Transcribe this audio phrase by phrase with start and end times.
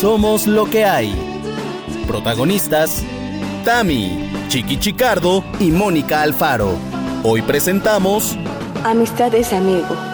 [0.00, 1.14] Somos lo que hay.
[2.06, 3.02] Protagonistas:
[3.66, 6.72] Tami, Chiqui Chicardo y Mónica Alfaro.
[7.22, 8.34] Hoy presentamos
[8.82, 10.09] Amistad es amigo.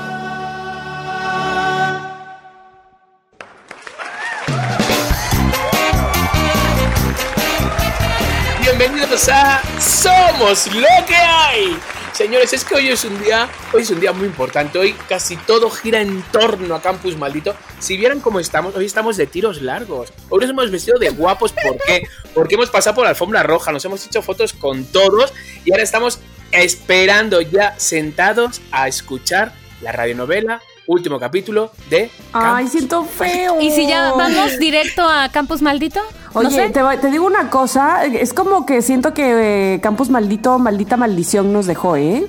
[10.06, 11.76] Somos lo que hay.
[12.12, 14.78] Señores, es que hoy es un día, hoy es un día muy importante.
[14.78, 17.56] Hoy casi todo gira en torno a Campus Maldito.
[17.80, 20.12] Si vieran cómo estamos, hoy estamos de tiros largos.
[20.28, 22.06] Hoy nos hemos vestido de guapos, ¿por qué?
[22.34, 25.32] Porque hemos pasado por la alfombra roja, nos hemos hecho fotos con todos
[25.64, 26.20] y ahora estamos
[26.52, 33.60] esperando ya sentados a escuchar la radionovela último capítulo de Ay, siento feo.
[33.60, 36.00] ¿Y si ya vamos directo a Campus Maldito?
[36.34, 36.70] No Oye, sé.
[36.70, 40.96] te, voy- te digo una cosa, es como que siento que eh, Campus Maldito, maldita
[40.96, 42.26] maldición nos dejó, ¿eh?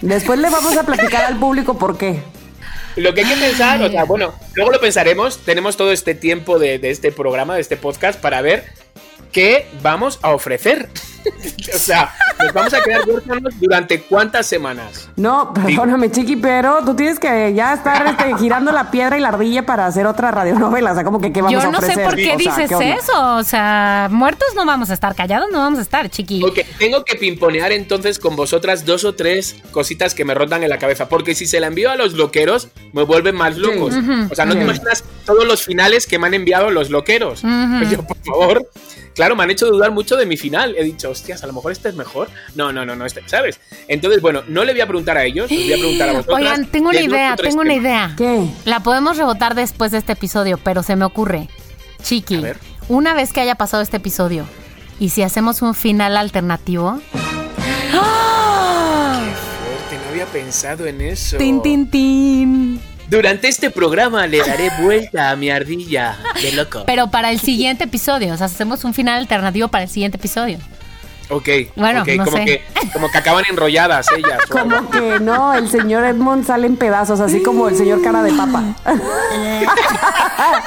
[0.00, 2.22] Después le vamos a platicar al público por qué.
[2.96, 6.58] Lo que hay que pensar, o sea, bueno, luego lo pensaremos, tenemos todo este tiempo
[6.58, 8.64] de, de este programa, de este podcast, para ver
[9.32, 10.88] qué vamos a ofrecer.
[11.74, 15.08] o sea, nos vamos a quedar huérfanos durante cuántas semanas.
[15.16, 19.28] No, perdóname, Chiqui, pero tú tienes que ya estar este, girando la piedra y la
[19.28, 20.92] ardilla para hacer otra radionovela.
[20.92, 22.04] O sea, como que qué vamos Yo a no sé ofrecer.
[22.04, 23.36] por qué O sea, dices ¿qué eso.
[23.36, 26.42] O sea, muertos no vamos a estar, callados no vamos a estar, chiqui.
[26.44, 30.70] Ok, tengo que pimponear entonces con vosotras dos o tres cositas que me rondan en
[30.70, 33.94] la cabeza, porque si se la envío a los loqueros, me vuelven más locos.
[34.30, 37.42] O sea, no te imaginas todos los finales que me han enviado los loqueros.
[37.44, 37.84] Ujú.
[37.90, 38.66] Yo, por favor.
[39.18, 40.76] Claro, me han hecho dudar mucho de mi final.
[40.78, 42.28] He dicho, hostias, a lo mejor este es mejor.
[42.54, 43.58] No, no, no, no, este, ¿sabes?
[43.88, 46.38] Entonces, bueno, no le voy a preguntar a ellos, les voy a preguntar a vosotras.
[46.38, 48.14] Oigan, tengo una idea, tengo una idea.
[48.16, 48.46] ¿Qué?
[48.64, 51.48] La podemos rebotar después de este episodio, pero se me ocurre.
[52.00, 52.58] Chiqui, A ver.
[52.88, 54.46] una vez que haya pasado este episodio,
[55.00, 57.00] y si hacemos un final alternativo.
[57.92, 59.20] ¡Ah!
[59.34, 61.38] Fuerte, no había pensado en eso.
[61.38, 62.80] ¡Tin, tin, tin!
[63.08, 66.84] Durante este programa le daré vuelta a mi ardilla de loco.
[66.86, 70.58] Pero para el siguiente episodio, o sea, hacemos un final alternativo para el siguiente episodio.
[71.30, 72.44] Ok, Bueno, ok, no como, sé.
[72.46, 74.38] que, como que acaban enrolladas ellas.
[74.50, 78.32] Como que no, el señor Edmond sale en pedazos, así como el señor cara de
[78.32, 78.62] papa.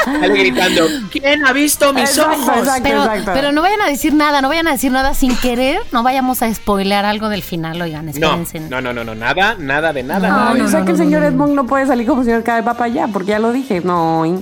[0.05, 2.57] Sale gritando, ¿quién ha visto mis Exacto, ojos?
[2.59, 2.83] exacto.
[2.83, 6.03] Pero, pero no vayan a decir nada, no vayan a decir nada sin querer, no
[6.03, 8.59] vayamos a spoilear algo del final, oigan, No, espérense.
[8.59, 10.29] no, no, no, no, nada, nada de nada.
[10.29, 12.57] No, nada de o sea que el señor Edmond no puede salir como señor cara
[12.57, 13.81] de papa ya, porque ya lo dije.
[13.81, 14.23] No.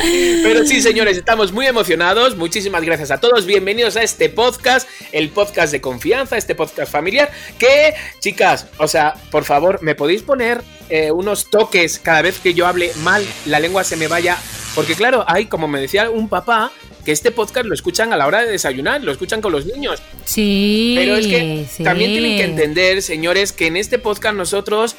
[0.00, 2.36] Pero sí, señores, estamos muy emocionados.
[2.36, 3.46] Muchísimas gracias a todos.
[3.46, 7.30] Bienvenidos a este podcast, el podcast de confianza, este podcast familiar.
[7.58, 12.54] Que, chicas, o sea, por favor, ¿me podéis poner eh, unos toques cada vez que
[12.54, 14.36] yo hable mal, la lengua se me vaya?
[14.76, 16.70] Porque, claro, hay, como me decía un papá,
[17.04, 20.00] que este podcast lo escuchan a la hora de desayunar, lo escuchan con los niños.
[20.24, 21.82] Sí, Pero es que sí.
[21.82, 24.94] también tienen que entender, señores, que en este podcast nosotros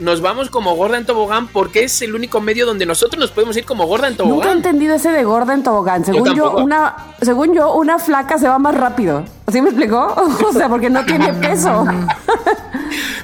[0.00, 3.56] nos vamos como gorda en tobogán porque es el único medio donde nosotros nos podemos
[3.56, 4.56] ir como gorda en Nunca he tobogán.
[4.56, 6.04] entendido ese de gorda en tobogán.
[6.04, 9.24] Según yo, una, según yo, una flaca se va más rápido.
[9.46, 10.14] ¿Así me explicó?
[10.48, 11.84] O sea, porque no tiene peso.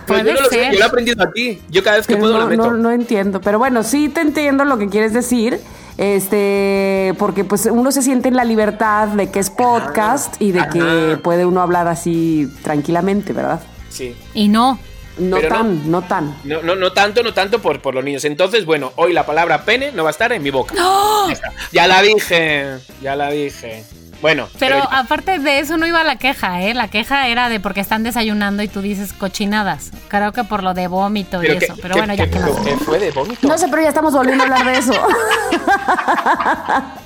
[0.07, 0.73] Pues Puede yo no lo sé, ser.
[0.73, 1.61] yo lo he aprendido aquí.
[1.71, 2.71] Yo cada vez que Pero puedo no, lo meto.
[2.71, 3.41] no, no entiendo.
[3.41, 5.61] Pero bueno, sí te entiendo lo que quieres decir.
[5.99, 10.69] Este, porque pues uno se siente en la libertad de que es podcast y de
[10.69, 13.61] que puede uno hablar así tranquilamente, ¿verdad?
[13.89, 14.15] Sí.
[14.35, 14.79] Y no.
[15.19, 15.57] No Pero no.
[15.57, 16.37] tan, no, tan.
[16.45, 18.25] No, no, no tanto, no tanto por, por los niños.
[18.25, 20.75] Entonces, bueno, hoy la palabra pene no va a estar en mi boca.
[20.75, 21.53] Ya, está.
[21.73, 23.85] Ya la dije, ya la dije.
[24.23, 26.75] Bueno, Pero pero- aparte de eso no iba la queja, ¿eh?
[26.75, 29.91] La queja era de porque están desayunando y tú dices cochinadas.
[30.09, 31.75] Creo que por lo de vómito y eso.
[31.75, 32.63] ¿qué- Pero qué- bueno, ya qué- que no.
[32.65, 33.47] qué fue de vómito?
[33.47, 34.93] No sé, pero ya estamos volviendo a hablar de eso.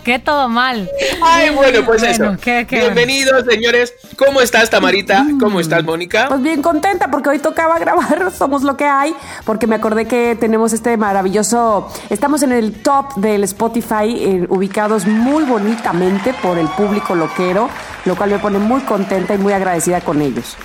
[0.05, 0.89] Que todo mal.
[1.23, 2.41] Ay, bueno, pues Bueno, eso.
[2.43, 3.93] qué- qué- Bienvenidos, señores.
[4.17, 5.27] ¿Cómo estás, Tamarita?
[5.39, 6.27] ¿Cómo estás, Mónica?
[6.29, 10.37] Pues bien contenta porque hoy tocaba grabar Somos lo que hay, porque me acordé que
[10.41, 16.67] tenemos este maravilloso, estamos en el top del Spotify, eh, ubicados muy bonitamente por el
[16.69, 17.69] público loquero,
[18.05, 20.57] lo cual me pone muy contenta y muy agradecida con ellos.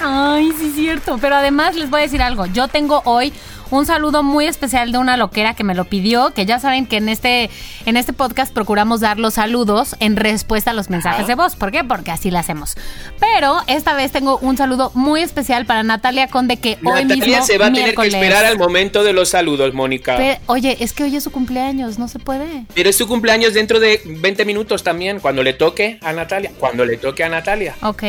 [0.00, 1.18] Ay, sí es cierto.
[1.20, 2.46] Pero además les voy a decir algo.
[2.46, 3.32] Yo tengo hoy
[3.78, 6.96] un saludo muy especial de una loquera que me lo pidió, que ya saben que
[6.98, 7.50] en este,
[7.86, 11.28] en este podcast procuramos dar los saludos en respuesta a los mensajes Ajá.
[11.28, 11.56] de voz.
[11.56, 11.82] ¿Por qué?
[11.84, 12.76] Porque así lo hacemos.
[13.20, 17.44] Pero esta vez tengo un saludo muy especial para Natalia Conde, que hoy Natalia mismo,
[17.46, 20.16] se va a tener miércoles- que esperar al momento de los saludos, Mónica.
[20.46, 22.64] Oye, es que hoy es su cumpleaños, no se puede.
[22.74, 26.52] Pero es su cumpleaños dentro de 20 minutos también, cuando le toque a Natalia.
[26.58, 27.74] Cuando le toque a Natalia.
[27.82, 28.02] Ok.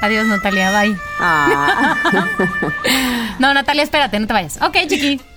[0.00, 0.96] Adiós, Natalia, bye.
[1.18, 1.96] Ah,
[3.38, 4.58] No, Natalia, espérate, no te vayas.
[4.62, 5.20] Ok, chiqui.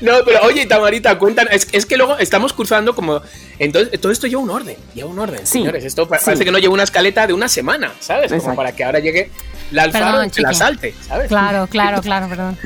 [0.00, 1.52] No, pero oye, Tamarita, cuéntanos.
[1.52, 3.20] Es, es que luego estamos cruzando como.
[3.58, 4.76] Entonces, todo esto lleva un orden.
[4.94, 5.84] Lleva un orden, Sí, señores.
[5.84, 6.24] Esto pa- sí.
[6.24, 8.28] parece que no lleva una escaleta de una semana, ¿sabes?
[8.28, 8.56] Como Exacto.
[8.56, 9.30] para que ahora llegue
[9.70, 11.28] la alfaro Perdón, que la salte, ¿sabes?
[11.28, 12.56] Claro, claro, claro, perdón.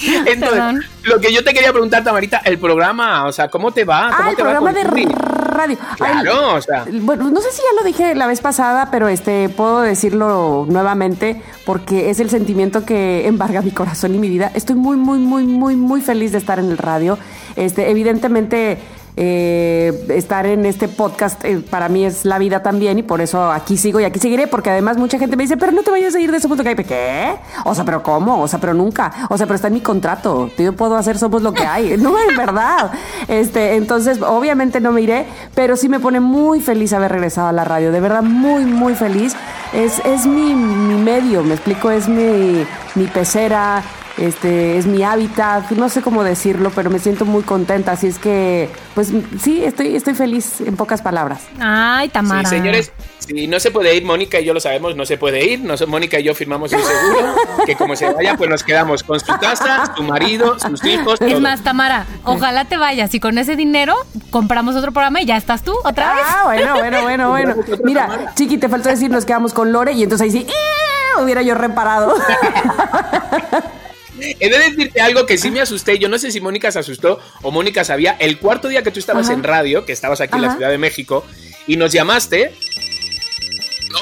[0.00, 0.80] Entonces, Perdón.
[1.04, 4.10] lo que yo te quería preguntar, Tamarita, el programa, o sea, ¿cómo te va?
[4.10, 5.76] ¿Cómo Ah, el te va programa de radio.
[5.98, 6.84] Ay, Claro, o sea.
[6.88, 11.42] Bueno, no sé si ya lo dije la vez pasada, pero este puedo decirlo nuevamente
[11.66, 14.52] porque es el sentimiento que embarga mi corazón y mi vida.
[14.54, 17.18] Estoy muy, muy, muy, muy, muy feliz de estar en el radio.
[17.56, 18.78] Este, evidentemente.
[19.16, 23.50] Eh, estar en este podcast eh, para mí es la vida también y por eso
[23.50, 26.14] aquí sigo y aquí seguiré porque además mucha gente me dice pero no te vayas
[26.14, 27.36] a ir de ese punto que hay ¿qué?
[27.64, 30.50] o sea pero cómo o sea pero nunca o sea pero está en mi contrato
[30.56, 31.96] yo puedo hacer somos lo que hay.
[32.08, 32.92] No es verdad.
[33.26, 37.52] Este entonces obviamente no me iré pero sí me pone muy feliz haber regresado a
[37.52, 37.92] la radio.
[37.92, 39.34] De verdad muy muy feliz.
[39.72, 42.64] Es, es mi, mi medio me explico es mi,
[42.94, 43.82] mi pecera
[44.18, 48.18] este es mi hábitat, no sé cómo decirlo, pero me siento muy contenta, así es
[48.18, 51.40] que, pues sí, estoy, estoy feliz en pocas palabras.
[51.60, 52.48] Ay, Tamara.
[52.48, 55.44] Sí, señores, si no se puede ir, Mónica y yo lo sabemos, no se puede
[55.46, 55.60] ir.
[55.60, 57.34] Nos- Mónica y yo firmamos un seguro
[57.66, 61.20] que como se vaya, pues nos quedamos con su casa, su marido, sus hijos.
[61.20, 63.94] Es más, Tamara, ojalá te vayas y con ese dinero
[64.30, 66.24] compramos otro programa y ya estás tú otra vez.
[66.26, 67.54] Ah, bueno, bueno, bueno, bueno.
[67.84, 68.32] Mira.
[68.34, 71.22] Chiqui, te faltó decir, nos quedamos con Lore y entonces ahí sí, ¡eh!
[71.22, 72.14] hubiera yo reparado.
[74.20, 75.98] He de decirte algo que sí me asusté.
[75.98, 78.16] Yo no sé si Mónica se asustó o Mónica sabía.
[78.18, 79.34] El cuarto día que tú estabas Ajá.
[79.34, 80.48] en radio, que estabas aquí en la.
[80.52, 81.24] Ciudad de México,
[81.66, 82.52] y nos llamaste.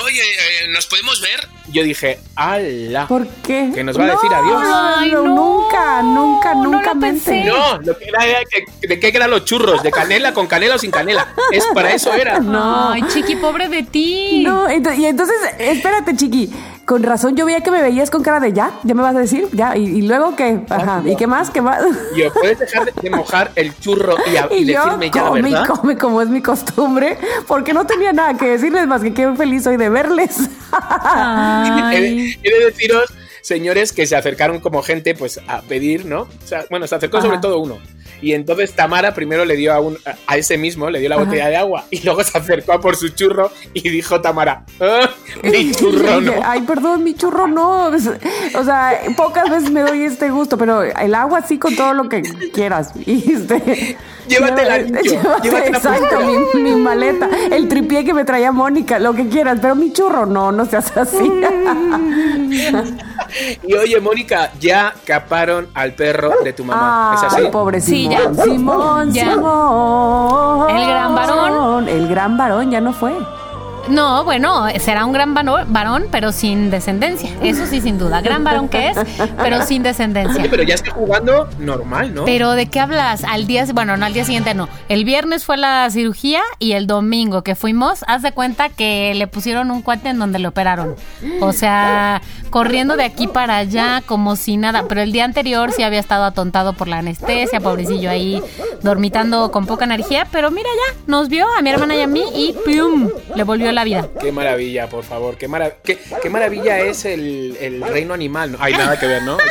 [0.04, 1.48] Oye, eh, ¿nos podemos ver?
[1.72, 3.06] Yo dije, ¡ala!
[3.08, 3.70] ¿Por qué?
[3.74, 4.62] Que nos va a decir adiós.
[4.64, 5.34] Ay, no, no.
[5.34, 7.44] Nunca, nunca, No nunca lo pensé.
[7.44, 9.82] No, lo que era, era que- ¿de qué eran los churros?
[9.82, 11.26] ¿De canela, con canela o sin canela?
[11.50, 12.38] Es para eso era.
[12.46, 12.90] No.
[12.92, 14.44] Ay, chiqui, pobre de ti.
[14.46, 16.52] No, y entonces, espérate, Chiqui.
[16.86, 19.18] Con razón, yo veía que me veías con cara de ya, ya me vas a
[19.18, 21.50] decir, ya, y, y luego qué, ajá, ¿y qué más?
[21.50, 21.82] ¿Qué más?
[22.14, 25.42] Yo, ¿puedes dejar de, mojar el churro y, a- y Y yo decirme ya come
[25.42, 25.66] verdad?
[25.66, 27.18] come como es mi costumbre,
[27.48, 30.48] porque no tenía nada que decirles más que qué feliz soy de verles.
[31.64, 32.36] He de, Ay.
[32.42, 33.12] he de deciros,
[33.42, 36.22] señores, que se acercaron como gente pues a pedir, ¿no?
[36.22, 37.78] O sea, bueno, se acercó sobre todo uno.
[38.22, 41.24] Y entonces Tamara primero le dio a, un, a- ese mismo, le dio la Ajá.
[41.24, 45.10] botella de agua y luego se acercó a por su churro y dijo Tamara, "Ah,
[45.42, 46.32] mi churro no.
[46.44, 47.86] Ay, perdón, mi churro no.
[47.86, 52.08] O sea, pocas veces me doy este gusto, pero el agua sí con todo lo
[52.08, 52.22] que
[52.52, 52.92] quieras.
[53.06, 53.96] Y este,
[54.28, 56.20] Llévatela, llévate- niño, llévate, llévatela por exacto,
[56.54, 60.26] mi, mi maleta, el tripié que me traía Mónica, lo que quieras, pero mi churro
[60.26, 61.30] no, no seas así.
[63.66, 67.14] Y oye, Mónica, ya caparon al perro de tu mamá.
[67.16, 67.42] ¿Es así?
[67.44, 68.34] Ay, pobre Sí, Simón.
[68.36, 68.44] ya.
[68.44, 69.32] Simón, Ya.
[69.34, 70.70] Simón.
[70.70, 71.88] El gran varón.
[71.88, 73.16] El gran varón ya no fue.
[73.88, 77.30] No, bueno, será un gran varón, pero sin descendencia.
[77.42, 78.20] Eso sí, sin duda.
[78.20, 78.98] Gran varón que es,
[79.38, 80.40] pero sin descendencia.
[80.40, 82.24] Oye, pero ya está jugando normal, ¿no?
[82.24, 83.24] Pero ¿de qué hablas?
[83.24, 84.68] Al día, bueno, no al día siguiente no.
[84.88, 89.26] El viernes fue la cirugía y el domingo que fuimos, haz de cuenta que le
[89.26, 90.96] pusieron un cuate en donde le operaron.
[91.40, 94.84] O sea, corriendo de aquí para allá como si nada.
[94.88, 98.42] Pero el día anterior sí había estado atontado por la anestesia, pobrecillo ahí
[98.82, 100.26] dormitando con poca energía.
[100.32, 103.08] Pero mira ya, nos vio a mi hermana y a mí y ¡pum!
[103.34, 104.08] Le volvió la vida.
[104.20, 105.37] Qué maravilla, por favor.
[105.38, 108.52] Qué, mara- qué, qué maravilla es el, el reino animal.
[108.52, 109.38] No hay nada que ver, ¿no?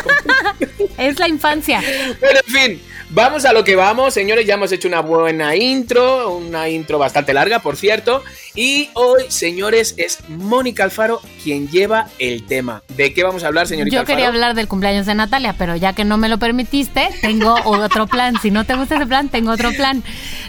[0.98, 1.81] Es la infancia.
[2.22, 4.45] Pero en fin, vamos a lo que vamos, señores.
[4.45, 8.24] Ya hemos hecho una buena intro, una intro bastante larga, por cierto.
[8.56, 12.81] Y hoy, señores, es Mónica Alfaro quien lleva el tema.
[12.95, 14.16] ¿De qué vamos a hablar, señorita Yo Alfaro?
[14.16, 18.08] quería hablar del cumpleaños de Natalia, pero ya que no me lo permitiste, tengo otro
[18.08, 18.36] plan.
[18.41, 20.01] Si no te gusta ese plan, tengo otro plan.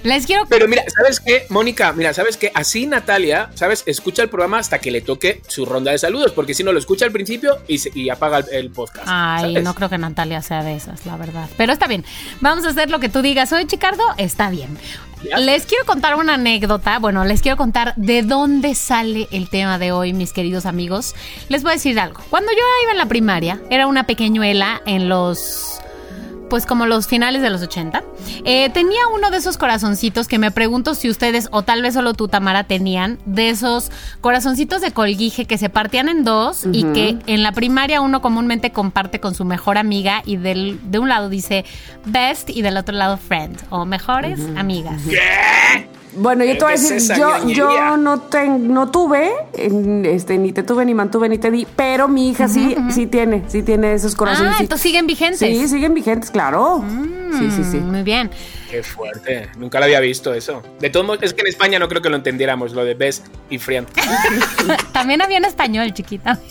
[0.05, 1.93] Les quiero Pero mira, ¿sabes qué, Mónica?
[1.93, 2.53] Mira, ¿sabes qué?
[2.55, 3.66] Así Natalia, ¿sabes?
[3.87, 6.79] Escucha el programa hasta que le toque su ronda de saludos, porque si no lo
[6.79, 9.07] escucha al principio y, se- y apaga el, el podcast.
[9.07, 9.65] Ay, ¿sabes?
[9.65, 11.49] no creo que Natalia sea de esas, la verdad.
[11.57, 12.05] Pero está bien.
[12.41, 13.53] Vamos a hacer lo que tú digas.
[13.53, 14.77] Hoy, Chicardo, está bien.
[15.29, 15.39] Ya.
[15.39, 16.99] Les quiero contar una anécdota.
[16.99, 21.15] Bueno, les quiero contar de dónde sale el tema de hoy, mis queridos amigos.
[21.49, 22.21] Les voy a decir algo.
[22.31, 25.81] Cuando yo iba en la primaria, era una pequeñuela en los
[26.49, 28.03] pues como los finales de los 80,
[28.45, 32.15] eh, tenía uno de esos corazoncitos que me pregunto si ustedes, o tal vez solo
[32.15, 37.19] tú, Tamara, tenían, de esos corazoncitos de colguije que se partían en dos y que
[37.27, 41.29] en la primaria uno comúnmente comparte con su mejor amiga y del, de un lado
[41.29, 41.65] dice
[42.05, 45.03] best y del otro lado friend, o mejores amigas.
[46.19, 50.39] Bueno, yo te voy a ¿Qué es decir, yo, yo no, ten- no tuve, este,
[50.39, 53.63] ni te tuve, ni mantuve, ni te di, pero mi hija sí, sí tiene, sí
[53.63, 54.55] tiene esos corazones.
[54.57, 55.39] Ah, entonces siguen vigentes.
[55.39, 56.83] Sí, siguen vigentes, claro.
[57.39, 57.77] Sí, sí, sí.
[57.79, 58.31] Mm, Muy bien.
[58.71, 59.49] Qué fuerte.
[59.57, 60.63] Nunca lo había visto eso.
[60.81, 63.27] De todos modos, es que en España no creo que lo entendiéramos, lo de best
[63.49, 63.89] y friend.
[64.93, 66.39] También había en español, chiquita.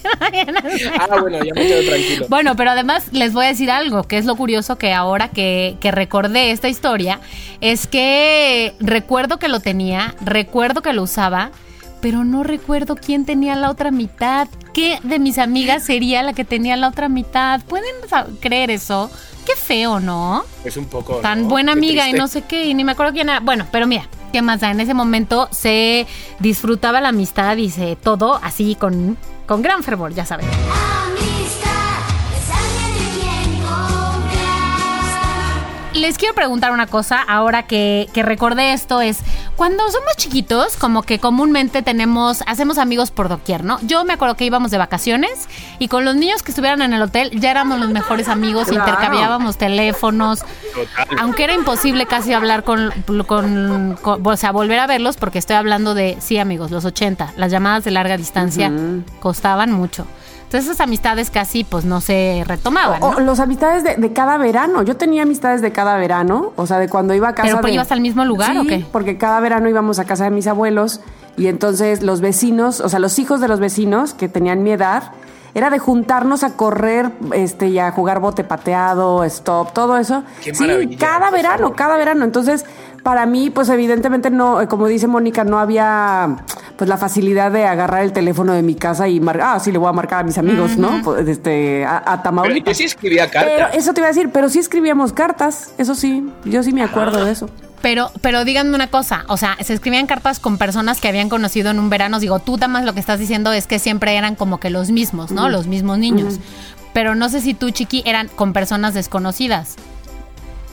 [0.98, 2.26] Ah, bueno, ya me quedo tranquilo.
[2.30, 5.78] Bueno, pero además les voy a decir algo, que es lo curioso que ahora que,
[5.80, 7.20] que recordé esta historia,
[7.62, 11.52] es que recuerdo que lo tenía, recuerdo que lo usaba,
[12.06, 14.48] pero no recuerdo quién tenía la otra mitad.
[14.76, 17.62] ¿Qué de mis amigas sería la que tenía la otra mitad?
[17.64, 17.96] ¿Pueden
[18.40, 19.10] creer eso?
[19.44, 20.44] Qué feo, ¿no?
[20.64, 21.16] Es un poco.
[21.16, 21.48] Tan ¿no?
[21.48, 23.40] buena amiga y no sé qué, y ni me acuerdo quién era.
[23.40, 24.70] Bueno, pero mira, ¿qué más da?
[24.70, 26.06] En ese momento se
[26.38, 30.46] disfrutaba la amistad y se todo así con, con gran fervor, ya saben.
[36.06, 39.18] Les quiero preguntar una cosa ahora que, que recordé esto es,
[39.56, 43.80] cuando somos chiquitos, como que comúnmente tenemos, hacemos amigos por doquier, ¿no?
[43.82, 47.02] Yo me acuerdo que íbamos de vacaciones y con los niños que estuvieran en el
[47.02, 48.88] hotel ya éramos los mejores amigos, Claro.
[48.88, 50.42] intercambiábamos teléfonos,
[50.76, 51.08] Total.
[51.20, 52.92] aunque era imposible casi hablar con,
[53.26, 57.34] con, con- o sea, volver a verlos porque estoy hablando de, sí amigos, los 80,
[57.36, 58.72] las llamadas de larga distancia
[59.20, 60.06] costaban mucho.
[60.46, 63.18] Entonces esas amistades casi pues no se retomaban, O, ¿no?
[63.18, 64.84] o los amistades de, de cada verano.
[64.84, 67.72] Yo tenía amistades de cada verano, o sea, de cuando iba a casa ¿Pero pues
[67.72, 67.76] de...
[67.76, 68.86] ibas al mismo lugar Sí, o qué?
[68.92, 71.02] porque cada verano íbamos a casa de mis abuelos
[71.38, 75.12] y entonces los vecinos, o sea, los hijos de los vecinos que tenían mi edad,
[75.54, 80.24] era de juntarnos a correr este, y a jugar bote pateado, stop, todo eso.
[80.44, 81.76] Qué sí, cada verano, favor.
[81.78, 82.26] cada verano.
[82.26, 82.66] Entonces,
[83.04, 86.38] para mí, pues evidentemente no, como dice Mónica, no había
[86.78, 89.78] pues la facilidad de agarrar el teléfono de mi casa y marcar, ah, sí, le
[89.78, 91.02] voy a marcar a mis amigos, ¿no?
[91.04, 92.74] Pues, Este, a, a Pero Tamaulipas.
[92.74, 93.76] yo sí escribía Pero cartas.
[93.76, 97.24] eso te iba a decir, pero sí escribíamos cartas, eso sí, yo sí me acuerdo
[97.24, 97.50] de eso.
[97.82, 101.70] Pero, pero díganme una cosa, o sea, se escribían cartas con personas que habían conocido
[101.70, 102.20] en un verano.
[102.20, 105.32] Digo, tú más lo que estás diciendo es que siempre eran como que los mismos,
[105.32, 105.50] ¿no?
[105.50, 106.40] Los mismos niños.
[106.94, 109.76] Pero no sé si tú, Chiqui, eran con personas desconocidas.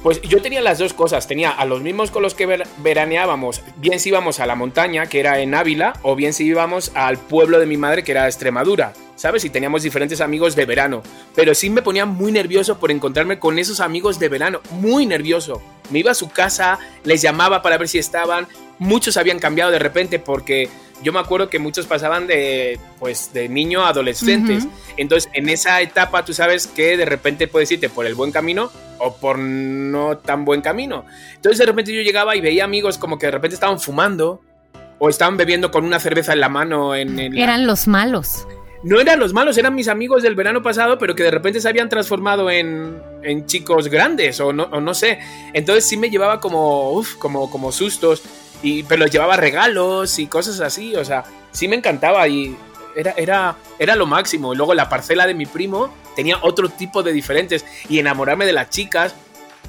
[0.02, 1.28] Pues yo tenía las dos cosas.
[1.28, 5.06] Tenía a los mismos con los que ver- veraneábamos, bien si íbamos a la montaña,
[5.06, 8.26] que era en Ávila, o bien si íbamos al pueblo de mi madre, que era
[8.26, 9.44] Extremadura, ¿sabes?
[9.44, 11.02] Y teníamos diferentes amigos de verano.
[11.37, 14.61] Pero sí me ponía muy nervioso por encontrarme con esos amigos de verano.
[14.73, 15.62] Muy nervioso.
[15.90, 18.49] Me iba a su casa, les llamaba para ver si estaban.
[18.78, 20.68] Muchos habían cambiado de repente porque
[21.02, 24.64] yo me acuerdo que muchos pasaban de, pues, de niño a adolescentes.
[24.97, 28.71] Entonces, en esa etapa tú sabes que de repente puedes irte por el buen camino
[28.99, 31.04] o por no tan buen camino.
[31.35, 34.40] Entonces, de repente yo llegaba y veía amigos como que de repente estaban fumando
[34.99, 36.94] o estaban bebiendo con una cerveza en la mano.
[36.94, 38.47] En, en la- Eran los malos.
[38.85, 41.68] No eran los malos, eran mis amigos del verano pasado, pero que de repente se
[41.68, 45.21] habían transformado en, en chicos grandes o no, o no sé.
[45.52, 48.23] Entonces sí me llevaba como, uf, como, como sustos,
[48.62, 50.95] y, pero llevaba regalos y cosas así.
[50.97, 52.57] O sea, sí me encantaba y
[52.97, 54.52] era, era, era lo máximo.
[54.52, 58.52] Y luego la parcela de mi primo tenía otro tipo de diferentes y enamorarme de
[58.52, 59.14] las chicas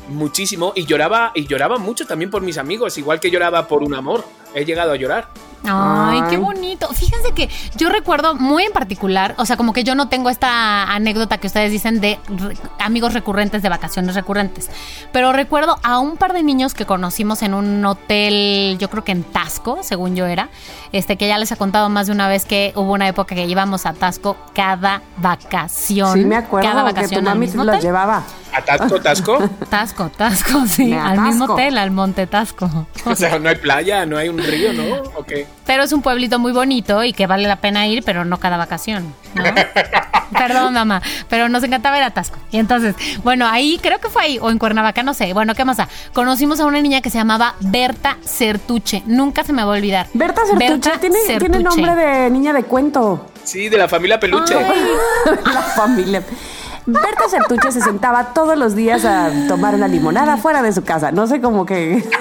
[0.10, 3.94] muchísimo y lloraba y lloraba mucho también por mis amigos, igual que lloraba por un
[3.94, 4.26] amor.
[4.54, 5.30] He llegado a llorar.
[5.66, 6.30] Ay, Ay.
[6.30, 6.88] qué bonito.
[6.94, 10.84] Fíjense que yo recuerdo muy en particular, o sea, como que yo no tengo esta
[10.94, 14.70] anécdota que ustedes dicen de re- amigos recurrentes, de vacaciones recurrentes,
[15.12, 19.12] pero recuerdo a un par de niños que conocimos en un hotel, yo creo que
[19.14, 20.50] en Tasco, según yo era,
[20.92, 23.46] este que ya les he contado más de una vez que hubo una época que
[23.46, 26.14] íbamos a Tasco cada vacación.
[26.14, 28.24] Sí, me acuerdo cada que tu vacación mami mismo los llevaba.
[28.56, 29.50] Atasco, tasco.
[29.70, 32.70] Tasco, Tasco, sí, Me al mismo hotel, al Monte Tasco.
[33.06, 34.96] O sea, no hay playa, no hay un río, ¿no?
[35.18, 35.46] ¿O qué?
[35.66, 38.56] Pero es un pueblito muy bonito y que vale la pena ir, pero no cada
[38.58, 39.14] vacación.
[39.36, 39.44] ¿no?
[40.38, 42.38] Perdón, mamá, pero nos encantaba ir a Tasco.
[42.52, 45.34] Y entonces, bueno, ahí creo que fue ahí, o en Cuernavaca, no sé.
[45.34, 45.78] Bueno, ¿qué más?
[46.14, 49.04] Conocimos a una niña que se llamaba Berta Certuche.
[49.06, 50.08] Nunca se me va a olvidar.
[50.14, 51.64] Berta Sertuche tiene, tiene Certuche.
[51.64, 53.28] nombre de niña de cuento.
[53.44, 54.56] Sí, de la familia Peluche.
[54.56, 56.24] la familia.
[56.86, 61.12] Berta Sertuche se sentaba todos los días a tomar una limonada fuera de su casa.
[61.12, 62.04] No sé cómo que.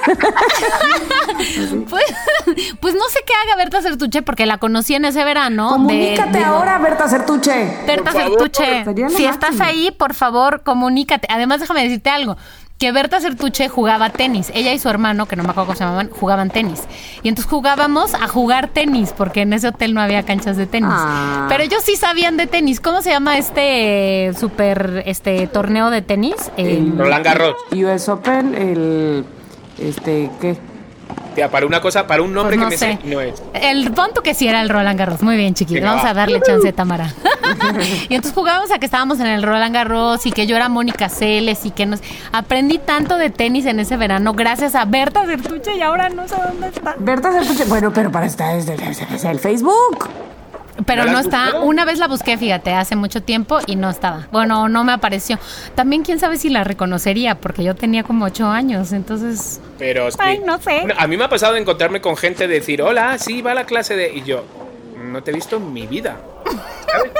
[1.89, 2.05] Pues,
[2.81, 5.71] pues no sé qué haga Berta Certuche porque la conocí en ese verano.
[5.71, 7.79] Comunícate de- ahora, Berta Sertuche.
[7.87, 8.21] Berta lo
[9.09, 9.31] si máximo.
[9.31, 11.27] estás ahí, por favor, comunícate.
[11.31, 12.37] Además, déjame decirte algo.
[12.83, 14.51] Que Berta Certuche jugaba tenis.
[14.57, 16.83] Ella y su hermano, que no me acuerdo cómo se llamaban, jugaban tenis.
[17.23, 20.91] Y entonces jugábamos a jugar tenis, porque en ese hotel no había canchas de tenis.
[20.93, 21.47] Ah.
[21.49, 22.81] Pero ellos sí sabían de tenis.
[22.81, 26.35] ¿Cómo se llama este eh, super este torneo de tenis?
[26.57, 27.55] El- Roland Garros.
[27.71, 29.25] US Open, el.
[29.79, 30.57] Este, ¿qué?
[31.35, 32.99] Tía, para una cosa, para un nombre Pues no que me sé.
[33.05, 33.43] no es.
[33.55, 35.23] El punto que sí era el Roland Garros.
[35.23, 35.85] Muy bien, chiquito.
[35.85, 36.11] Vamos va.
[36.11, 37.13] a darle chance a Tamara.
[38.09, 41.09] y entonces jugábamos a que estábamos en el Roland Garros y que yo era Mónica
[41.09, 42.01] Celes y que nos
[42.33, 46.37] aprendí tanto de tenis en ese verano gracias a Berta Certuche y ahora no sé
[46.37, 46.95] dónde está.
[46.99, 47.65] Berta Sertuche.
[47.65, 50.09] Bueno, pero para estar es, es el Facebook.
[50.87, 51.61] Pero ¿No está.
[51.61, 54.27] Una vez la busqué, fíjate, hace mucho tiempo y no estaba.
[54.33, 55.39] Bueno, no me apareció.
[55.75, 59.61] También quién sabe si la reconocería porque yo tenía como ocho años, entonces.
[59.79, 60.17] Pero sí.
[60.21, 60.83] Ay, no sé.
[60.97, 63.55] A mí me ha pasado de encontrarme con gente de decir, hola, sí, va a
[63.55, 64.13] la clase de.
[64.15, 64.45] Y yo,
[65.05, 66.17] no te he visto en mi vida.
[66.91, 67.13] ¿Sabes?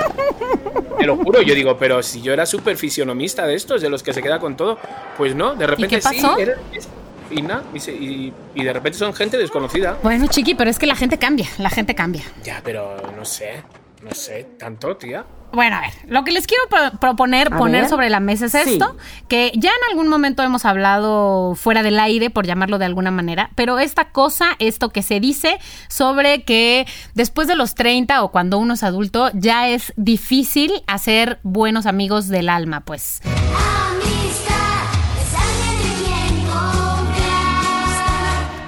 [0.99, 4.03] Te lo juro, yo digo, pero si yo era súper fisionomista de estos, de los
[4.03, 4.79] que se queda con todo,
[5.17, 6.37] pues no, de repente qué pasó?
[6.37, 6.43] sí.
[6.43, 6.89] era- es-
[7.33, 9.97] y nada, y, se- y- y de repente son gente desconocida.
[10.03, 12.23] Bueno, chiqui, pero es que la gente cambia, la gente cambia.
[12.45, 13.63] Ya, pero no sé,
[14.03, 15.25] no sé, tanto, tía.
[15.55, 17.91] Bueno, a ver, lo que les quiero pro- proponer, A poner ver.
[17.91, 18.59] sobre la mesa es Sí.
[18.73, 18.97] esto,
[19.29, 23.51] que ya en algún momento hemos hablado fuera del aire, por llamarlo de alguna manera,
[23.55, 25.59] pero esta cosa, esto que se dice
[25.89, 31.39] sobre que después de los 30 o cuando uno es adulto, ya es difícil hacer
[31.43, 33.21] buenos amigos del alma, pues.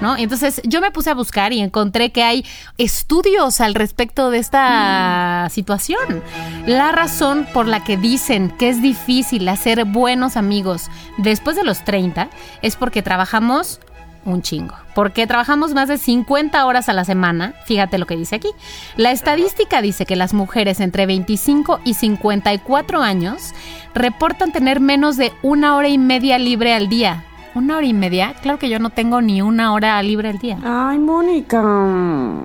[0.05, 0.15] ¿No?
[0.17, 2.45] Entonces yo me puse a buscar y encontré que hay
[2.77, 6.21] estudios al respecto de esta situación.
[6.67, 11.83] La razón por la que dicen que es difícil hacer buenos amigos después de los
[11.83, 12.29] 30
[12.61, 13.79] es porque trabajamos
[14.25, 14.75] un chingo.
[14.93, 17.55] Porque trabajamos más de 50 horas a la semana.
[17.65, 18.49] Fíjate lo que dice aquí.
[18.97, 23.55] La estadística dice que las mujeres entre 25 y 54 años
[23.95, 27.25] reportan tener menos de una hora y media libre al día.
[27.55, 28.33] ¿Una hora y media?
[28.41, 30.57] Claro que yo no tengo ni una hora libre al día.
[30.61, 31.63] Ay, Mónica.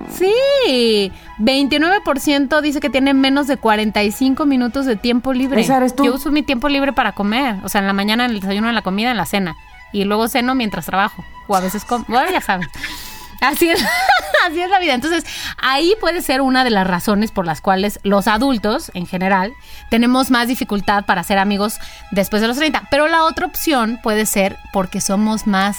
[0.09, 5.59] Sí, 29% dice que tiene menos de 45 minutos de tiempo libre.
[5.59, 6.05] Esa eres tú.
[6.05, 8.69] Yo uso mi tiempo libre para comer, o sea, en la mañana, en el desayuno,
[8.69, 9.57] en la comida, en la cena.
[9.91, 11.25] Y luego ceno mientras trabajo.
[11.47, 12.05] O a veces como.
[12.07, 12.69] Bueno, ya saben.
[13.41, 13.83] Así es,
[14.47, 14.93] así es la vida.
[14.93, 15.25] Entonces,
[15.57, 19.53] ahí puede ser una de las razones por las cuales los adultos, en general,
[19.89, 21.79] tenemos más dificultad para ser amigos
[22.11, 22.87] después de los 30.
[22.91, 25.77] Pero la otra opción puede ser porque somos más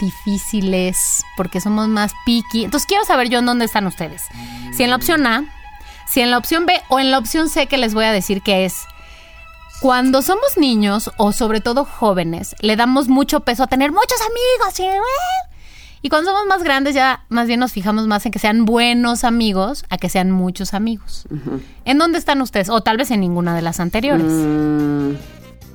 [0.00, 2.64] difíciles, porque somos más picky.
[2.64, 4.22] Entonces, quiero saber yo en dónde están ustedes.
[4.74, 5.44] Si en la opción A,
[6.06, 8.42] si en la opción B o en la opción C que les voy a decir
[8.42, 8.86] que es
[9.80, 14.80] cuando somos niños o sobre todo jóvenes, le damos mucho peso a tener muchos amigos.
[14.80, 15.55] ¡eh!
[16.06, 19.24] Y cuando somos más grandes ya más bien nos fijamos más en que sean buenos
[19.24, 21.26] amigos a que sean muchos amigos.
[21.84, 22.68] ¿En dónde están ustedes?
[22.68, 24.24] O tal vez en ninguna de las anteriores.
[24.24, 25.10] Mm,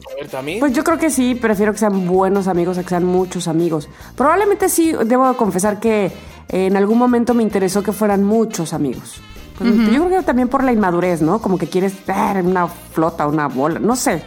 [0.09, 0.59] A ver, también.
[0.61, 3.89] Pues yo creo que sí, prefiero que sean buenos amigos a que sean muchos amigos.
[4.15, 6.13] Probablemente sí, debo confesar que
[6.47, 9.15] en algún momento me interesó que fueran muchos amigos.
[9.57, 11.41] Pues, Yo creo que también por la inmadurez, ¿no?
[11.41, 14.23] Como que quieres ver una flota, una bola, no sé.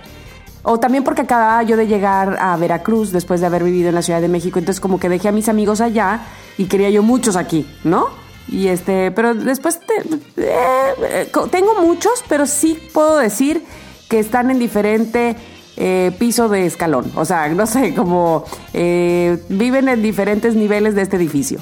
[0.66, 4.02] O también porque acababa yo de llegar a Veracruz después de haber vivido en la
[4.02, 6.22] Ciudad de México, entonces como que dejé a mis amigos allá
[6.58, 8.06] y quería yo muchos aquí, ¿no?
[8.48, 10.02] Y este, pero después te-
[10.38, 13.62] eh, tengo muchos, pero sí puedo decir
[14.08, 15.36] que están en diferente
[15.76, 17.10] eh, piso de escalón.
[17.16, 21.58] O sea, no sé, como eh, viven en diferentes niveles de este edificio,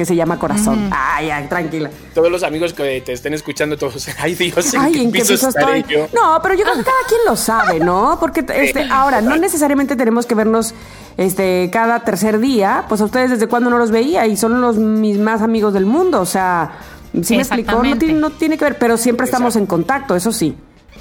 [0.00, 0.88] que se llama Corazón.
[0.90, 1.90] Ay, ay, tranquila.
[2.14, 4.08] Todos los amigos que te estén escuchando, todos.
[4.18, 5.94] Ay, Dios, ¿en Ay, qué ¿en qué piso piso estaré estoy?
[5.94, 6.08] yo?
[6.14, 8.16] No, pero yo creo que cada quien lo sabe, ¿no?
[8.18, 10.72] Porque este, ahora, no necesariamente tenemos que vernos
[11.18, 12.86] este, cada tercer día.
[12.88, 15.84] Pues a ustedes desde cuándo no los veía y son los mis más amigos del
[15.84, 16.22] mundo.
[16.22, 16.78] O sea,
[17.22, 20.32] si me explicó, no tiene, no tiene que ver, pero siempre estamos en contacto, eso
[20.32, 20.56] sí.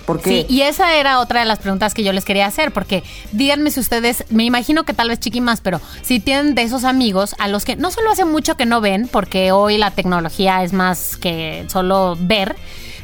[0.09, 3.03] Porque Sí, y esa era otra de las preguntas que yo les quería hacer, porque
[3.31, 6.83] díganme si ustedes, me imagino que tal vez chiqui más, pero si tienen de esos
[6.83, 10.63] amigos a los que no solo hace mucho que no ven, porque hoy la tecnología
[10.63, 12.55] es más que solo ver,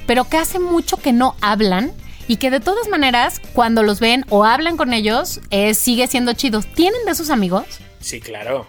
[0.07, 1.91] pero que hace mucho que no hablan
[2.27, 6.33] y que de todas maneras, cuando los ven o hablan con ellos, eh, sigue siendo
[6.33, 6.63] chido.
[6.63, 7.65] ¿Tienen de esos amigos?
[7.99, 8.65] Sí, claro.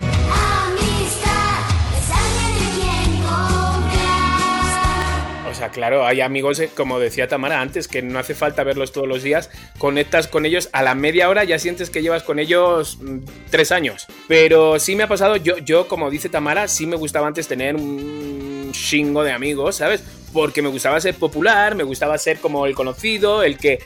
[5.70, 9.22] Claro, hay amigos, eh, como decía Tamara antes, que no hace falta verlos todos los
[9.22, 9.50] días.
[9.78, 13.18] Conectas con ellos a la media hora, ya sientes que llevas con ellos mm,
[13.50, 14.06] tres años.
[14.28, 17.76] Pero sí me ha pasado, yo, yo, como dice Tamara, sí me gustaba antes tener
[17.76, 20.02] un chingo de amigos, ¿sabes?
[20.32, 23.78] Porque me gustaba ser popular, me gustaba ser como el conocido, el que.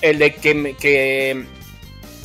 [0.00, 0.76] El de que.
[0.78, 1.44] que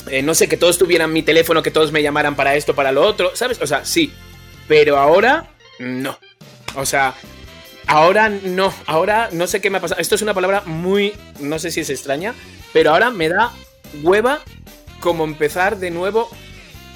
[0.09, 2.91] eh, no sé, que todos tuvieran mi teléfono, que todos me llamaran para esto, para
[2.91, 3.59] lo otro, ¿sabes?
[3.61, 4.13] O sea, sí.
[4.67, 6.17] Pero ahora, no.
[6.75, 7.15] O sea,
[7.87, 8.73] ahora no.
[8.85, 10.01] Ahora no sé qué me ha pasado.
[10.01, 12.33] Esto es una palabra muy, no sé si es extraña,
[12.73, 13.51] pero ahora me da
[14.03, 14.39] hueva
[14.99, 16.29] como empezar de nuevo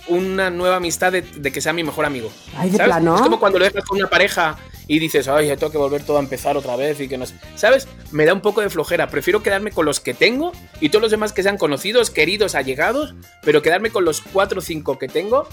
[0.08, 2.32] una nueva amistad de, de que sea mi mejor amigo.
[2.58, 2.93] Ay, de ¿sabes?
[2.93, 3.15] plano.
[3.15, 4.58] Es como cuando lo dejas con una pareja
[4.89, 7.28] y dices, ay, ya tengo que volver todo a empezar otra vez y que no
[7.28, 7.36] sé.
[7.56, 7.88] ¿Sabes?
[8.12, 9.08] Me da un poco de flojera.
[9.08, 13.13] Prefiero quedarme con los que tengo y todos los demás que sean conocidos, queridos, allegados,
[13.43, 15.47] pero quedarme con los cuatro o cinco que tengo,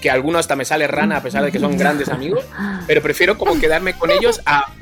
[0.00, 2.46] que alguno hasta me sale rana a pesar de que son grandes amigos,
[2.86, 4.72] pero prefiero como quedarme con ellos a,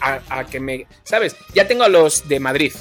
[0.00, 0.86] a, a que me.
[1.02, 1.36] ¿Sabes?
[1.54, 2.72] Ya tengo a los de Madrid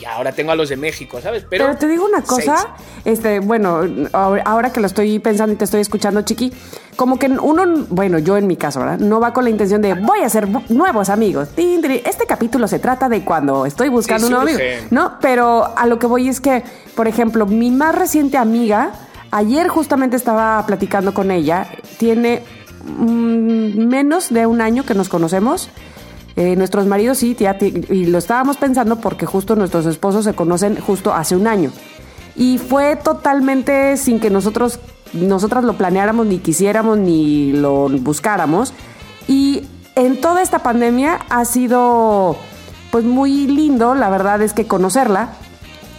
[0.00, 1.44] y ahora tengo a los de México, ¿sabes?
[1.48, 2.56] Pero, Pero, te digo una cosa,
[3.02, 3.18] seis.
[3.18, 3.80] este, bueno,
[4.12, 6.52] ahora que lo estoy pensando y te estoy escuchando, Chiqui,
[6.96, 8.98] como que uno, bueno, yo en mi caso, ¿verdad?
[8.98, 11.48] No va con la intención de voy a hacer nuevos amigos.
[11.56, 14.86] Este capítulo se trata de cuando estoy buscando Sí, un nuevo amigo.
[14.90, 15.18] ¿no?
[15.20, 16.62] Pero a lo que voy es que,
[16.94, 18.90] por ejemplo, mi más reciente amiga,
[19.30, 22.42] ayer justamente estaba platicando con ella, tiene
[22.84, 25.70] mm, menos de un año que nos conocemos.
[26.36, 27.46] Eh, nuestros maridos sí, ti-
[27.90, 31.72] y lo estábamos pensando porque justo nuestros esposos se conocen justo hace un año.
[32.36, 34.78] Y fue totalmente sin que nosotros
[35.12, 38.72] nosotras lo planeáramos, ni quisiéramos, ni lo buscáramos.
[39.26, 39.62] Y
[39.96, 42.36] en toda esta pandemia ha sido
[42.92, 45.30] pues muy lindo, la verdad es que conocerla,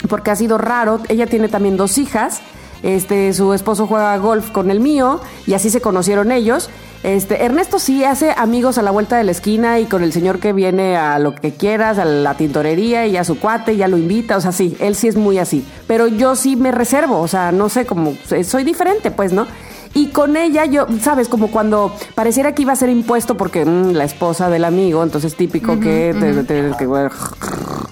[0.07, 1.01] porque ha sido raro.
[1.09, 2.39] Ella tiene también dos hijas.
[2.83, 6.69] Este, su esposo juega golf con el mío y así se conocieron ellos.
[7.01, 10.39] Este, Ernesto sí hace amigos a la vuelta de la esquina y con el señor
[10.39, 13.97] que viene a lo que quieras, a la tintorería y a su cuate, ya lo
[13.97, 15.65] invita, o sea, sí, él sí es muy así.
[15.87, 19.47] Pero yo sí me reservo, o sea, no sé, como soy diferente, pues, ¿no?
[19.93, 23.91] Y con ella, yo, sabes, como cuando pareciera que iba a ser impuesto porque mm,
[23.93, 27.09] la esposa del amigo, entonces típico que, te- te- que, bueno,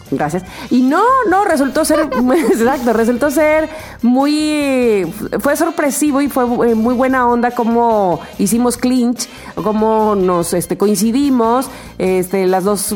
[0.10, 0.44] Gracias.
[0.70, 2.00] Y no, no, resultó ser,
[2.52, 3.68] exacto, resultó ser
[4.02, 5.06] muy,
[5.42, 11.70] fue sorpresivo y fue eh, muy buena onda como hicimos clinch, como nos este, coincidimos,
[11.98, 12.96] este, las dos,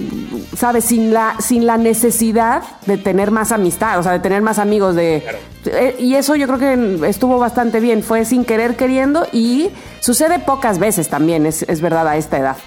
[0.55, 4.57] sabes, sin la, sin la necesidad de tener más amistad, o sea, de tener más
[4.57, 5.21] amigos de...
[5.99, 9.69] Y eso yo creo que estuvo bastante bien, fue sin querer queriendo y
[9.99, 12.57] sucede pocas veces también, es, es verdad, a esta edad.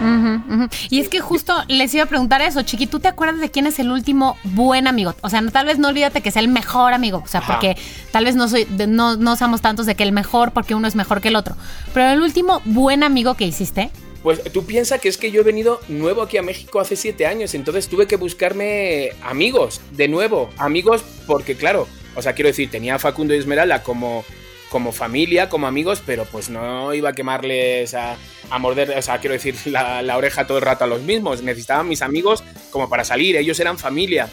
[0.00, 0.68] Ujú.
[0.90, 3.66] Y es que justo les iba a preguntar eso, Chiqui, ¿tú te acuerdas de quién
[3.66, 5.14] es el último buen amigo?
[5.22, 7.54] O sea, no- tal vez no olvídate que sea el mejor amigo, o sea, Ajá.
[7.54, 7.76] porque
[8.12, 10.86] tal vez no soy, de- no, no somos tantos de que el mejor porque uno
[10.86, 11.56] es mejor que el otro.
[11.94, 13.90] Pero el último buen amigo que hiciste,
[14.22, 17.26] Pues tú piensas que es que yo he venido nuevo aquí a México hace siete
[17.26, 22.68] años, entonces tuve que buscarme amigos, de nuevo, amigos, porque claro, o sea, quiero decir,
[22.68, 24.24] tenía a Facundo y Esmeralda como,
[24.70, 28.16] como familia, como amigos, pero pues no iba a quemarles a,
[28.50, 31.42] a morder, o sea, quiero decir, la, la oreja todo el rato a los mismos,
[31.42, 34.28] necesitaba mis amigos como para salir, ellos eran familia.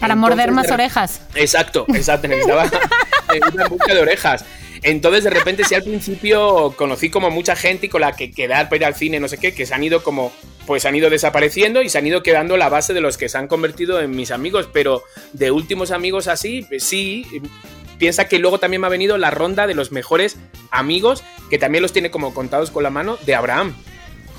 [0.00, 1.22] para Entonces, morder más orejas.
[1.34, 2.70] Exacto, exacto, necesitaba
[3.54, 4.44] una busca de orejas.
[4.82, 8.68] Entonces, de repente, sí, al principio conocí como mucha gente y con la que quedar
[8.68, 10.32] para ir al cine, no sé qué, que se han ido como,
[10.66, 13.36] pues han ido desapareciendo y se han ido quedando la base de los que se
[13.38, 17.26] han convertido en mis amigos, pero de últimos amigos así, pues, sí,
[17.98, 20.38] piensa que luego también me ha venido la ronda de los mejores
[20.70, 23.74] amigos, que también los tiene como contados con la mano, de Abraham.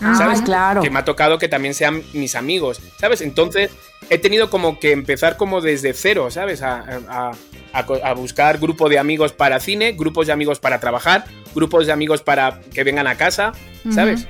[0.03, 0.41] Ah, ¿sabes?
[0.41, 0.81] claro.
[0.81, 3.21] Que me ha tocado que también sean mis amigos, ¿sabes?
[3.21, 3.69] Entonces
[4.09, 6.63] he tenido como que empezar como desde cero, ¿sabes?
[6.63, 7.31] A, a-
[7.73, 12.21] a buscar grupo de amigos para cine, grupos de amigos para trabajar, grupos de amigos
[12.21, 13.53] para que vengan a casa,
[13.89, 14.27] ¿sabes?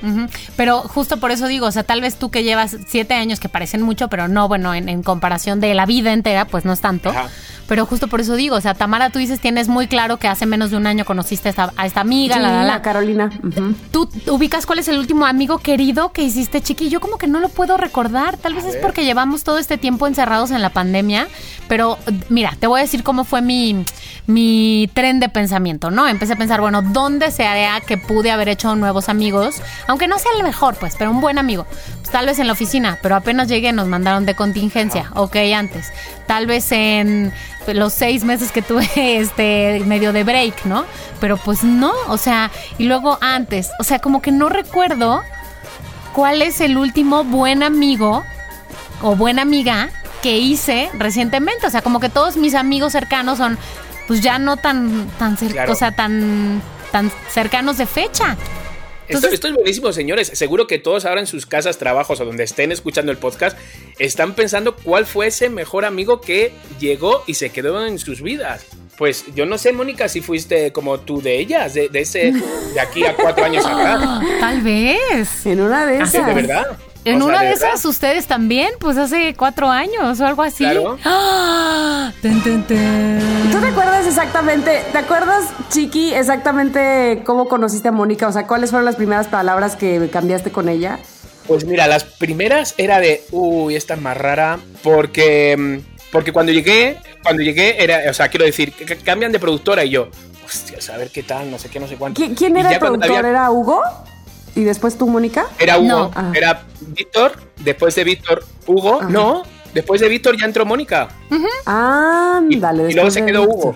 [0.56, 3.50] Pero justo por eso digo, o sea, tal vez tú que llevas siete años que
[3.50, 6.82] parecen mucho, pero no, bueno, en, en comparación de la vida entera, pues no es
[6.82, 7.10] tanto.
[7.10, 7.28] Ajá.
[7.68, 10.46] Pero justo por eso digo, o sea, Tamara, tú dices, tienes muy claro que hace
[10.46, 12.64] menos de un año conociste a esta, a esta amiga, Sí, la, la, la.
[12.66, 13.30] la Carolina.
[13.92, 16.90] ¿Tú ubicas cuál es el último amigo querido que hiciste, Chiqui?
[16.90, 18.36] Yo como que no lo puedo recordar.
[18.36, 18.82] Tal vez es ver.
[18.82, 21.30] porque llevamos todo este tiempo encerrados en la pandemia.
[21.70, 23.86] Pero mira, te voy a decir cómo fue mi,
[24.28, 26.10] mi tren de pensamiento, ¿no?
[26.10, 29.41] Empecé a pensar, bueno, ¿dónde se haría que pude haber hecho nuevos amigos?
[29.88, 31.66] Aunque no sea el mejor, pues, pero un buen amigo.
[31.66, 35.12] Pues, tal vez en la oficina, pero apenas llegué nos mandaron de contingencia.
[35.16, 35.92] Ok, antes.
[36.28, 37.34] Tal vez en
[37.68, 40.86] los seis meses que tuve este medio de break, ¿no?
[41.20, 45.22] Pero pues no, o sea, y luego antes, o sea, como que no recuerdo
[46.14, 48.24] cuál es el último buen amigo
[49.02, 49.90] o buena amiga
[50.22, 53.58] que hice recientemente, o sea, como que todos mis amigos cercanos son
[54.08, 55.72] pues ya no tan tan Claro.
[55.72, 58.36] o sea, tan tan cercanos de fecha.
[59.08, 60.32] Esto, Entonces- esto es buenísimo, señores.
[60.34, 63.58] Seguro que todos ahora en sus casas, trabajos o donde estén escuchando el podcast,
[64.00, 68.66] están pensando cuál fue ese mejor amigo que llegó y se quedó en sus vidas.
[68.98, 72.32] Pues yo no sé, Mónica, si fuiste como tú de ellas, de, de ese,
[72.74, 74.00] de aquí a cuatro años atrás.
[74.04, 75.46] Ah, Tal vez.
[75.46, 76.28] En una de Sí, esas.
[76.28, 76.78] de verdad.
[77.04, 80.64] En O sea, una de, esas ustedes también, pues hace cuatro años o algo así.
[80.64, 80.98] Claro.
[81.04, 82.12] ¡Ah!
[82.22, 83.50] Ten, ten, ten.
[83.52, 88.28] ¿Tú te acuerdas exactamente, te acuerdas, Chiqui, exactamente cómo conociste a Mónica?
[88.28, 91.00] O sea, ¿cuáles fueron las primeras palabras que cambiaste con ella?
[91.48, 96.52] Pues mira, las primeras era de, uy, esta es más rara, porque, mm, porque cuando
[96.52, 100.10] llegué, cuando llegué era, o sea, quiero decir, que- que cambian de productora y yo,
[100.46, 102.22] hostia, a ver qué tal, no sé qué, no sé cuánto.
[102.22, 103.18] ¿Qui- ¿Quién era el productor?
[103.18, 103.82] había- ¿Era Hugo?
[104.56, 105.46] ¿Y después tú, Mónica?
[105.60, 106.12] Era Hugo, No.
[106.16, 106.32] Ah.
[106.36, 109.10] era Víctor, después de Víctor, Hugo, Ajá.
[109.10, 111.10] no, después de Víctor ya entró Mónica.
[111.30, 111.36] Y,
[111.66, 112.90] Ándale.
[112.92, 113.44] y luego se quedó.
[113.44, 113.76] Hugo.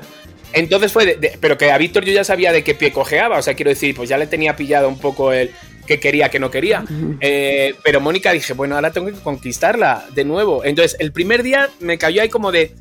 [0.54, 3.38] Entonces fue, de- de- pero que a Víctor yo ya sabía de qué pie cojeaba,
[3.38, 5.52] o sea, quiero decir, pues ya le tenía pillado un poco el
[5.86, 6.84] que quería, que no quería.
[7.20, 10.64] Eh, pero Mónica dije, bueno, ahora tengo que conquistarla de nuevo.
[10.64, 12.74] Entonces, el primer día me cayó ahí como de,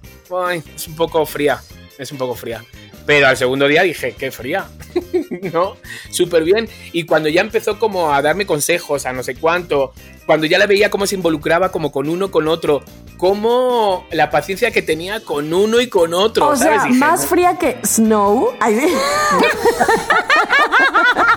[0.46, 1.60] "Ay, es un poco fría,
[1.98, 2.64] es un poco fría.
[3.06, 4.66] Pero al segundo día dije, qué fría,
[5.52, 5.76] ¿no?
[6.10, 6.68] Súper bien.
[6.92, 9.92] Y cuando ya empezó como a darme consejos, a no sé cuánto,
[10.26, 12.82] cuando ya la veía cómo se involucraba como con uno, con otro,
[13.18, 16.76] cómo la paciencia que tenía con uno y con otro, O ¿sabes?
[16.80, 18.48] sea, Dije, más "No, fría que Snow.
[18.60, 18.94] Ay, sí.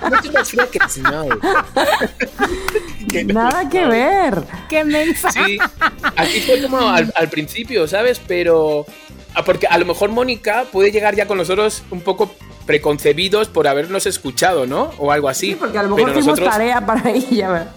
[0.09, 1.29] mucho más fría que Snow.
[3.09, 3.89] Que no, Nada que no.
[3.89, 4.43] ver.
[4.67, 5.31] ¡Qué mensa!
[5.31, 5.57] Sí,
[6.17, 8.19] aquí fue como al, al principio, ¿sabes?
[8.27, 8.85] Pero.
[9.37, 12.31] Ah, Porque a lo mejor Mónica puede llegar ya con nosotros un poco
[12.65, 14.91] preconcebidos por habernos escuchado, ¿no?
[14.97, 15.51] O algo así.
[15.51, 17.73] Sí, porque a lo mejor Pero nosotros, tarea para ella.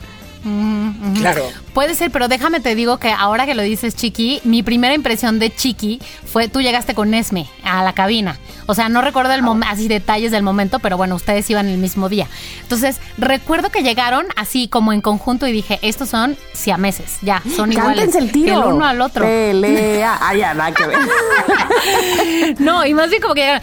[1.19, 1.43] Claro.
[1.75, 5.39] Puede ser, pero déjame te digo que ahora que lo dices, Chiqui, mi primera impresión
[5.39, 8.39] de Chiqui fue tú llegaste con Esme a la cabina.
[8.67, 11.79] O sea, no recuerdo el mom- así detalles del momento, pero bueno, ustedes iban el
[11.79, 12.27] mismo día.
[12.63, 17.73] Entonces, recuerdo que llegaron así como en conjunto y dije, estos son siameses, ya, son
[17.73, 17.97] iguales.
[18.05, 18.69] Cántense el tiro.
[18.69, 19.25] El uno al otro.
[19.25, 20.19] Pelea.
[20.23, 20.99] Ah, ya, nada que ver.
[22.59, 23.63] No, y más bien como que llegaron.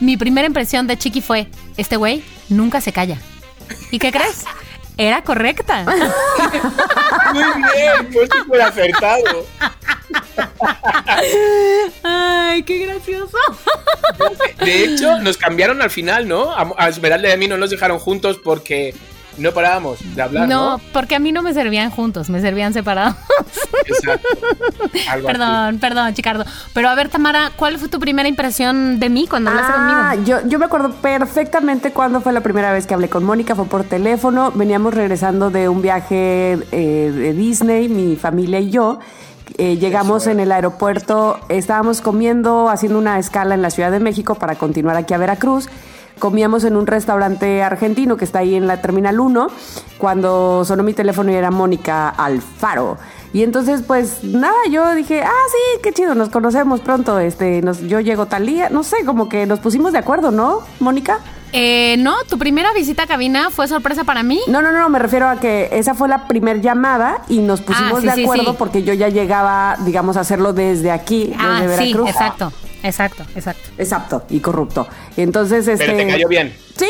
[0.00, 3.18] Mi primera impresión de Chiqui fue, este güey nunca se calla.
[3.90, 4.44] ¿Y qué crees?
[4.96, 5.84] Era correcta.
[7.32, 7.42] Muy
[7.74, 9.46] bien, pues súper acertado.
[12.02, 13.38] Ay, qué gracioso.
[14.58, 16.52] De hecho, nos cambiaron al final, ¿no?
[16.52, 18.94] A, a Esmeralda y a mí no nos dejaron juntos porque
[19.38, 20.70] no parábamos de hablar, ¿no?
[20.76, 23.14] No, porque a mí no me servían juntos, me servían separados.
[23.86, 24.28] Exacto.
[25.10, 25.38] Algo así.
[25.38, 26.44] perdón, perdón, Chicardo.
[26.74, 30.26] Pero a ver, Tamara, ¿cuál fue tu primera impresión de mí cuando hablaste Ah, conmigo?
[30.42, 33.64] yo, yo me acuerdo perfectamente cuándo fue la primera vez que hablé con Mónica, fue
[33.66, 38.98] por teléfono, veníamos regresando de un viaje eh, de Disney, mi familia y yo.
[39.58, 44.34] Eh, llegamos en el aeropuerto, estábamos comiendo, haciendo una escala en la Ciudad de México
[44.36, 45.68] para continuar aquí a Veracruz.
[46.26, 49.48] Comíamos en un restaurante argentino que está ahí en la Terminal 1,
[49.98, 52.96] cuando sonó mi teléfono y era Mónica Alfaro.
[53.32, 57.80] Y entonces, pues nada, yo dije, ah, sí, qué chido, nos conocemos pronto, este, nos,
[57.80, 61.18] yo llego tal día, no sé, como que nos pusimos de acuerdo, ¿no, Mónica?
[61.52, 64.40] Eh, no, tu primera visita a cabina fue sorpresa para mí.
[64.46, 67.94] No, no, no, me refiero a que esa fue la primer llamada y nos pusimos
[67.98, 68.56] Ah, sí, de sí, acuerdo sí.
[68.60, 72.10] porque yo ya llegaba, digamos, a hacerlo desde aquí, Ah, desde sí, Veracruz.
[72.10, 73.68] exacto, exacto, exacto.
[73.78, 74.86] Exacto, y corrupto.
[75.16, 75.84] Entonces, este.
[75.86, 76.54] Pero te cayó bien.
[76.76, 76.86] Sí,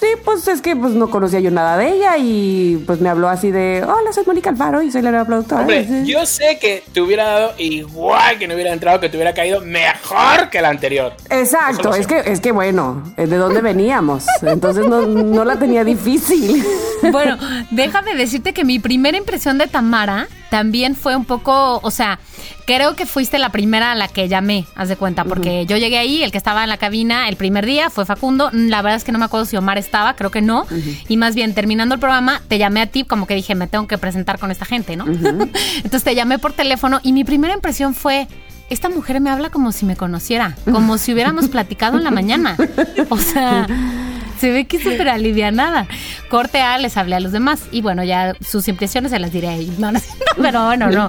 [0.00, 3.28] sí, pues es que pues no conocía yo nada de ella y pues me habló
[3.28, 5.62] así de, hola, soy Mónica Alfaro y soy la nueva productora.
[5.62, 6.04] Hombre, Sí.
[6.12, 9.60] yo sé que te hubiera dado igual que no hubiera entrado, que te hubiera caído
[9.60, 11.14] mejor que la anterior.
[11.30, 14.24] Exacto, es que, es que bueno, eh, ¿de dónde veníamos?
[14.42, 16.64] Entonces no, no la tenía difícil.
[17.12, 17.36] Bueno,
[17.70, 22.20] déjame decirte que mi primera impresión de Tamara también fue un poco, o sea,
[22.64, 25.98] creo que fuiste la primera a la que llamé, haz de cuenta, porque yo llegué
[25.98, 28.98] ahí, el que estaba en la cabina el primer día fue Facundo, Mm, la verdad
[28.98, 30.64] es que no me acuerdo si Omar estaba, creo que no,
[31.08, 33.88] y más bien terminando el programa te llamé a ti como que dije, me tengo
[33.88, 35.06] que presentar con esta gente, ¿no?
[35.08, 38.28] Entonces te llamé por teléfono y mi primera impresión fue...
[38.70, 42.56] Esta mujer me habla como si me conociera, como si hubiéramos platicado en la mañana.
[43.10, 43.66] O sea,
[44.44, 45.86] se ve que es súper alivianada.
[46.28, 47.62] Corte A, les hablé a los demás.
[47.70, 49.78] Y bueno, ya sus impresiones se las diré a ellos.
[49.78, 50.00] No, no,
[50.42, 51.08] pero bueno, no.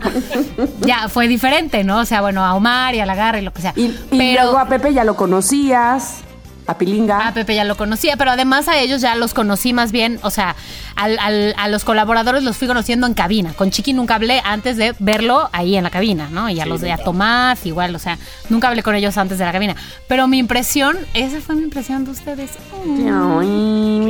[0.85, 1.99] Ya fue diferente, ¿no?
[1.99, 3.73] O sea, bueno, a Omar y a la garra y lo que sea.
[3.75, 6.21] Y, y pero luego a Pepe ya lo conocías,
[6.67, 7.27] a Pilinga.
[7.27, 10.29] a Pepe ya lo conocía, pero además a ellos ya los conocí más bien, o
[10.31, 10.55] sea,
[10.95, 13.53] al- al- a los colaboradores los fui conociendo en cabina.
[13.53, 16.49] Con Chiqui nunca hablé antes de verlo ahí en la cabina, ¿no?
[16.49, 16.97] Y a Sí, los de a.
[16.97, 18.17] Tomás, igual, o sea,
[18.49, 19.75] nunca hablé con ellos antes de la cabina.
[20.07, 22.51] Pero mi impresión, esa fue mi impresión de ustedes.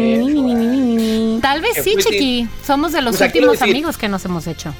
[0.05, 2.47] Ay, Tal vez sí, Chiqui.
[2.65, 4.73] Somos de los quiero últimos amigos que nos hemos hecho.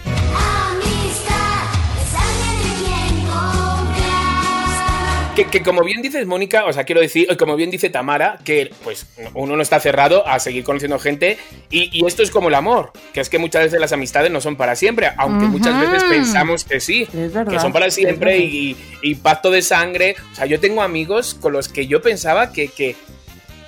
[5.35, 8.71] Que, que como bien dices, Mónica, o sea, quiero decir, como bien dice Tamara, que
[8.85, 11.37] pues uno no está cerrado a seguir conociendo gente
[11.69, 14.39] y, y esto es como el amor, que es que muchas veces las amistades no
[14.39, 18.77] son para siempre, aunque muchas veces pensamos que sí, verdad, que son para siempre y,
[19.01, 20.15] y pacto de sangre.
[20.31, 22.95] O sea, yo tengo amigos con los que yo pensaba que, que,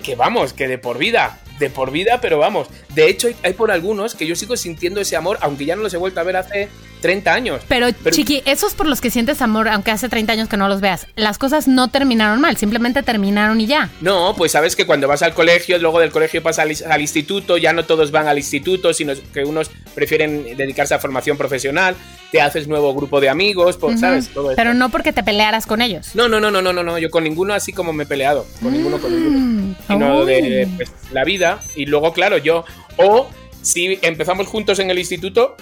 [0.03, 2.69] que vamos, que de por vida, de por vida, pero vamos.
[2.95, 5.93] De hecho, hay por algunos que yo sigo sintiendo ese amor, aunque ya no los
[5.93, 6.69] he vuelto a ver hace
[7.01, 7.61] 30 años.
[7.67, 10.81] Pero, Chiqui, esos por los que sientes amor, aunque hace 30 años que no los
[10.81, 13.89] veas, las cosas no terminaron mal, simplemente terminaron y ya.
[14.01, 17.57] No, pues sabes que cuando vas al colegio, luego del colegio pasas al, al instituto,
[17.57, 21.95] ya no todos van al instituto, sino que unos prefieren dedicarse a formación profesional,
[22.31, 24.29] te haces nuevo grupo de amigos, ¿sabes?
[24.29, 24.79] Todo Pero esto.
[24.79, 26.11] no porque te pelearas con ellos.
[26.15, 28.45] No, no, no, no, no, no, no, yo con ninguno así como me he peleado,
[28.61, 29.75] con ninguno, con ninguno.
[29.87, 30.25] Sino Uy.
[30.25, 32.65] de pues, la vida, y luego, claro, yo,
[32.97, 33.29] o
[33.61, 35.55] si empezamos juntos en el instituto,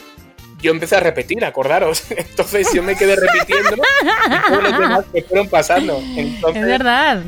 [0.62, 2.04] yo empecé a repetir, acordaros.
[2.12, 6.02] Entonces yo me quedé repitiendo y todos los demás me fueron pasando.
[6.16, 7.24] Entonces, Es verdad.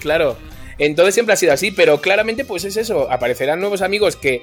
[0.00, 0.36] Claro.
[0.78, 4.40] Entonces siempre ha sido así, pero claramente pues es eso, aparecerán nuevos amigos que,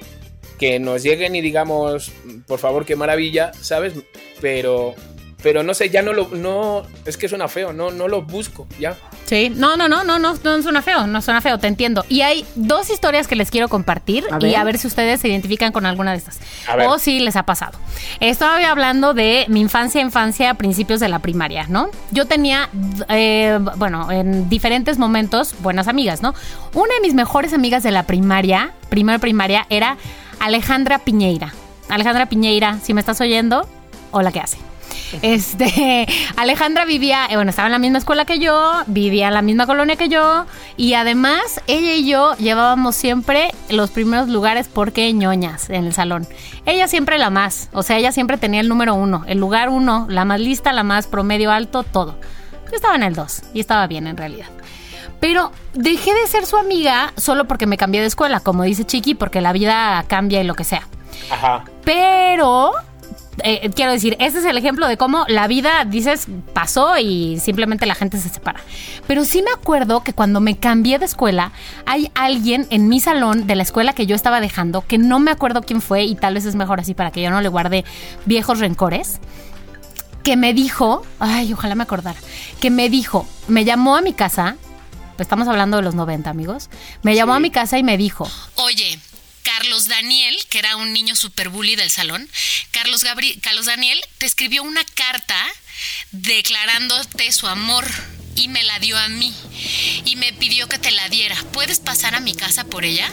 [0.56, 2.12] que nos lleguen y digamos,
[2.46, 3.94] por favor, qué maravilla, ¿sabes?
[4.40, 4.94] Pero
[5.42, 8.66] pero no sé, ya no lo no es que suena feo, no no lo busco,
[8.78, 8.96] ya.
[9.24, 12.04] Sí, no, no, no, no, no, no suena feo, no suena feo, te entiendo.
[12.08, 15.28] Y hay dos historias que les quiero compartir A y a ver si ustedes se
[15.28, 16.38] identifican con alguna de estas.
[16.66, 16.88] A ver.
[16.88, 17.78] O si les ha pasado.
[18.20, 21.90] Estaba hablando de mi infancia, infancia, principios de la primaria, ¿no?
[22.10, 22.70] Yo tenía,
[23.08, 26.34] eh, bueno, en diferentes momentos, buenas amigas, ¿no?
[26.72, 29.98] Una de mis mejores amigas de la primaria, primera primaria, era
[30.40, 31.52] Alejandra Piñeira.
[31.90, 33.68] Alejandra Piñeira, si me estás oyendo,
[34.10, 34.67] hola, ¿qué hace?
[35.22, 39.42] Este, Alejandra vivía, eh, bueno, estaba en la misma escuela que yo, vivía en la
[39.42, 40.46] misma colonia que yo,
[40.76, 46.26] y además ella y yo llevábamos siempre los primeros lugares porque ñoñas en el salón.
[46.66, 50.06] Ella siempre la más, o sea, ella siempre tenía el número uno, el lugar uno,
[50.08, 52.18] la más lista, la más promedio alto, todo.
[52.70, 54.48] Yo estaba en el dos y estaba bien en realidad.
[55.20, 59.14] Pero dejé de ser su amiga solo porque me cambié de escuela, como dice Chiqui,
[59.14, 60.86] porque la vida cambia y lo que sea.
[61.30, 61.64] Ajá.
[61.84, 62.72] Pero
[63.44, 67.86] eh, quiero decir, este es el ejemplo de cómo la vida, dices, pasó y simplemente
[67.86, 68.60] la gente se separa.
[69.06, 71.52] Pero sí me acuerdo que cuando me cambié de escuela,
[71.86, 75.30] hay alguien en mi salón de la escuela que yo estaba dejando, que no me
[75.30, 77.84] acuerdo quién fue y tal vez es mejor así para que yo no le guarde
[78.26, 79.20] viejos rencores,
[80.22, 82.18] que me dijo, ay, ojalá me acordara,
[82.60, 84.56] que me dijo, me llamó a mi casa,
[85.16, 86.70] pues estamos hablando de los 90 amigos,
[87.02, 88.98] me llamó a mi casa y me dijo, oye,
[89.58, 92.28] Carlos Daniel, que era un niño super bully del salón,
[92.70, 95.34] Carlos, Gabri- Carlos Daniel te escribió una carta
[96.12, 97.84] declarándote su amor
[98.36, 99.34] y me la dio a mí
[100.04, 101.34] y me pidió que te la diera.
[101.52, 103.08] ¿Puedes pasar a mi casa por ella?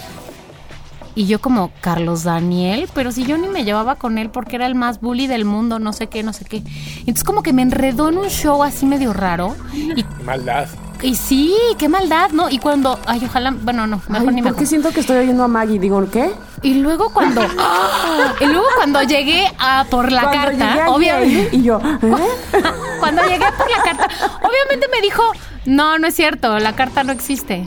[1.15, 4.67] Y yo como, Carlos Daniel, pero si yo ni me llevaba con él porque era
[4.67, 6.57] el más bully del mundo, no sé qué, no sé qué.
[6.99, 9.55] Entonces como que me enredó en un show así medio raro.
[9.73, 10.67] Y, Maldad.
[11.01, 12.49] Y sí, qué maldad, ¿no?
[12.49, 15.17] Y cuando, ay, ojalá, bueno, no, mejor Ay, ni me ¿Por qué siento que estoy
[15.17, 15.79] oyendo a Maggie?
[15.79, 16.31] Digo, ¿qué?
[16.65, 17.41] y luego cuando
[18.41, 22.59] y luego cuando llegué a por la Cuando carta, obviamente Y yo, ¿eh?
[22.99, 24.07] cuando llegué por la carta,
[24.41, 25.23] obviamente me dijo,
[25.65, 27.65] "No, no es cierto, la carta no existe."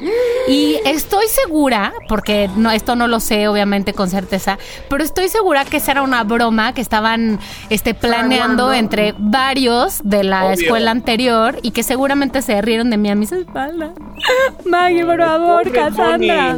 [0.48, 4.58] Y estoy segura, porque no esto no lo sé obviamente con certeza,
[4.88, 7.38] pero estoy segura que esa era una broma que estaban
[7.70, 10.52] este planeando entre varios de la Obvio.
[10.64, 13.90] escuela anterior y que seguramente se rieron de mí a mis espaldas.
[14.64, 16.56] Maggie, por favor, Cassandra.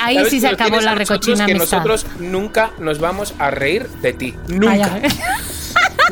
[0.00, 1.78] Ahí ¿Sabes sí se acabó la recochina Que amistad.
[1.84, 4.34] nosotros nunca nos vamos a reír de ti.
[4.48, 4.90] Nunca.
[4.94, 5.02] ay.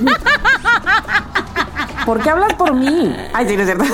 [2.11, 3.15] ¿Por qué hablas por mí?
[3.33, 3.85] Ay, sí, no es cierto.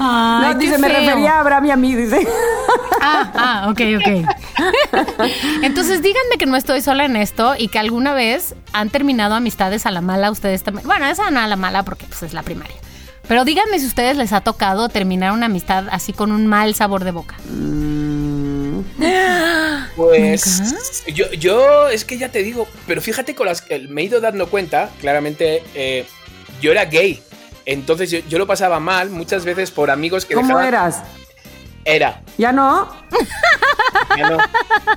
[0.00, 2.28] Ay, no, dice, me refería a Abraham y a mí, dice.
[3.00, 4.06] Ah, ah, ok, ok.
[5.62, 9.86] Entonces díganme que no estoy sola en esto y que alguna vez han terminado amistades
[9.86, 10.86] a la mala ustedes también.
[10.86, 12.76] Bueno, esa no a la mala porque pues, es la primaria.
[13.26, 16.74] Pero díganme si a ustedes les ha tocado terminar una amistad así con un mal
[16.74, 17.36] sabor de boca.
[19.96, 24.04] Pues yo, yo es que ya te digo, pero fíjate con las que me he
[24.04, 26.06] ido dando cuenta, claramente eh,
[26.60, 27.20] yo era gay.
[27.66, 31.02] Entonces yo, yo lo pasaba mal muchas veces por amigos que ¿Cómo dejaban- eras?
[31.84, 32.22] Era.
[32.36, 32.88] ¿Ya no?
[34.16, 34.38] Ya no.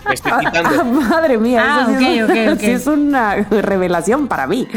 [0.08, 0.84] Me estoy Ah, quitando.
[0.86, 2.60] madre mía, Ah, eso sí, es, ok, un- ok, ok.
[2.66, 4.68] sí es una revelación para mí.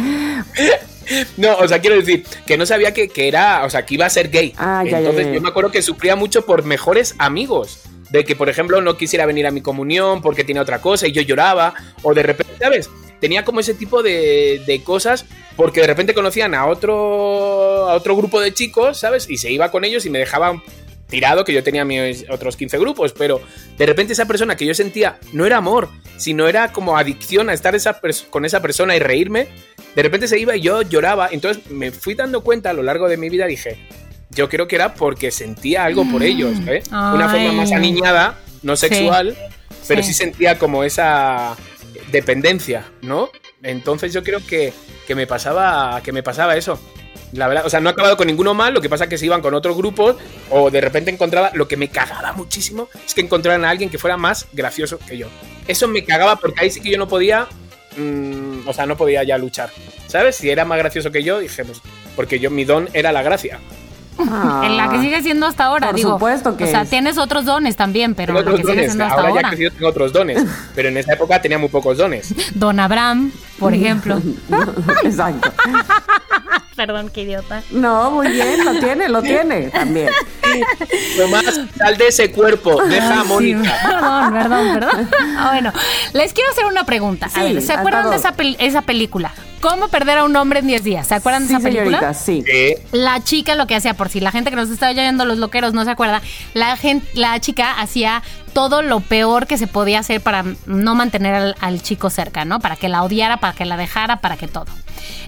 [1.37, 4.07] No, o sea, quiero decir que no sabía que, que era, o sea, que iba
[4.07, 4.55] a ser gay.
[4.57, 5.35] Ah, ya, Entonces ya, ya.
[5.35, 7.81] yo me acuerdo que sufría mucho por mejores amigos.
[8.14, 11.11] De que, por ejemplo, no quisiera venir a mi comunión porque tenía otra cosa y
[11.11, 11.74] yo lloraba.
[12.03, 12.88] O de repente, ¿sabes?
[13.18, 18.14] Tenía como ese tipo de, de cosas porque de repente conocían a otro, a otro
[18.14, 19.29] grupo de chicos, ¿sabes?
[19.29, 20.62] Y se iba con ellos y me dejaban
[21.09, 23.40] tirado, que yo tenía mis otros 15 grupos, pero
[23.77, 27.53] de repente esa persona que yo sentía no era amor, sino era como adicción a
[27.53, 28.00] estar esa
[28.31, 29.48] con esa persona y reírme,
[29.96, 33.09] de repente se iba y yo lloraba, entonces me fui dando cuenta a lo largo
[33.09, 33.79] de mi vida, dije,
[34.35, 36.83] yo creo que era porque sentía algo por ellos, ¿eh?
[36.90, 38.88] Una forma más aniñada, no Sí.
[38.88, 39.37] sexual,
[39.88, 40.09] pero Sí.
[40.09, 41.57] sí sentía como esa
[42.11, 43.31] dependencia, ¿no?
[43.62, 44.73] Entonces yo creo que,
[45.07, 46.79] que me pasaba que me pasaba eso.
[47.33, 49.18] La verdad, o sea, no he acabado con ninguno mal, lo que pasa es que
[49.18, 50.16] se iban con otros grupos
[50.51, 53.99] o de repente encontraba, lo que me cagaba muchísimo es que encontraran a alguien que
[53.99, 55.27] fuera más gracioso que yo.
[55.66, 57.49] Eso me cagaba porque ahí sí que yo no podía,
[57.97, 59.70] mm, o sea, no podía ya luchar.
[60.07, 60.37] ¿Sabes?
[60.37, 61.81] Si era más gracioso que yo, dije, pues,
[62.14, 63.59] porque yo mi don era la gracia.
[64.18, 65.90] En la que sigue siendo hasta ahora, Ah.
[65.90, 66.11] Por digo.
[66.12, 66.90] supuesto que O sea, es.
[66.90, 68.90] tienes otros dones también, pero Tengo en la otros que sigue dones.
[68.92, 69.48] siendo hasta Ahora ya ahora.
[69.50, 72.35] crecido tengo otros dones, pero en esa época tenía muy pocos dones.
[72.55, 74.20] Don Abraham, por ejemplo.
[75.03, 75.53] Exacto.
[76.77, 77.62] Perdón, qué idiota.
[77.70, 80.09] No, muy bien, lo tiene, lo tiene también.
[81.16, 83.72] Tomás, sal de ese cuerpo, deja a Sí, Mónica.
[83.81, 85.09] perdón, perdón, perdón.
[85.38, 85.72] Ah, bueno,
[86.14, 87.27] les quiero hacer una pregunta.
[87.27, 89.31] A Sí, ver, ¿se acuerdan de esa, pel- esa película?
[89.64, 91.07] ¿Cómo perder a un hombre en 10 días?
[91.07, 92.12] ¿Se acuerdan de Sí, esa película?
[92.12, 92.44] señorita, sí.
[92.46, 92.74] Sí.
[92.92, 95.73] La chica lo que hacía, por si la gente que nos está oyendo, los loqueros,
[95.73, 96.21] no se acuerda,
[96.52, 101.35] la, gente, la chica hacía todo lo peor que se podía hacer para no mantener
[101.35, 102.60] al, al chico cerca, ¿no?
[102.60, 104.67] Para que la odiara, para que la dejara, para que todo.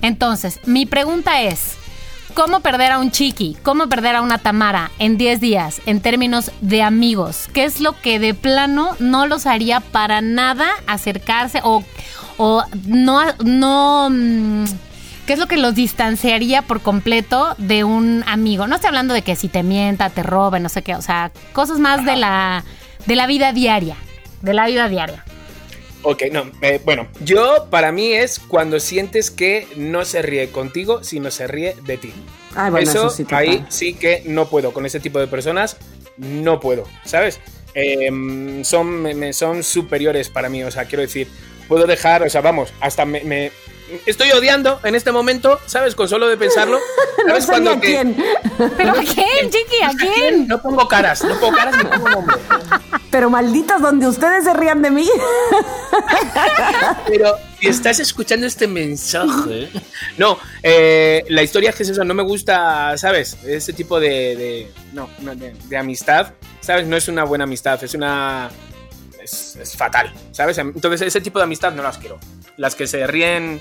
[0.03, 1.73] Entonces, mi pregunta es,
[2.35, 3.57] ¿cómo perder a un chiqui?
[3.63, 7.49] ¿Cómo perder a una Tamara en 10 días en términos de amigos?
[7.55, 11.83] ¿Qué es lo que de plano no los haría para nada acercarse o,
[12.37, 13.23] o no...
[13.45, 14.65] no mm,
[15.27, 18.69] ¿Qué es lo que los distanciaría por completo de un amigo?
[18.69, 21.33] No estoy hablando de que si te mienta, te robe, no sé qué, o sea,
[21.53, 22.65] cosas más de la
[23.07, 23.97] de la vida diaria.
[24.43, 25.25] De la vida diaria.
[26.03, 31.03] Ok, no, eh, bueno, yo para mí es cuando sientes que no se ríe contigo,
[31.03, 32.13] sino se ríe de ti.
[32.55, 35.77] Ay, bueno, eso, eso sí, ahí sí que no puedo, con ese tipo de personas
[36.17, 37.41] no puedo, ¿sabes?
[37.75, 41.29] Eh, son, son superiores para mí, o sea, quiero decir,
[41.69, 43.21] puedo dejar, o sea, vamos, hasta me...
[43.23, 43.53] me-
[44.05, 45.95] estoy odiando en este momento, ¿sabes?
[45.95, 46.79] Con solo de pensarlo.
[47.27, 48.17] No ¿Sabes ni cuando a que- quién.
[48.77, 49.83] ¿Pero a quién, Chiqui?
[49.83, 50.47] ¿A quién?
[50.47, 52.37] No pongo caras, no pongo caras ni pongo nombre.
[53.11, 55.09] Pero malditos, donde ustedes se rían de mí.
[57.09, 59.69] Pero si estás escuchando este mensaje.
[60.19, 63.37] No, eh, la historia es que es eso, no me gusta, ¿sabes?
[63.45, 64.09] Ese tipo de.
[64.37, 66.87] de- no, no, de, de amistad, ¿sabes?
[66.87, 68.51] No es una buena amistad, es una.
[69.27, 70.57] Es, es fatal, ¿sabes?
[70.59, 72.19] Entonces, ese tipo de amistad no las quiero.
[72.57, 73.61] Las que se ríen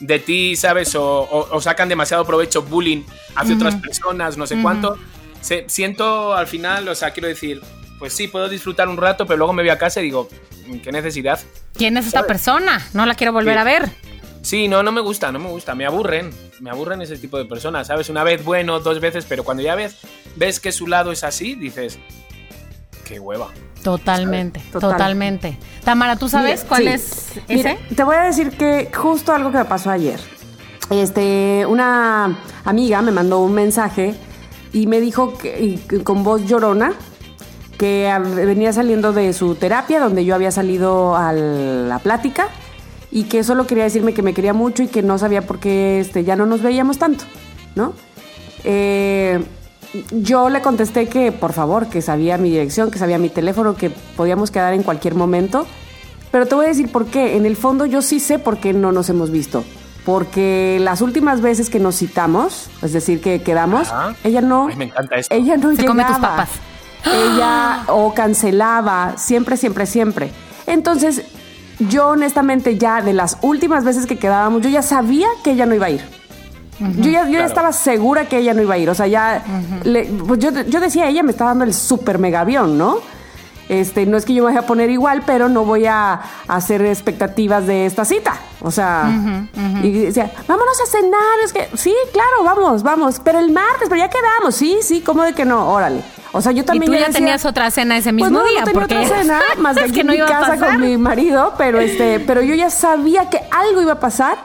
[0.00, 0.94] de ti, ¿sabes?
[0.96, 3.02] O, o- o sacan demasiado provecho, bullying
[3.36, 4.98] hacia otras personas, no sé cuánto.
[5.40, 7.60] Se- siento al final, o sea, quiero decir,
[8.00, 10.28] pues sí, puedo disfrutar un rato, pero luego me voy a casa y digo,
[10.82, 11.38] ¿qué necesidad?
[11.74, 12.84] ¿Quién es esta persona?
[12.92, 13.60] No la quiero volver Sí.
[13.60, 13.90] a ver.
[14.42, 17.44] Sí, no, no me gusta, no me gusta, me aburren, me aburren ese tipo de
[17.46, 18.08] personas, ¿sabes?
[18.10, 19.96] Una vez bueno, dos veces, pero cuando ya ves,
[20.36, 21.98] ves que su lado es así, dices,
[23.04, 23.48] qué hueva.
[23.82, 24.92] Totalmente, Total.
[24.92, 25.58] totalmente.
[25.84, 26.88] Tamara, ¿tú sabes Mira, cuál sí.
[26.88, 27.94] es Mira, ese?
[27.94, 30.18] te voy a decir que justo algo que me pasó ayer.
[30.90, 34.14] Este, una amiga me mandó un mensaje
[34.72, 36.94] y me dijo que, y con voz llorona
[37.78, 42.48] que venía saliendo de su terapia donde yo había salido a la plática
[43.10, 46.00] y que solo quería decirme que me quería mucho y que no sabía por qué
[46.00, 47.24] este, ya no nos veíamos tanto,
[47.74, 47.92] ¿no?
[48.64, 49.44] Eh,
[50.10, 53.90] yo le contesté que por favor, que sabía mi dirección, que sabía mi teléfono, que
[53.90, 55.66] podíamos quedar en cualquier momento.
[56.30, 57.36] Pero te voy a decir por qué.
[57.36, 59.64] En el fondo yo sí sé por qué no nos hemos visto.
[60.04, 64.14] Porque las últimas veces que nos citamos, es decir, que quedamos, Ajá.
[64.22, 65.34] ella no, Ay, me encanta esto.
[65.34, 65.88] ella no Se llegaba.
[65.88, 66.48] come tus papas.
[67.06, 70.30] Ella o cancelaba, siempre, siempre, siempre.
[70.66, 71.22] Entonces,
[71.78, 75.74] yo honestamente ya de las últimas veces que quedábamos, yo ya sabía que ella no
[75.74, 76.02] iba a ir.
[76.78, 78.90] Yo ya, yo ya estaba segura que ella no iba a ir.
[78.90, 79.42] O sea, ya.
[79.84, 82.98] le- pues yo, yo decía, ella me está dando el super mega avión, ¿no?
[83.68, 86.84] Este, no es que yo me vaya a poner igual, pero no voy a hacer
[86.84, 88.34] expectativas de esta cita.
[88.60, 89.10] O sea,
[89.82, 91.38] y decía, vámonos a cenar.
[91.44, 93.20] Es que, sí, claro, vamos, vamos.
[93.24, 94.54] Pero el martes, pero ya quedamos.
[94.54, 95.70] Sí, sí, ¿cómo de que no?
[95.70, 96.02] Órale.
[96.32, 98.44] O sea, yo Y también tú ya decía- tenías otra cena ese pues mismo no,
[98.44, 100.26] día, no tenía porque otra cena, más de es aquí que en no mi iba
[100.26, 100.70] a casa pasar.
[100.72, 104.36] con mi marido, pero este, pero yo ya sabía que algo iba a pasar,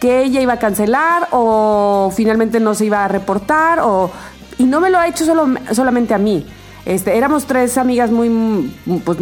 [0.00, 4.10] que ella iba a cancelar o finalmente no se iba a reportar o
[4.58, 6.46] y no me lo ha hecho solo, solamente a mí.
[6.84, 8.72] Este, éramos tres amigas muy,
[9.04, 9.18] pues,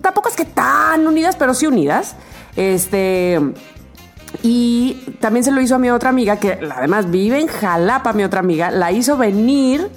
[0.00, 2.16] tampoco es que tan unidas, pero sí unidas.
[2.54, 3.40] Este,
[4.42, 8.24] y también se lo hizo a mi otra amiga, que además vive en Jalapa, mi
[8.24, 9.90] otra amiga, la hizo venir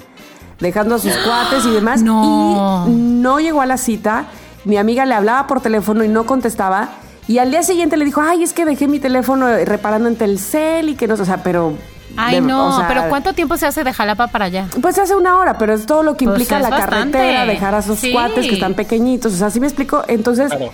[0.58, 2.02] dejando a sus cuates y demás.
[2.02, 2.86] No.
[2.88, 4.26] Y no llegó a la cita.
[4.64, 6.90] Mi amiga le hablaba por teléfono y no contestaba.
[7.28, 10.88] Y al día siguiente le dijo, ay, es que dejé mi teléfono reparando en Telcel
[10.88, 11.74] y que no, o sea, pero...
[12.16, 14.66] Ay, de- no, o sea, pero ¿cuánto tiempo se hace de Jalapa para allá?
[14.82, 17.18] Pues hace una hora, pero es todo lo que Pues implica la bastante.
[17.18, 18.10] carretera, dejar a sus Sí.
[18.12, 19.32] cuates que están pequeñitos.
[19.32, 20.02] O sea, ¿sí me explico?
[20.08, 20.72] Entonces, Claro.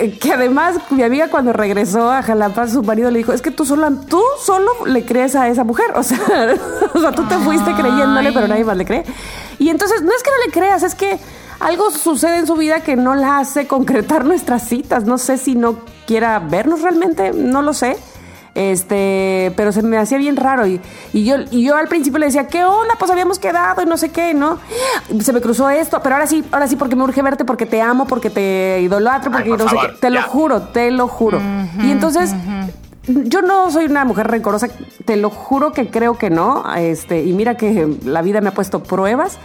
[0.00, 3.52] eh, que además mi amiga cuando regresó a Jalapa, su marido le dijo, es que
[3.52, 5.92] tú solo, tú solo le crees a esa mujer.
[5.94, 6.18] O sea,
[6.94, 9.04] o sea tú te fuiste creyéndole, pero nadie más le cree.
[9.60, 11.20] Y entonces, no es que no le creas, es que
[11.60, 15.04] algo sucede en su vida que no la hace concretar nuestras citas.
[15.04, 17.96] No sé si no quiera vernos realmente, no lo sé.
[18.54, 20.80] Este, pero se me hacía bien raro y,
[21.12, 22.94] y yo y yo al principio le decía, ¿qué onda?
[22.96, 24.60] Pues habíamos quedado y no sé qué, ¿no?
[25.20, 27.82] Se me cruzó esto, pero ahora sí, ahora sí porque me urge verte, porque te
[27.82, 29.88] amo, porque te idolatro, porque por no sé qué.
[30.00, 31.40] Te lo juro, te lo juro.
[31.82, 32.32] y entonces
[33.06, 34.68] yo no soy una mujer rencorosa,
[35.04, 36.64] te lo juro que creo que no.
[36.76, 39.38] Este, y mira que la vida me ha puesto pruebas,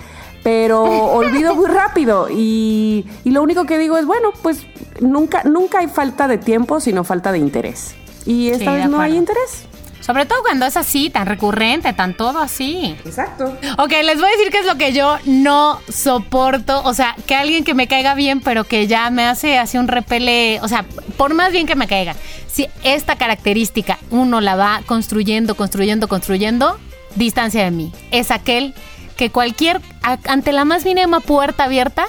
[0.44, 2.28] pero olvido muy rápido.
[2.30, 4.66] Y, y lo único que digo es, bueno, pues
[5.00, 7.96] nunca, nunca hay falta de tiempo, sino falta de interés.
[8.26, 9.66] Y esta Sí, vez no hay interés.
[10.02, 12.96] Sobre todo cuando es así, tan recurrente, tan todo así.
[13.06, 13.56] Exacto.
[13.78, 16.82] Ok, les voy a decir qué es lo que yo no soporto.
[16.84, 19.88] O sea, que alguien que me caiga bien, pero que ya me hace así un
[19.88, 20.60] repele.
[20.64, 20.84] O sea,
[21.16, 22.16] por más bien que me caiga.
[22.48, 26.80] Si esta característica uno la va construyendo, construyendo, construyendo,
[27.16, 27.92] distancia de mí.
[28.10, 28.74] Es aquel
[29.20, 32.05] que cualquier, ante la más mínima puerta abierta,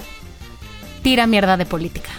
[1.03, 2.09] tira mierda de política.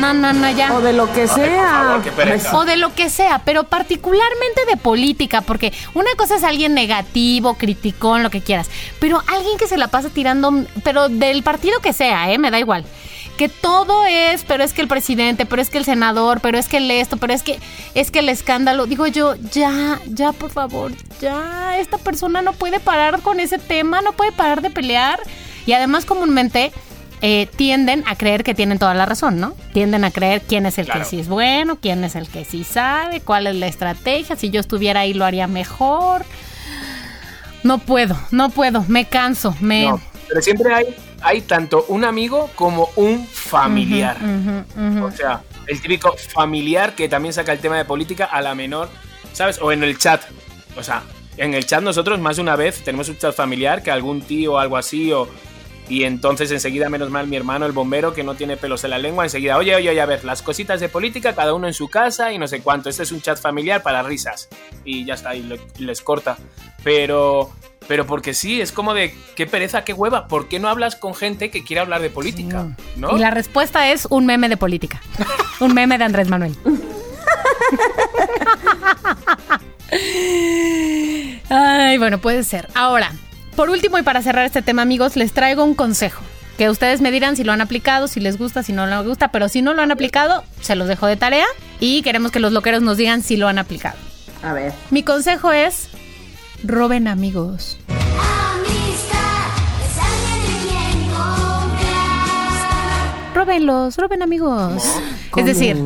[0.00, 0.72] No, no, no, ya.
[0.74, 1.90] O de lo que sea.
[1.90, 2.56] favor, pereza.
[2.56, 7.54] O de lo que sea, pero particularmente de política, porque una cosa es alguien negativo,
[7.54, 8.70] criticón, lo que quieras,
[9.00, 12.38] pero alguien que se la pasa tirando, pero del partido que sea, ¿eh?
[12.38, 12.84] Me da igual.
[13.36, 16.68] Que todo es, pero es que el presidente, pero es que el senador, pero es
[16.68, 17.58] que el esto, pero es que
[17.94, 18.86] es que el escándalo.
[18.86, 24.00] Digo yo, ya, ya, por favor, ya, esta persona no puede parar con ese tema,
[24.02, 25.20] no puede parar de pelear.
[25.64, 26.72] Y además comúnmente
[27.24, 29.54] eh, tienden a creer que tienen toda la razón, ¿no?
[29.72, 31.00] Tienden a creer quién es el Claro.
[31.00, 34.50] que sí es bueno, quién es el que sí sabe, cuál es la estrategia, si
[34.50, 36.24] yo estuviera ahí lo haría mejor.
[37.62, 39.84] No puedo, no puedo, me canso, me...
[39.84, 44.16] No, pero siempre hay, hay tanto un amigo como un familiar.
[45.02, 48.88] O sea, el típico familiar que también saca el tema de política a la menor,
[49.32, 49.60] ¿sabes?
[49.60, 50.22] O en el chat.
[50.76, 51.02] O sea,
[51.36, 54.54] en el chat nosotros más de una vez tenemos un chat familiar que algún tío
[54.54, 55.28] o algo así o...
[55.88, 58.98] Y entonces enseguida, menos mal, mi hermano, el bombero, que no tiene pelos en la
[58.98, 61.88] lengua, enseguida, oye, oye, oye, a ver, las cositas de política, cada uno en su
[61.88, 62.88] casa y no sé cuánto.
[62.88, 64.48] Este es un chat familiar para risas.
[64.84, 65.44] Y ya está, y
[65.78, 66.38] les corta.
[66.84, 67.50] Pero,
[67.88, 70.28] pero porque sí, es como de, qué pereza, qué hueva.
[70.28, 72.76] ¿Por qué no hablas con gente que quiere hablar de política?
[72.96, 73.16] ¿No?
[73.16, 75.00] Y la respuesta es un meme de política.
[75.60, 76.56] un meme de Andrés Manuel.
[81.48, 82.68] Ay, bueno, puede ser.
[82.74, 83.12] Ahora,
[83.56, 86.22] por último y para cerrar este tema, amigos, les traigo un consejo.
[86.56, 89.28] Que ustedes me dirán si lo han aplicado, si les gusta, si no les gusta,
[89.28, 91.46] pero si no lo han aplicado, se los dejo de tarea
[91.80, 93.96] y queremos que los loqueros nos digan si lo han aplicado.
[94.42, 94.72] A ver.
[94.90, 95.88] Mi consejo es,
[96.64, 97.78] roben amigos.
[103.34, 104.82] Róbenlos, roben amigos.
[105.30, 105.46] ¿Cómo?
[105.46, 105.76] Es decir,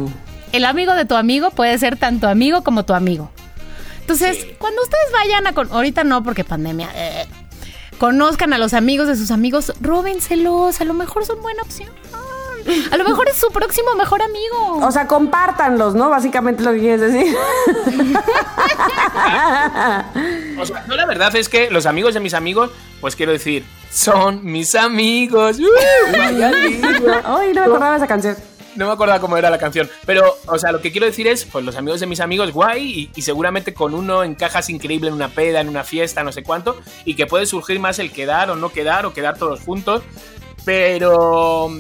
[0.53, 3.31] el amigo de tu amigo puede ser tanto amigo como tu amigo.
[4.01, 5.53] Entonces, cuando ustedes vayan a...
[5.53, 6.91] con- ahorita no, porque pandemia.
[6.95, 7.27] eh,
[7.99, 10.81] conozcan a los amigos de sus amigos, róbenselos.
[10.81, 11.89] A lo mejor son buena opción.
[12.91, 14.87] A lo mejor es su próximo mejor amigo.
[14.87, 16.11] O sea, compártanlos, ¿no?
[16.11, 17.37] Básicamente lo que quieres decir.
[20.59, 23.65] O sea, no, la verdad es que los amigos de mis amigos, pues quiero decir,
[23.91, 25.59] son mis amigos.
[25.59, 25.65] ¡Uh!
[27.25, 28.37] Ay, no me acordaba de esa canción.
[28.75, 29.89] No me acuerdo cómo era la canción.
[30.05, 32.83] Pero, o sea, lo que quiero decir es, pues los amigos de mis amigos, guay,
[32.85, 36.43] y, y seguramente con uno encajas increíble en una peda, en una fiesta, no sé
[36.43, 40.03] cuánto, y que puede surgir más el quedar o no quedar, o quedar todos juntos.
[40.67, 41.71] Pero,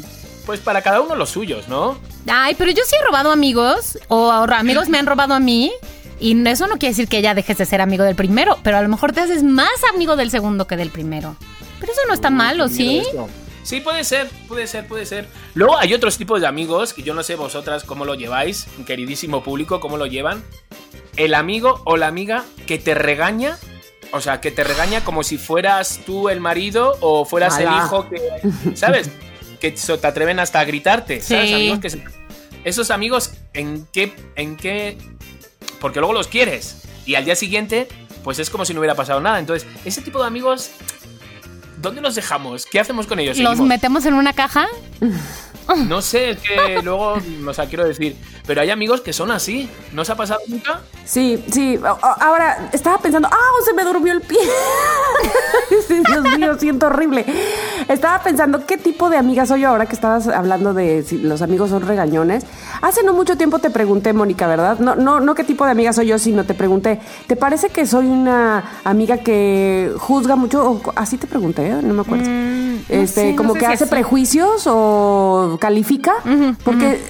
[0.46, 1.98] pues para cada uno los suyos, ¿no?
[2.26, 5.72] Ay, pero yo sí he robado amigos, o ahora amigos me han robado a mí.
[6.18, 8.82] Y eso no quiere decir que ya dejes de ser amigo del primero, pero a
[8.82, 11.36] lo mejor te haces más amigo del segundo que del primero.
[11.78, 13.32] Pero eso no está mal, ¿o Qué miedo sí?
[13.64, 15.26] Sí, puede ser, puede ser, puede ser.
[15.54, 19.42] Luego hay otros tipos de amigos que yo no sé vosotras cómo lo lleváis, queridísimo
[19.42, 20.44] público, cómo lo llevan.
[21.16, 23.58] El amigo o la amiga que te regaña,
[24.12, 28.08] o sea, que te regaña como si fueras tú el marido o fueras el hijo
[28.08, 28.22] que,
[28.76, 29.10] ¿sabes?
[29.60, 31.52] Que te atreven hasta a gritarte, ¿sabes?
[31.54, 32.04] Amigos que se-
[32.64, 34.98] esos amigos, ¿en qué, en qué?
[35.80, 37.86] Porque luego los quieres y al día siguiente,
[38.24, 39.38] pues es como si no hubiera pasado nada.
[39.38, 40.70] Entonces, ese tipo de amigos
[41.78, 42.64] ¿Dónde los dejamos?
[42.64, 43.36] ¿Qué hacemos con ellos?
[43.36, 43.68] Los ¿Seguimos?
[43.68, 44.66] metemos en una caja.
[45.88, 47.14] No sé, es que luego,
[47.46, 49.68] o sea, quiero decir, pero hay amigos que son así.
[49.92, 50.80] ¿No os ha pasado nunca?
[51.04, 51.78] Sí, sí.
[52.20, 53.36] Ahora, estaba pensando, ¡ah!
[53.64, 54.38] Se me durmió el pie.
[55.88, 57.24] Sí, Dios mío, siento horrible.
[57.88, 61.42] Estaba pensando, ¿qué tipo de amiga soy yo ahora que estabas hablando de si los
[61.42, 62.44] amigos son regañones?
[62.82, 64.78] Hace no mucho tiempo te pregunté, Mónica, ¿verdad?
[64.78, 67.86] No, no, no qué tipo de amiga soy yo, sino te pregunté, ¿te parece que
[67.86, 70.70] soy una amiga que juzga mucho?
[70.70, 71.78] O- así te pregunté, ¿eh?
[71.82, 72.24] no me acuerdo.
[72.88, 73.90] este, sé, no como sé que si hace así.
[73.90, 76.12] prejuicios o califica,
[76.64, 77.00] porque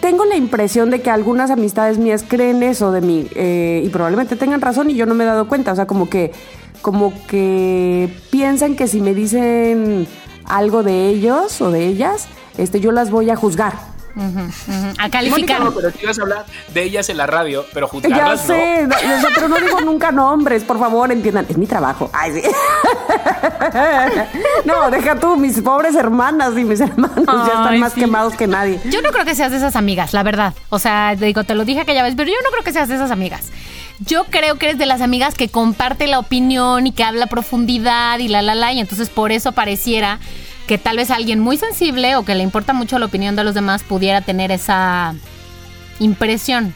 [0.00, 4.36] tengo la impresión de que algunas amistades mías creen eso de mí eh, y probablemente
[4.36, 6.32] tengan razón y yo no me he dado cuenta, o sea, como que
[6.82, 10.06] como que piensan que si me dicen
[10.44, 12.28] algo de ellos o de ellas,
[12.58, 13.95] este yo las voy a juzgar.
[14.98, 15.60] A calificar.
[15.60, 18.86] No, pero te ibas a hablar de ellas en la radio, pero Ya juzgarlas sé,
[18.86, 22.10] no, o sea, pero no digo nunca nombres, por favor, entiendan, es mi trabajo.
[22.12, 22.42] Ay, sí.
[24.64, 28.00] No, deja tú, mis pobres hermanas y mis hermanos ya están más sí.
[28.00, 28.80] quemados que nadie.
[28.86, 30.54] Yo no creo que seas de esas amigas, la verdad.
[30.70, 32.96] O sea, digo, te lo dije aquella vez, pero yo no creo que seas de
[32.96, 33.50] esas amigas.
[34.00, 37.28] Yo creo que eres de las amigas que comparte la opinión y que habla a
[37.28, 40.18] profundidad y la la la, y entonces por eso pareciera
[40.66, 43.54] que tal vez alguien muy sensible o que le importa mucho la opinión de los
[43.54, 45.14] demás pudiera tener esa
[46.00, 46.74] impresión.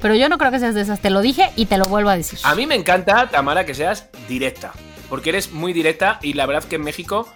[0.00, 2.10] Pero yo no creo que seas de esas, te lo dije y te lo vuelvo
[2.10, 2.38] a decir.
[2.42, 4.72] A mí me encanta, Tamara, que seas directa.
[5.08, 7.28] Porque eres muy directa y la verdad que en México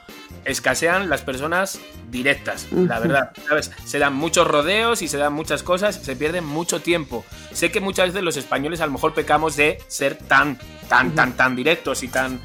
[0.44, 1.80] escasean las personas
[2.10, 2.66] directas.
[2.72, 3.70] La verdad, ¿sabes?
[3.84, 7.24] Se dan muchos rodeos y se dan muchas cosas, se pierde mucho tiempo.
[7.52, 11.32] Sé que muchas veces los españoles a lo mejor pecamos de ser tan, tan, tan,
[11.34, 12.40] tan directos y tan.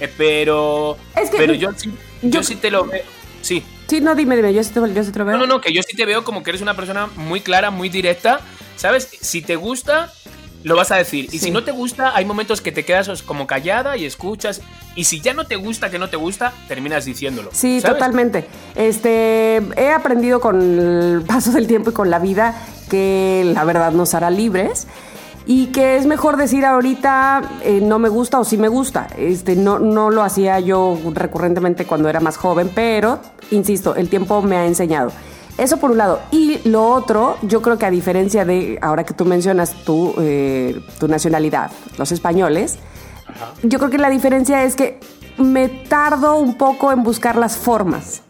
[0.00, 0.96] Eh, pero.
[1.16, 1.92] Es que- pero yo, sí-
[2.22, 3.02] yo, yo- sí te lo veo.
[3.42, 3.62] Sí.
[3.86, 5.36] Sí, no, dime, dime, yo sí te, yo sí te lo veo.
[5.36, 7.70] No, no, no, que yo sí te veo como que eres una persona muy clara,
[7.70, 8.40] muy directa.
[8.76, 9.08] ¿Sabes?
[9.20, 10.10] Si te gusta,
[10.62, 11.26] lo vas a decir.
[11.26, 11.38] Y Sí.
[11.46, 14.62] si no te gusta, hay momentos que te quedas como callada y escuchas.
[14.94, 17.50] Y si ya no te gusta, que no te gusta, terminas diciéndolo.
[17.52, 17.96] Sí, ¿sabes?
[17.96, 18.46] totalmente.
[18.74, 22.54] Este, he aprendido con el paso del tiempo y con la vida
[22.88, 24.86] que la verdad nos hará libres.
[25.50, 29.08] Y que es mejor decir ahorita eh, no me gusta o sí me gusta.
[29.18, 33.18] Este, no, no lo hacía yo recurrentemente cuando era más joven, pero,
[33.50, 35.10] insisto, el tiempo me ha enseñado.
[35.58, 36.20] Eso por un lado.
[36.30, 40.80] Y lo otro, yo creo que a diferencia de, ahora que tú mencionas tu, eh,
[41.00, 42.78] tu nacionalidad, los españoles,
[43.64, 45.00] yo creo que la diferencia es que
[45.36, 48.22] me tardo un poco en buscar las formas.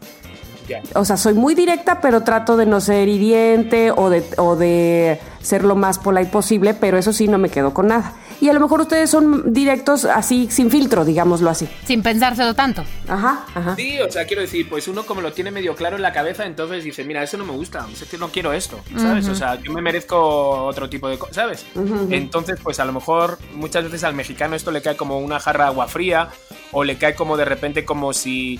[0.95, 5.21] O sea, soy muy directa, pero trato de no ser hiriente o de, o de
[5.41, 8.15] ser lo más polite posible, pero eso sí, no me quedo con nada.
[8.41, 11.69] Y a lo mejor ustedes son directos así, sin filtro, digámoslo así.
[11.85, 12.85] Sin pensárselo tanto.
[13.07, 13.77] Ajá, ajá.
[13.77, 16.47] Sí, o sea, quiero decir, pues uno como lo tiene medio claro en la cabeza,
[16.47, 19.29] entonces dice, mira, eso no me gusta, es que no quiero esto, ¿sabes?
[19.29, 21.67] O sea, yo me merezco otro tipo de cosas, ¿sabes?
[22.11, 25.65] Entonces, pues a lo mejor muchas veces al mexicano esto le cae como una jarra
[25.65, 26.29] de agua fría,
[26.73, 28.59] o le cae como de repente como si,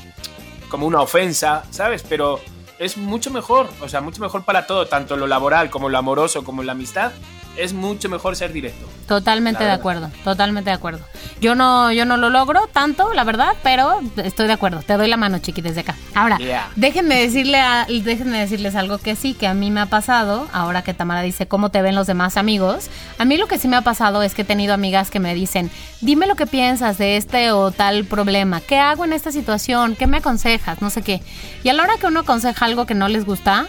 [0.71, 2.03] como una ofensa, ¿sabes?
[2.09, 2.41] Pero
[2.79, 6.43] es mucho mejor, o sea, mucho mejor para todo, tanto lo laboral como lo amoroso,
[6.45, 7.13] como la amistad,
[7.57, 8.87] es mucho mejor ser directo.
[9.07, 11.01] Totalmente de acuerdo, totalmente de acuerdo.
[11.41, 14.83] Yo no, yo no lo logro tanto, la verdad, pero estoy de acuerdo.
[14.83, 15.97] Te doy la mano, chiqui, desde acá.
[16.15, 16.71] Ahora, Yeah.
[16.77, 20.83] déjenme decirle a- déjenme decirles algo que sí, que a mí me ha pasado, ahora
[20.83, 22.89] que Tamara dice cómo te ven los demás amigos.
[23.19, 25.35] A mí lo que sí me ha pasado es que he tenido amigas que me
[25.35, 25.71] dicen,
[26.01, 29.97] dime lo que piensas de este o tal problema, ¿qué hago en esta situación?
[29.97, 30.81] ¿Qué me aconsejas?
[30.83, 31.21] No sé qué.
[31.65, 33.67] Y a la hora que uno aconseja algo que no les gusta,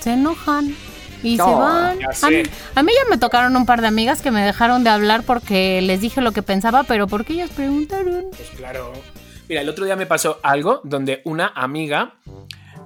[0.00, 0.74] se enojan.
[1.22, 1.98] Y se No, van.
[1.98, 2.42] ya A mí,
[2.74, 5.80] a mí ya me tocaron un par de amigas que me dejaron de hablar porque
[5.82, 8.26] les dije lo que pensaba, pero porque ellas preguntaron.
[8.36, 8.92] Pues claro.
[9.48, 12.14] Mira, el otro día me pasó algo donde una amiga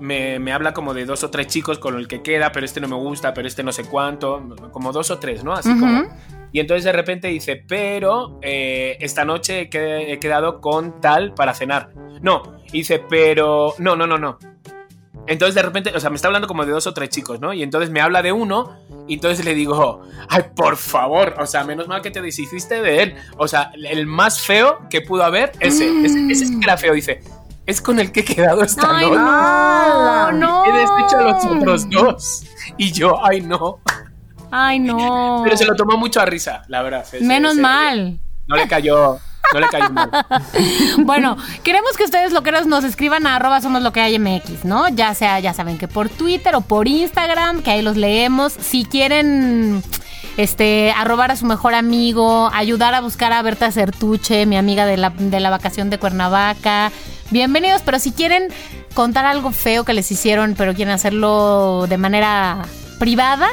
[0.00, 2.80] me, me habla como de dos o tres chicos con el que queda, pero este
[2.80, 5.52] no me gusta, pero este no sé cuánto, como dos o tres, ¿no?
[5.54, 5.80] Así Ujú.
[5.80, 6.02] como...
[6.52, 11.34] Y entonces de repente dice, pero eh, esta noche he, que- he quedado con tal
[11.34, 11.90] para cenar.
[12.22, 13.74] No, y dice, pero...
[13.78, 14.38] No, no, no, no.
[15.28, 17.52] Entonces de repente, o sea, me está hablando como de dos o tres chicos, ¿no?
[17.52, 18.76] Y entonces me habla de uno
[19.08, 23.02] y entonces le digo, ay, por favor, o sea, menos mal que te deshiciste de
[23.02, 23.16] él.
[23.36, 26.94] O sea, el más feo que pudo haber, ese, ese, ese sí que era feo,
[26.94, 27.20] dice.
[27.66, 29.18] Es con el que he quedado esta Ay, noche.
[29.18, 30.64] no, no.
[30.66, 32.44] He deshecho a los otros dos.
[32.76, 33.80] Y yo, ay, no.
[34.52, 35.40] Ay, no.
[35.42, 37.02] Pero se lo tomó mucho a risa, la verdad.
[37.02, 38.20] Ese- Menos mal.
[38.46, 39.18] No le cayó,
[40.98, 44.88] Bueno, queremos que ustedes loqueros nos escriban a arroba somos lo que hay MX, ¿no?
[44.88, 48.52] Ya sea, ya saben que por Twitter o por Instagram, que ahí los leemos.
[48.52, 49.82] Si quieren
[50.36, 54.96] este arrobar a su mejor amigo, ayudar a buscar a Berta Certuche, mi amiga de
[54.96, 56.92] la, de la vacación de Cuernavaca.
[57.30, 58.48] Bienvenidos, pero si quieren
[58.94, 62.62] contar algo feo que les hicieron, pero quieren hacerlo de manera
[62.98, 63.48] privada,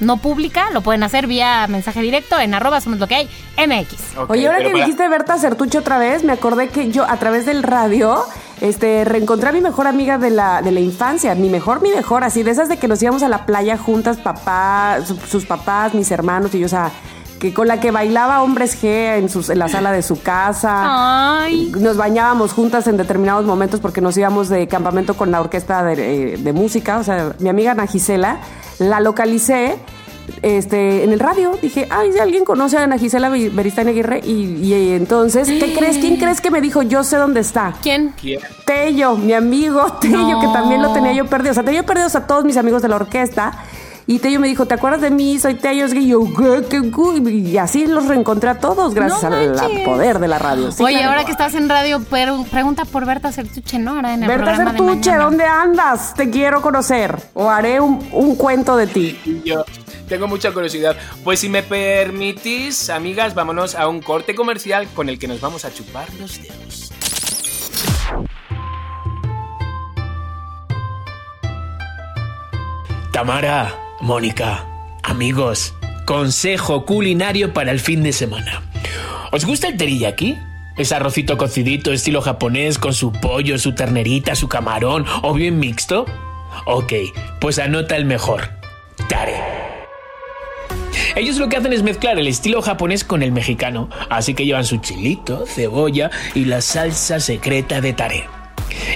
[0.00, 4.16] no pública, lo pueden hacer vía mensaje directo en arroba somos lo que hay MX.
[4.18, 7.16] Ok, Oye, ahora que para- dijiste Berta Certuche otra vez, me acordé que yo a
[7.16, 8.22] través del radio
[8.60, 11.34] este, reencontré a mi mejor amiga de la, de la infancia.
[11.34, 14.16] Mi mejor, mi mejor, así, de esas de que nos íbamos a la playa juntas,
[14.16, 16.90] papá, su- sus papás, mis hermanos y yo, o sea,
[17.38, 21.42] que con la que bailaba hombres G en, sus- en la sala de su casa.
[21.42, 21.72] Ay.
[21.78, 26.34] Nos bañábamos juntas en determinados momentos porque nos íbamos de campamento con la orquesta de,
[26.34, 26.98] eh, de música.
[26.98, 28.38] O sea, mi amiga Ana Gisela,
[28.78, 29.76] la localicé
[30.42, 31.52] este, en el radio.
[31.60, 34.20] Dije, ay, si alguien conoce a Ana Gisela Be- Beristain Aguirre.
[34.24, 35.98] Y, y entonces, ¿qué crees?
[35.98, 36.82] ¿Quién crees que me dijo?
[36.82, 37.74] Yo sé dónde está.
[37.82, 38.12] ¿Quién?
[38.20, 38.40] ¿Quién?
[38.66, 40.40] Tello, mi amigo Tello, No.
[40.40, 41.52] que también lo tenía yo perdido.
[41.52, 43.52] O sea, tenía perdidos a todos mis amigos de la orquesta.
[44.08, 45.38] Y Tello me dijo, ¿te acuerdas de mí?
[45.40, 45.84] Soy Tello.
[45.84, 47.30] Es que yo, ¿qué, qué, qué?
[47.30, 50.70] Y así los reencontré a todos gracias No al poder de la radio.
[50.70, 51.10] Sí, Oye, claro.
[51.10, 53.96] ahora que estás en radio, pero pregunta por Berta Certuche, ¿no?
[53.96, 55.24] Ahora en el Berta de mañana.
[55.24, 56.14] ¿dónde andas?
[56.14, 57.16] Te quiero conocer.
[57.34, 59.18] O haré un, un cuento de ti.
[59.24, 59.64] Y Yo
[60.08, 60.96] tengo mucha curiosidad.
[61.24, 65.64] Pues si me permitís, amigas, vámonos a un corte comercial con el que nos vamos
[65.64, 66.92] a chupar los dedos.
[73.12, 74.66] Tamara, Mónica,
[75.02, 75.74] amigos,
[76.04, 78.62] consejo culinario para el fin de semana.
[79.32, 80.36] ¿Os gusta el teriyaki?
[80.76, 86.04] ¿Es arrocito cocidito estilo japonés con su pollo, su ternerita, su camarón o bien mixto?
[86.66, 86.92] Ok,
[87.40, 88.50] pues anota el mejor.
[89.08, 89.40] Tare.
[91.14, 94.66] Ellos lo que hacen es mezclar el estilo japonés con el mexicano, así que llevan
[94.66, 98.28] su chilito, cebolla y la salsa secreta de tare.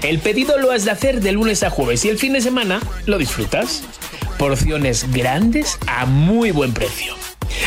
[0.02, 2.80] El pedido lo has de hacer de lunes a jueves y el fin de semana
[3.06, 3.82] lo disfrutas.
[4.40, 7.14] Porciones grandes a muy buen precio.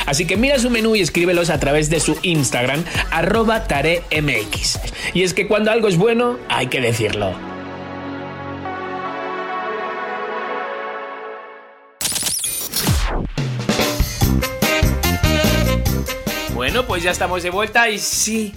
[0.07, 4.80] Así que mira su menú y escríbelos a través de su Instagram, arroba taremx.
[5.13, 7.32] Y es que cuando algo es bueno, hay que decirlo.
[16.55, 18.51] Bueno, pues ya estamos de vuelta y sí,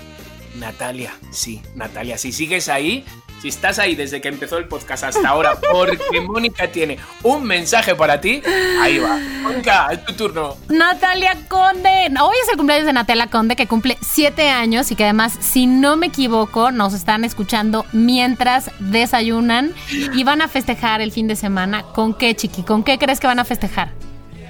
[0.59, 3.05] Natalia, sí, Natalia, si sigues ahí,
[3.47, 7.95] si estás ahí desde que empezó el podcast hasta ahora, porque Mónica tiene un mensaje
[7.95, 8.43] para ti,
[8.81, 9.21] ahí va.
[9.41, 10.57] Mónica, es tu turno.
[10.69, 12.13] Natalia Conde.
[12.21, 15.69] Hoy es el cumpleaños de Natalia Conde, que cumple siete años y que además, si
[15.69, 21.37] no me equivoco, nos están escuchando mientras desayunan y van a festejar el fin de
[21.37, 21.85] semana.
[21.95, 22.65] ¿Con qué, chiqui?
[22.65, 23.93] ¿Con qué crees que van a festejar?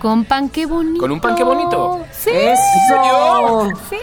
[0.00, 1.00] Con pan qué bonito.
[1.00, 2.04] ¿Con un pan qué bonito?
[2.12, 2.30] Sí.
[2.30, 3.70] ¡Eso!
[3.88, 3.96] Sí,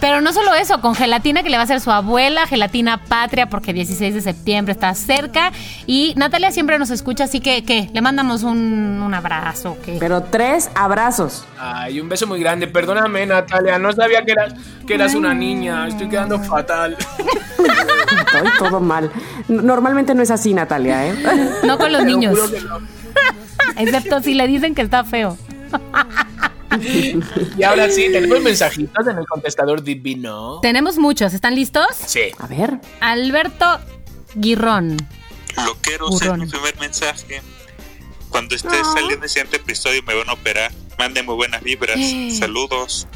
[0.00, 3.48] pero no solo eso, con gelatina que le va a hacer su abuela, gelatina patria,
[3.48, 5.52] porque 16 de septiembre está cerca.
[5.86, 7.90] Y Natalia siempre nos escucha, así que, ¿qué?
[7.92, 9.76] Le mandamos un, un abrazo.
[9.84, 9.96] ¿qué?
[9.98, 11.46] Pero tres abrazos.
[11.58, 12.66] Ay, un beso muy grande.
[12.66, 14.54] Perdóname, Natalia, no sabía que eras,
[14.86, 15.88] que eras una niña.
[15.88, 16.96] Estoy quedando fatal.
[16.98, 19.10] Estoy todo mal.
[19.48, 21.14] Normalmente no es así, Natalia, ¿eh?
[21.64, 22.80] No con los niños, juro que no.
[23.76, 25.36] Excepto si le dicen que está feo.
[27.56, 30.58] Y ahora sí, tenemos mensajitos en el contestador divino.
[30.60, 31.86] Tenemos muchos, ¿están listos?
[32.06, 32.32] Sí.
[32.38, 32.80] A ver.
[33.00, 33.78] Alberto
[34.34, 34.96] Guirrón.
[35.64, 36.40] Loqueros, es Burrón.
[36.40, 37.42] mi primer mensaje.
[38.28, 40.72] Cuando esté saliendo el siguiente episodio me van a operar.
[40.98, 41.98] Manden muy buenas vibras.
[42.38, 43.06] Saludos.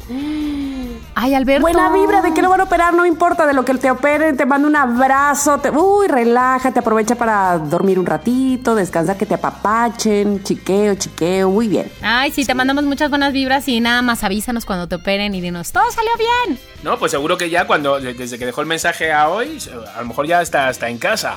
[1.21, 1.61] Ay, Alberto.
[1.63, 4.37] Buena vibra de que lo van a operar, no importa de lo que te operen,
[4.37, 9.33] te mando un abrazo, te- uy, relájate, aprovecha para dormir un ratito, descansar, que te
[9.33, 11.91] apapachen, chiqueo, chiqueo, muy bien.
[12.01, 15.41] Ay, sí, te mandamos muchas buenas vibras y nada más avísanos cuando te operen y
[15.41, 16.57] dinos, todo salió bien.
[16.83, 19.57] No, pues seguro que ya cuando, desde que dejó el mensaje a hoy,
[19.95, 21.35] a lo mejor ya está, está en casa.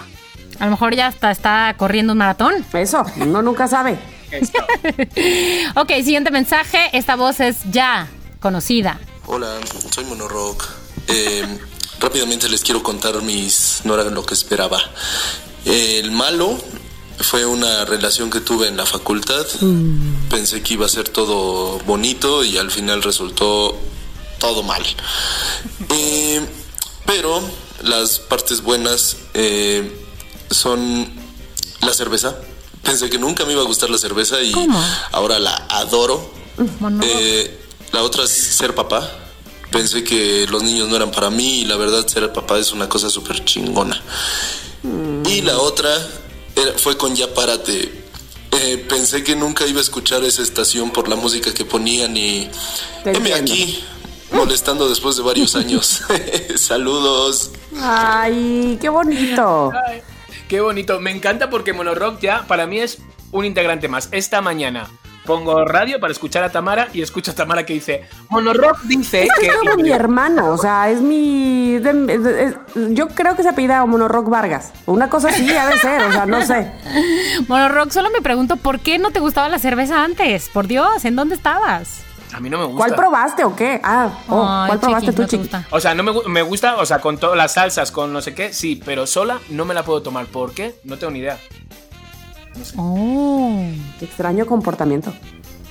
[0.61, 2.65] A lo mejor ya hasta está corriendo un maratón.
[2.73, 3.99] Eso, uno nunca sabe.
[5.77, 6.79] Ok, siguiente mensaje.
[6.93, 8.07] Esta voz es ya
[8.41, 8.99] conocida.
[9.27, 9.61] Hola,
[9.95, 10.65] soy Monorock.
[11.09, 11.59] Eh,
[12.01, 13.81] rápidamente les quiero contar mis...
[13.85, 14.79] No era lo que esperaba.
[15.65, 16.59] El malo
[17.19, 19.47] fue una relación que tuve en la facultad.
[20.29, 23.79] Pensé que iba a ser todo bonito y al final resultó
[24.39, 24.83] todo mal.
[25.91, 26.45] Eh,
[27.07, 27.41] pero
[27.83, 30.05] las partes buenas eh,
[30.51, 31.09] son
[31.81, 32.37] la cerveza.
[32.83, 34.83] Pensé que nunca me iba a gustar la cerveza y ¿Cómo?
[35.13, 36.33] ahora la adoro.
[37.03, 37.61] Eh,
[37.93, 39.09] la otra es ser papá.
[39.71, 42.89] Pensé que los niños no eran para mí y la verdad ser papá es una
[42.89, 44.01] cosa súper chingona.
[45.27, 45.91] Y la otra
[46.57, 48.03] era- fue con Ya Párate.
[48.51, 52.51] Eh, pensé que nunca iba a escuchar esa estación por la música que ponían y...
[53.05, 53.83] Heme aquí,
[54.31, 56.03] molestando después de varios años.
[56.57, 57.51] Saludos.
[57.81, 59.71] Ay, qué bonito.
[59.89, 60.03] Ay,
[60.49, 61.01] Qué bonito.
[61.01, 62.99] Me encanta porque Monorock ya para mí es
[63.31, 64.11] un integrante más.
[64.13, 64.91] Esta mañana
[65.25, 69.31] pongo radio para escuchar a Tamara y escucho a Tamara que dice, Monorock dice Es
[69.41, 69.51] que...
[69.57, 71.79] como mi hermano, o sea, es mi...
[71.79, 72.57] de- de- es-
[72.91, 74.73] yo creo que se apellida Monorock Vargas.
[74.87, 76.73] Una cosa así ha de ser, o sea, no sé.
[77.49, 80.49] Bueno, Rock, solo me pregunto por qué no te gustaba la cerveza antes.
[80.49, 82.03] Por Dios, ¿en dónde estabas?
[82.35, 82.79] A mí no me gusta.
[82.79, 83.81] ¿Cuál probaste o qué?
[83.85, 85.43] Ah, oh, Ay, ¿cuál probaste chiqui, tú, no chiqui?
[85.43, 85.67] gusta.
[85.71, 88.35] O sea, no me, me gusta, o sea, con todas las salsas, con no sé
[88.35, 90.27] qué, sí, pero sola no me la puedo tomar.
[90.27, 90.75] ¿Por qué?
[90.85, 91.39] No tengo ni idea.
[92.77, 93.65] Oh,
[94.01, 95.13] Extraño comportamiento.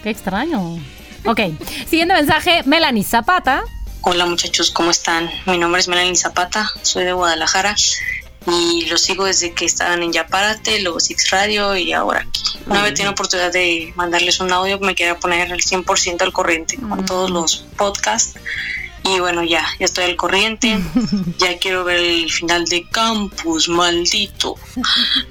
[0.04, 0.78] qué extraño.
[1.26, 1.40] Ok,
[1.88, 3.64] siguiente mensaje, Melanie Zapata.
[4.02, 5.30] Hola muchachos, ¿cómo están?
[5.46, 7.76] Mi nombre es Melanie Zapata, soy de Guadalajara
[8.48, 12.42] y los sigo desde que estaban en Yapárate, luego Six Radio y ahora aquí.
[12.66, 16.78] Una vez tiene oportunidad de mandarles un audio, me quería poner al 100% al corriente
[16.78, 18.34] con todos los podcasts
[19.04, 20.80] y bueno, ya, ya estoy al corriente,
[21.38, 24.56] ya quiero ver el final de Campus, maldito.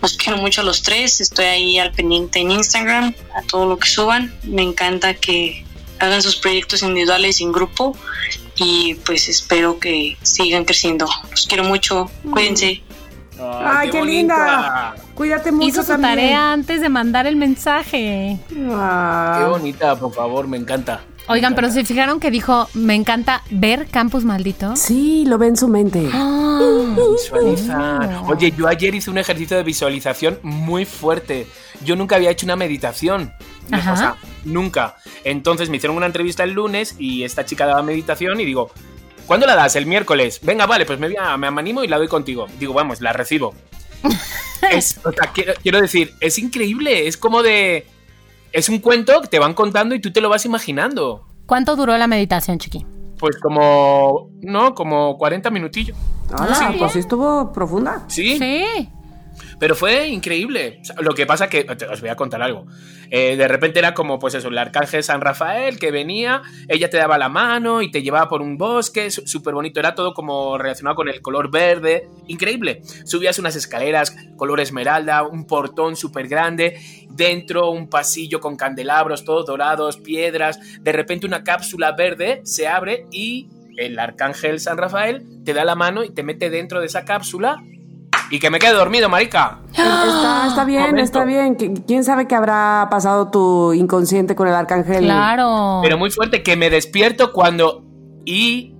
[0.02, 3.78] Los quiero mucho a los tres, estoy ahí al pendiente en Instagram, a todo lo
[3.78, 5.64] que suban, me encanta que
[5.98, 7.96] hagan sus proyectos individuales y en grupo
[8.56, 11.08] y pues espero que sigan creciendo.
[11.30, 12.82] Los quiero mucho, cuídense.
[13.42, 14.36] Ay, qué, bonita.
[14.36, 14.94] linda.
[15.14, 16.14] Cuídate mucho Hizo su también.
[16.14, 18.38] tarea antes de mandar el mensaje.
[18.70, 19.38] Ah.
[19.40, 21.00] Qué bonita, por favor, me encanta.
[21.28, 24.74] Oigan, pero se fijaron que dijo, me encanta ver Campus Maldito.
[24.74, 26.08] Sí, lo ve en su mente.
[26.12, 28.22] Ah, Visualizar.
[28.26, 31.46] Oye, yo ayer hice un ejercicio de visualización muy fuerte.
[31.84, 33.32] Yo nunca había hecho una meditación.
[33.70, 33.92] Ajá.
[33.92, 34.96] O sea, nunca.
[35.22, 38.70] Entonces me hicieron una entrevista el lunes y esta chica daba meditación y digo,
[39.30, 39.76] ¿cuándo la das?
[39.76, 40.40] El miércoles.
[40.42, 42.48] Venga, vale, pues me, voy a- me animo y la doy contigo.
[42.58, 43.54] Digo, vamos, la recibo.
[44.72, 47.06] es, o sea, quiero, quiero decir, es increíble.
[47.06, 47.86] Es como de...
[48.50, 51.28] Es un cuento que te van contando y tú te lo vas imaginando.
[51.46, 52.84] ¿Cuánto duró la meditación, chiqui?
[53.20, 54.30] Pues como...
[54.40, 55.96] No, como 40 minutillos.
[56.36, 56.64] Hola, Sí.
[56.76, 58.02] pues sí estuvo profunda.
[58.08, 58.36] Sí.
[58.36, 58.88] Sí.
[59.60, 60.80] Pero fue increíble.
[61.00, 62.66] Lo que pasa que, os voy a contar algo.
[63.10, 66.96] Eh, de repente era como, pues eso, el arcángel San Rafael que venía, ella te
[66.96, 69.78] daba la mano y te llevaba por un bosque, súper bonito.
[69.78, 72.08] Era todo como relacionado con el color verde.
[72.26, 72.80] Increíble.
[73.04, 76.80] Subías unas escaleras color esmeralda, un portón súper grande,
[77.10, 80.58] dentro un pasillo con candelabros, todos dorados, piedras.
[80.80, 85.74] De repente una cápsula verde se abre y el arcángel San Rafael te da la
[85.74, 87.62] mano y te mete dentro de esa cápsula
[88.30, 89.58] y que me quede dormido, marica.
[89.70, 91.02] Está, está bien, Momento.
[91.02, 91.56] está bien.
[91.56, 95.04] ¿Qui- ¿Quién sabe qué habrá pasado tu inconsciente con el arcángel?
[95.04, 95.80] Claro.
[95.82, 97.84] Pero muy fuerte, que me despierto cuando
[98.24, 98.74] y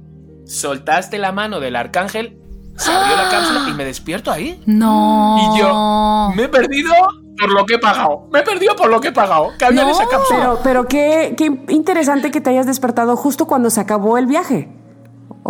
[0.46, 2.38] soltaste la mano del arcángel,
[2.76, 4.62] se abrió la cápsula y me despierto ahí.
[4.66, 5.36] No.
[5.54, 6.92] Y yo me he perdido
[7.38, 8.28] por lo que he pagado.
[8.32, 9.48] Me he perdido por lo que he pagado.
[9.58, 9.94] Que había en No.
[9.94, 10.38] esa cápsula.
[10.40, 14.68] Pero, pero qué, qué interesante que te hayas despertado justo cuando se acabó el viaje.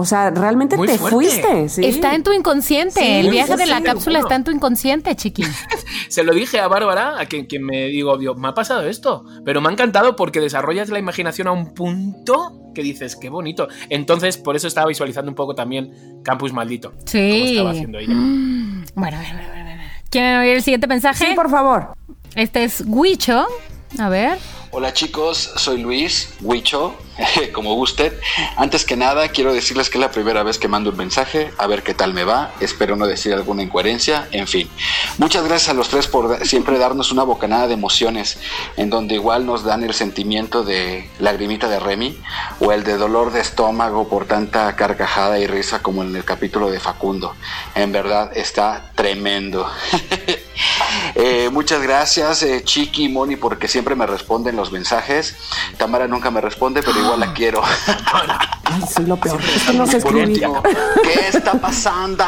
[0.01, 1.15] O sea, realmente Muy te fuerte.
[1.17, 1.69] fuiste.
[1.69, 1.85] ¿sí?
[1.85, 3.01] Está en tu inconsciente.
[3.01, 4.27] Sí, el viaje de la sí, cápsula bueno.
[4.29, 5.45] está en tu inconsciente, chiqui.
[6.09, 9.25] Se lo dije a Bárbara, a quien, quien me digo, Dios, me ha pasado esto.
[9.45, 13.69] Pero me ha encantado porque desarrollas la imaginación a un punto que dices, qué bonito.
[13.91, 16.93] Entonces, por eso estaba visualizando un poco también Campus Maldito.
[16.93, 17.51] Como Sí.
[17.53, 18.15] estaba haciendo ella.
[18.95, 19.81] Bueno, a ver, a ver, a ver, a ver.
[20.11, 21.27] ¿Quieren oír el siguiente mensaje?
[21.29, 21.93] Sí, por favor.
[22.35, 23.47] Este es Huicho.
[23.99, 24.39] A ver.
[24.73, 26.95] Hola chicos, soy Luis, Huicho,
[27.53, 28.17] como gusten.
[28.57, 31.67] Antes que nada, quiero decirles que es la primera vez que mando un mensaje, a
[31.67, 32.53] ver qué tal me va.
[32.61, 34.71] Espero no decir alguna incoherencia, en fin.
[35.19, 38.39] Muchas gracias a los tres por siempre darnos una bocanada de emociones,
[38.77, 42.19] en donde igual nos dan el sentimiento de lagrimita de Remy
[42.61, 46.71] o el de dolor de estómago por tanta carcajada y risa como en el capítulo
[46.71, 47.35] de Facundo.
[47.75, 49.69] En verdad está tremendo.
[51.15, 55.37] Eh, muchas gracias, eh, Chiqui y Moni, porque siempre me responden los mensajes.
[55.79, 57.63] Tamara nunca me responde, pero igual la quiero.
[58.65, 59.41] Ay, soy lo peor.
[59.75, 60.63] No último,
[61.03, 62.25] ¿qué está pasando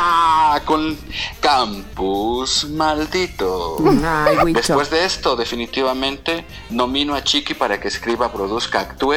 [0.64, 0.98] con
[1.40, 3.76] Campus Maldito?
[4.04, 4.52] Ay.
[4.52, 9.16] Después de esto, definitivamente, nomino a Chiqui para que escriba, produzca, actúe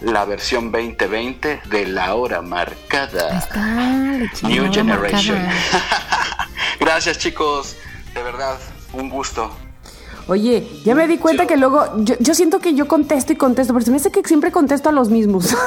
[0.00, 3.46] la versión 2020 de La Hora Marcada.
[3.54, 5.40] Ah, New Generation.
[5.42, 6.48] marcada.
[6.80, 7.76] Gracias, chicos.
[8.14, 8.58] De verdad,
[8.92, 9.54] un gusto.
[10.30, 13.72] Oye, ya me di cuenta que luego yo, yo siento que yo contesto y contesto,
[13.74, 15.54] pero se me hace que siempre contesto a los mismos.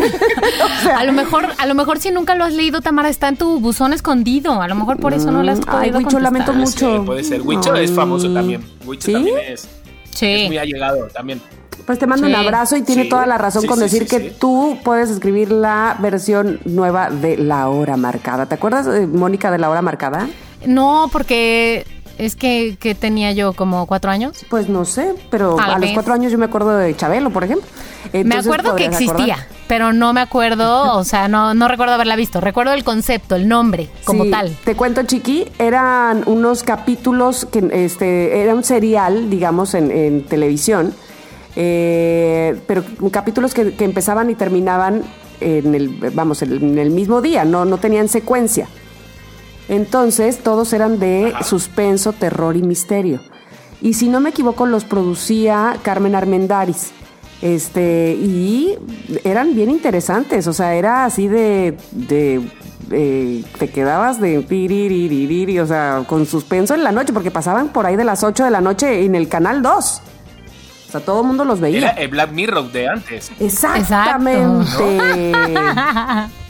[0.00, 3.28] O sea, A lo mejor, a lo mejor si nunca lo has leído, Tamara, está
[3.28, 4.60] en tu buzón escondido.
[4.60, 6.22] A lo mejor por eso no lo has Mm, podido ay, contestar.
[6.22, 7.04] lamento ser, mucho.
[7.04, 7.42] puede ser.
[7.42, 8.62] Wicho es famoso también.
[8.86, 9.12] Wicho ¿Sí?
[9.12, 9.68] también es,
[10.14, 10.26] Sí.
[10.26, 11.40] es muy allegado también.
[11.86, 12.38] Pues te mando un Sí.
[12.38, 14.36] abrazo y tiene Sí, toda la razón sí, con sí, decir sí, que sí.
[14.38, 18.46] tú puedes escribir la versión nueva de La Hora Marcada.
[18.46, 20.28] ¿Te acuerdas, eh, Mónica, de La Hora Marcada?
[20.66, 21.86] No, porque
[22.20, 24.44] es que, que tenía yo como cuatro años.
[24.50, 27.66] Pues no sé, pero a los cuatro años yo me acuerdo de Chabelo, por ejemplo.
[28.12, 29.60] me acuerdo que ¿podrías existía, acordar?
[29.66, 32.40] pero no me acuerdo, o sea, no, no recuerdo haberla visto.
[32.40, 34.54] Recuerdo el concepto, el nombre, como Sí, tal.
[34.64, 40.94] Te cuento, Chiqui, eran unos capítulos que este era un serial, digamos, en, en televisión,
[41.56, 45.02] eh, pero capítulos que, que empezaban y terminaban
[45.40, 48.68] en el, vamos, en el mismo día, no, no tenían secuencia.
[49.70, 53.20] Entonces, todos eran de suspenso, terror y misterio.
[53.80, 56.90] Y si no me equivoco, los producía Carmen Armendaris.
[57.40, 58.76] Este, y
[59.24, 62.42] eran bien interesantes, o sea, era así de, de
[62.90, 67.86] eh, te quedabas de piriririri, o sea, con suspenso en la noche, porque pasaban por
[67.86, 70.02] ahí de las 8 de la noche en el canal 2.
[70.88, 71.90] O sea, todo el mundo los Era veía.
[71.90, 73.30] el Black Mirror de antes.
[73.38, 75.32] Exactamente.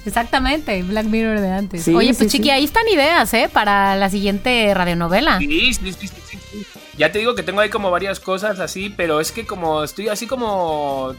[0.06, 1.84] Exactamente, Black Mirror de antes.
[1.84, 2.38] Sí, Oye, sí, pues sí.
[2.38, 3.48] chiqui, ahí están ideas, ¿eh?
[3.52, 5.38] Para la siguiente radionovela.
[5.38, 6.64] Sí, sí, sí, sí, sí, sí.
[6.98, 10.08] Ya te digo que tengo ahí como varias cosas así, pero es que como estoy
[10.08, 11.14] así como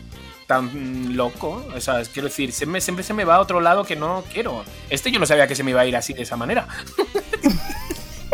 [0.45, 3.95] tan loco, o sea, quiero decir, siempre, siempre se me va a otro lado que
[3.95, 4.63] no quiero.
[4.89, 6.67] Este yo no sabía que se me iba a ir así de esa manera.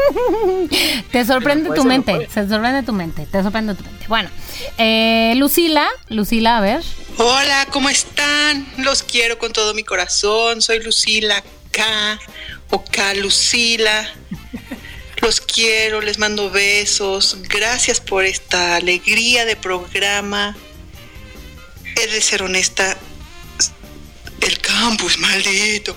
[1.12, 4.06] Te sorprende tu ser, mente, se sorprende tu mente, te sorprende tu mente.
[4.08, 4.30] Bueno,
[4.78, 6.84] eh, Lucila, Lucila, a ver.
[7.18, 8.66] Hola, ¿cómo están?
[8.78, 10.62] Los quiero con todo mi corazón.
[10.62, 12.20] Soy Lucila K
[12.70, 14.10] o K Lucila.
[15.22, 17.38] Los quiero, les mando besos.
[17.50, 20.56] Gracias por esta alegría de programa.
[21.96, 22.98] He de ser honesta.
[24.42, 25.96] El campus, maldito.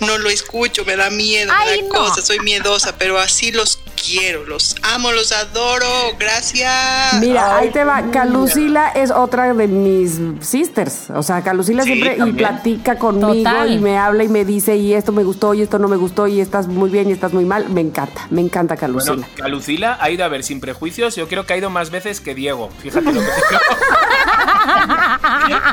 [0.00, 1.94] No lo escucho, me da miedo, me Ay, da no.
[1.94, 5.86] cosa, soy miedosa, pero así los quiero, los amo, los adoro.
[6.18, 7.14] Gracias.
[7.20, 8.02] Mira, ahí te va.
[8.10, 11.10] Calucila es otra de mis sisters.
[11.10, 13.70] O sea, Calucila Sí, siempre y platica conmigo Total.
[13.72, 16.26] y me habla y me dice, y esto me gustó, y esto no me gustó,
[16.26, 17.68] y estás muy bien, y estás muy mal.
[17.70, 19.14] Me encanta, me encanta Calucila.
[19.16, 21.90] Bueno, a Lucila ha ido a ver sin prejuicios, yo creo que ha ido más
[21.90, 22.70] veces que Diego.
[22.80, 23.60] Fíjate lo que te digo.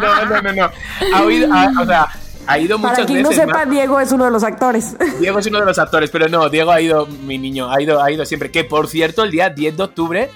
[0.02, 0.72] No, no, no, no.
[1.16, 2.08] Ha oído, ha- o sea,
[2.48, 3.46] ha ido muchas Para quien no veces.
[3.46, 3.70] sepa, más.
[3.70, 4.96] Diego es uno de los actores.
[5.20, 8.02] Diego es uno de los actores, pero no, Diego ha ido, mi niño, ha ido,
[8.02, 8.52] ha ido siempre.
[8.52, 10.30] Que por cierto, el día 10 de octubre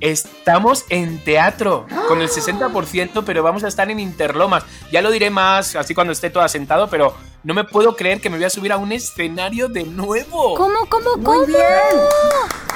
[0.00, 4.64] estamos en teatro con el 60%, pero vamos a estar en Interlomas.
[4.92, 8.30] Ya lo diré más así cuando esté todo asentado, pero no me puedo creer que
[8.30, 10.54] me voy a subir a un escenario de nuevo.
[10.54, 11.46] ¿Cómo, cómo, cómo?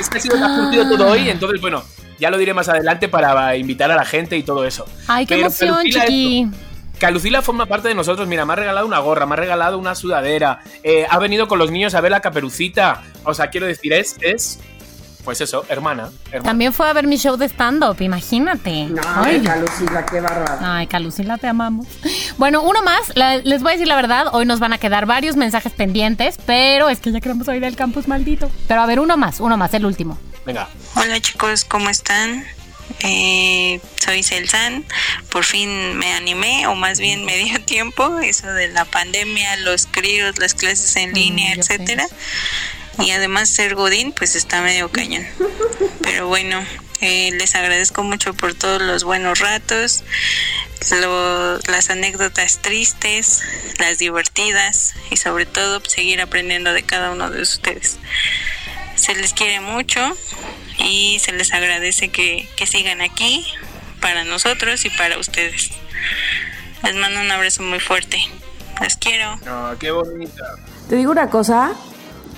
[0.01, 1.83] Es que ha sido surgido todo hoy, entonces bueno,
[2.19, 4.87] ya lo diré más adelante para invitar a la gente y todo eso.
[5.07, 6.43] Ay, qué Pero emoción, chiqui.
[6.43, 6.57] esto,
[7.03, 8.29] que a Lucila forma parte de nosotros.
[8.29, 10.61] Mira, me ha regalado una gorra, me ha regalado una sudadera.
[10.85, 13.03] eh, ha venido con los niños a ver la caperucita.
[13.25, 14.61] O sea, quiero decir, es, es
[15.25, 16.11] pues eso, hermana.
[16.27, 16.45] hermana.
[16.45, 18.89] También fue a ver mi show de stand-up, imagínate.
[19.17, 20.59] Ay, Calucila, qué bárbara.
[20.77, 21.89] Ay, Calucila, te amamos.
[22.39, 25.07] Bueno, uno más, la- les voy a decir la verdad, hoy nos van a quedar
[25.07, 28.49] varios mensajes pendientes, pero es que ya queremos oír el campus maldito.
[28.69, 30.19] Pero a ver, uno más, uno más, el último.
[30.47, 30.69] Venga.
[30.95, 32.45] Hola chicos, ¿cómo están?
[33.03, 34.85] Eh, soy Celsan.
[35.31, 39.87] Por fin me animé, o más bien me dio tiempo, eso de la pandemia, los
[39.87, 41.75] críos, las clases en línea, yo sé.
[41.75, 42.07] etcétera.
[42.99, 45.27] Y además ser Godín, pues está medio cañón.
[46.03, 46.65] Pero bueno,
[47.01, 50.05] eh, les agradezco mucho por todos los buenos ratos,
[51.01, 53.41] lo- las anécdotas tristes,
[53.79, 57.97] las divertidas y sobre todo seguir aprendiendo de cada uno de ustedes.
[58.95, 60.17] Se les quiere mucho
[60.79, 63.45] y se les agradece que, que sigan aquí
[64.01, 65.71] para nosotros y para ustedes.
[66.83, 68.19] Les mando un abrazo muy fuerte.
[68.83, 69.37] Los quiero.
[69.45, 70.45] No, qué bonita.
[70.89, 71.73] Te digo una cosa,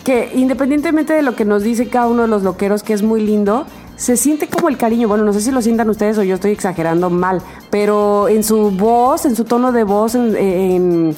[0.05, 3.23] que independientemente de lo que nos dice cada uno de los loqueros, que es muy
[3.23, 3.67] lindo,
[3.97, 5.09] se siente como el cariño.
[5.09, 8.71] Bueno, no sé si lo sientan ustedes o yo estoy exagerando mal, pero en su
[8.73, 11.17] voz, en su tono de voz, en, en-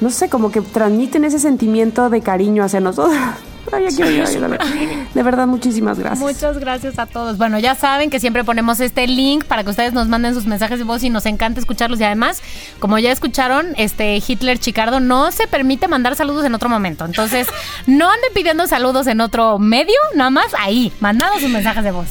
[0.00, 3.16] no sé, como que transmiten ese sentimiento de cariño hacia nosotros.
[3.72, 5.06] Ay.
[5.14, 6.18] De verdad, muchísimas gracias.
[6.20, 7.38] Muchas gracias a todos.
[7.38, 10.78] Bueno, ya saben que siempre ponemos este link para que ustedes nos manden sus mensajes
[10.78, 12.00] de voz y nos encanta escucharlos.
[12.00, 12.42] Y además,
[12.78, 17.04] como ya escucharon, este Hitler Chicardo no se permite mandar saludos en otro momento.
[17.04, 17.46] Entonces,
[17.86, 22.08] no anden pidiendo saludos en otro medio, nada más ahí, mandando sus mensajes de voz.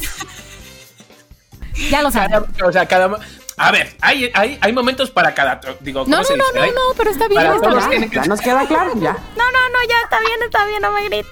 [1.90, 2.30] Ya lo saben.
[2.30, 3.18] Cada- o sea, cada.
[3.56, 5.60] A ver, hay, hay, hay momentos para cada.
[5.80, 6.74] Digo, ¿cómo No, se no, no, dice?
[6.74, 7.90] no, pero está bien, para está todos bien.
[7.90, 9.12] tiene que- Ya nos queda claro, ya.
[9.36, 11.30] No, no, no, ya está bien, está bien, no me grites.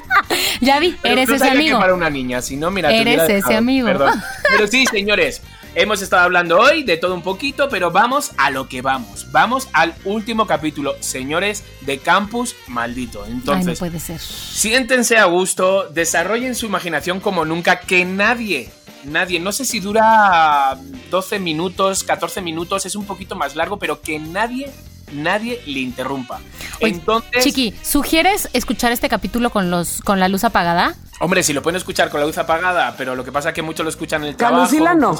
[0.60, 1.78] ya vi, Pero eres ese amigo.
[1.78, 3.58] que para una niña, si no, mira, Eres ese dejado.
[3.58, 3.86] amigo.
[3.86, 4.20] Perdón.
[4.48, 5.42] Pero sí, señores,
[5.76, 9.30] hemos estado hablando hoy de todo un poquito, pero vamos a lo que vamos.
[9.32, 13.22] Vamos al último capítulo, señores, de Campus Maldito.
[13.24, 14.20] Ay, no Entonces, puede ser.
[14.20, 18.70] siéntense a gusto, desarrollen su imaginación como nunca, que nadie,
[19.06, 20.76] nadie, no sé si dura
[21.10, 24.70] 12 minutos, 14 minutos, es un poquito más largo, pero que nadie,
[25.12, 26.40] nadie le interrumpa.
[26.80, 30.94] Oye, Entonces, Chiqui, ¿sugieres escuchar este capítulo con los con la luz apagada?
[31.20, 33.62] Hombre, si lo pueden escuchar con la luz apagada, pero lo que pasa es que
[33.62, 34.64] muchos lo escuchan en el trabajo.
[34.64, 35.18] Calucila no.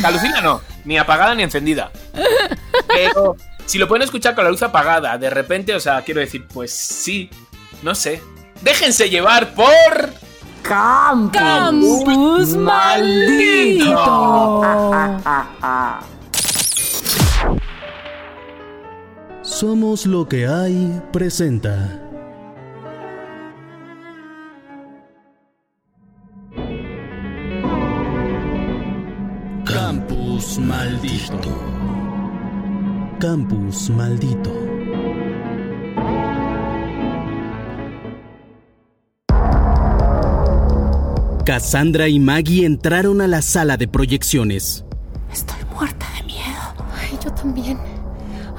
[0.00, 1.90] Calucila no, ni apagada ni encendida.
[2.88, 3.36] Pero
[3.66, 6.72] si lo pueden escuchar con la luz apagada, de repente, o sea, quiero decir, pues
[6.72, 7.28] sí,
[7.82, 8.22] no sé.
[8.62, 10.12] Déjense llevar por
[10.62, 11.40] Campus.
[11.40, 13.98] Campus maldito.
[19.42, 21.74] Somos lo que hay presenta.
[29.64, 31.54] Campus maldito.
[33.18, 34.67] Campus maldito.
[41.48, 44.84] Cassandra y Maggie entraron a la sala de proyecciones.
[45.32, 46.60] Estoy muerta de miedo.
[46.94, 47.78] Ay, yo también.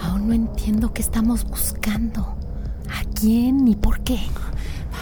[0.02, 2.36] Aún no entiendo qué estamos buscando.
[2.90, 4.18] ¿A quién ni por qué?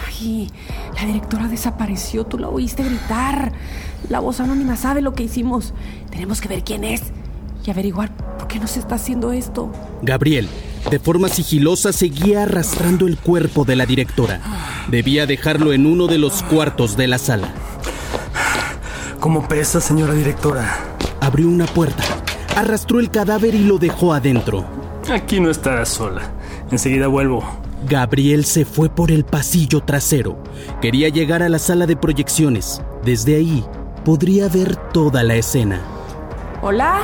[0.06, 0.50] Ay,
[0.96, 2.26] la directora desapareció.
[2.26, 3.54] Tú la oíste gritar.
[4.10, 5.72] La voz anónima sabe lo que hicimos.
[6.10, 7.04] Tenemos que ver quién es
[7.64, 9.72] y averiguar por qué nos está haciendo esto.
[10.02, 10.46] Gabriel,
[10.90, 14.42] de forma sigilosa, seguía arrastrando el cuerpo de la directora.
[14.90, 17.54] Debía dejarlo en uno de los cuartos de la sala.
[19.20, 20.78] ¿Cómo pesa, señora directora?
[21.20, 22.04] Abrió una puerta,
[22.56, 24.64] arrastró el cadáver y lo dejó adentro.
[25.12, 26.30] Aquí no estará sola.
[26.70, 27.42] Enseguida vuelvo.
[27.88, 30.38] Gabriel se fue por el pasillo trasero.
[30.80, 32.80] Quería llegar a la sala de proyecciones.
[33.04, 33.64] Desde ahí
[34.04, 35.80] podría ver toda la escena.
[36.62, 37.00] ¿Hola?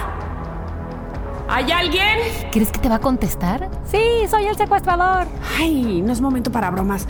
[1.48, 2.18] ¿Hay alguien?
[2.52, 3.70] ¿Crees que te va a contestar?
[3.90, 3.98] Sí,
[4.30, 5.26] soy el secuestrador.
[5.58, 7.08] Ay, no es momento para bromas.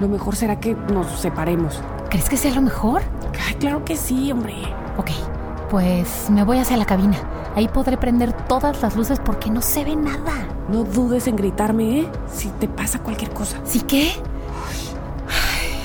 [0.00, 1.80] Lo mejor será que nos separemos.
[2.08, 3.02] ¿Crees que sea lo mejor?
[3.46, 4.54] Ay, claro que sí, hombre.
[4.96, 5.10] Ok,
[5.70, 7.16] pues me voy hacia la cabina.
[7.56, 10.32] Ahí podré prender todas las luces porque no se ve nada.
[10.68, 12.08] No dudes en gritarme, ¿eh?
[12.32, 13.58] Si te pasa cualquier cosa.
[13.64, 14.12] ¿Sí qué?
[15.26, 15.80] Ay,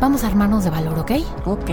[0.00, 1.12] Vamos a armarnos de valor, ¿ok?
[1.44, 1.70] Ok.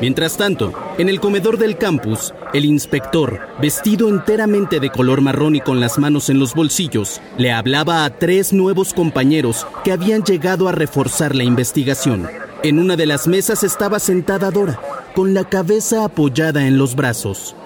[0.00, 5.60] Mientras tanto, en el comedor del campus, el inspector, vestido enteramente de color marrón y
[5.60, 10.68] con las manos en los bolsillos, le hablaba a tres nuevos compañeros que habían llegado
[10.68, 12.28] a reforzar la investigación.
[12.62, 14.80] En una de las mesas estaba sentada Dora,
[15.16, 17.56] con la cabeza apoyada en los brazos.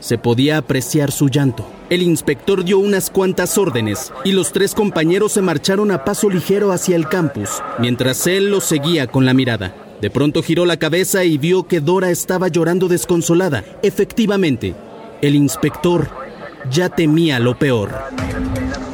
[0.00, 1.66] Se podía apreciar su llanto.
[1.90, 6.72] El inspector dio unas cuantas órdenes y los tres compañeros se marcharon a paso ligero
[6.72, 9.74] hacia el campus, mientras él los seguía con la mirada.
[10.02, 13.62] De pronto giró la cabeza y vio que Dora estaba llorando desconsolada.
[13.84, 14.74] Efectivamente,
[15.20, 16.10] El inspector
[16.68, 17.92] ya temía lo peor.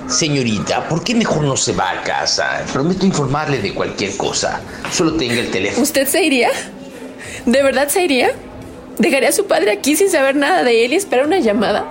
[0.07, 2.63] Señorita, ¿por qué mejor no se va a casa?
[2.71, 4.61] Prometo informarle de cualquier cosa.
[4.93, 5.83] Solo tenga el teléfono.
[5.83, 6.51] ¿Usted se iría?
[7.47, 8.33] ¿De verdad se iría?
[8.99, 11.87] ¿Dejaría a su padre aquí sin saber nada de él y esperar una llamada?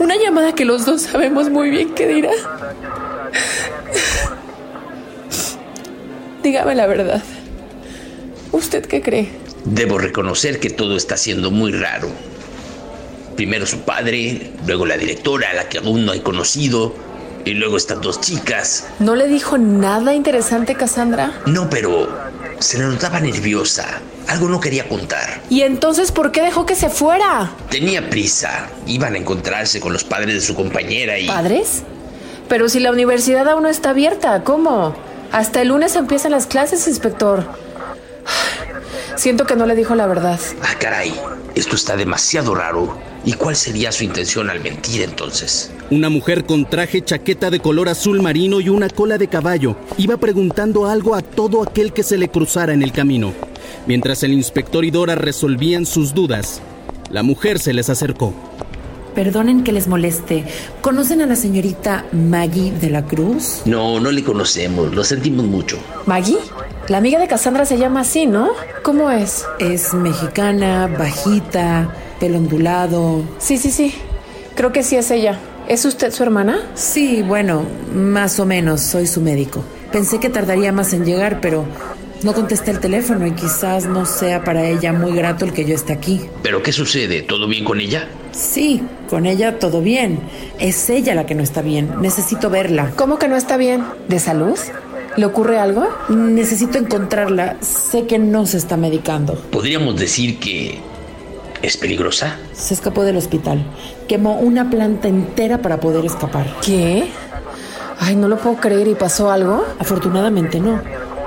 [0.00, 2.32] Una llamada que los dos sabemos muy bien qué dirá.
[6.42, 7.22] Dígame la verdad.
[8.52, 9.30] ¿Usted qué cree?
[9.64, 12.08] Debo reconocer que todo está siendo muy raro.
[13.36, 16.94] Primero su padre, luego la directora, a la que aún no he conocido,
[17.44, 18.86] y luego estas dos chicas.
[18.98, 21.40] ¿No le dijo nada interesante Cassandra?
[21.46, 22.08] No, pero
[22.58, 24.00] se le notaba nerviosa.
[24.28, 25.42] Algo no quería contar.
[25.50, 27.50] ¿Y entonces por qué dejó que se fuera?
[27.70, 28.68] Tenía prisa.
[28.86, 31.26] Iban a encontrarse con los padres de su compañera y...
[31.26, 31.82] ¿Padres?
[32.48, 34.94] Pero si la universidad aún no está abierta, ¿cómo?
[35.32, 37.44] Hasta el lunes empiezan las clases, inspector.
[39.16, 40.40] Siento que no le dijo la verdad.
[40.62, 41.14] Ah, caray.
[41.54, 42.98] Esto está demasiado raro.
[43.24, 45.70] ¿Y cuál sería su intención al mentir entonces?
[45.90, 50.16] Una mujer con traje chaqueta de color azul marino y una cola de caballo iba
[50.16, 53.32] preguntando algo a todo aquel que se le cruzara en el camino.
[53.86, 56.60] Mientras el inspector y Dora resolvían sus dudas,
[57.10, 58.34] la mujer se les acercó.
[59.14, 60.44] Perdonen que les moleste.
[60.80, 63.62] ¿Conocen a la señorita Maggie de la Cruz?
[63.66, 64.94] No, no le conocemos.
[64.94, 65.78] Lo sentimos mucho.
[66.06, 66.38] ¿Maggie?
[66.88, 68.50] La amiga de Cassandra se llama así, ¿no?
[68.82, 69.44] ¿Cómo es?
[69.58, 73.22] Es mexicana, bajita, pelo ondulado.
[73.38, 73.94] Sí, sí, sí.
[74.56, 75.38] Creo que sí es ella.
[75.68, 76.60] ¿Es usted su hermana?
[76.74, 77.62] Sí, bueno,
[77.94, 78.80] más o menos.
[78.80, 79.62] Soy su médico.
[79.92, 81.64] Pensé que tardaría más en llegar, pero
[82.24, 85.74] no contesté el teléfono y quizás no sea para ella muy grato el que yo
[85.74, 86.20] esté aquí.
[86.42, 87.22] ¿Pero qué sucede?
[87.22, 88.08] ¿Todo bien con ella?
[88.32, 90.20] Sí, con ella todo bien.
[90.58, 92.00] Es ella la que no está bien.
[92.00, 92.92] Necesito verla.
[92.96, 93.84] ¿Cómo que no está bien?
[94.08, 94.58] ¿De salud?
[95.16, 95.88] ¿Le ocurre algo?
[96.08, 97.56] Necesito encontrarla.
[97.60, 99.34] Sé que no se está medicando.
[99.50, 100.80] ¿Podríamos decir que
[101.60, 102.38] es peligrosa?
[102.52, 103.64] Se escapó del hospital.
[104.08, 106.46] Quemó una planta entera para poder escapar.
[106.64, 107.04] ¿Qué?
[107.98, 108.88] Ay, no lo puedo creer.
[108.88, 109.64] ¿Y pasó algo?
[109.78, 110.80] Afortunadamente no.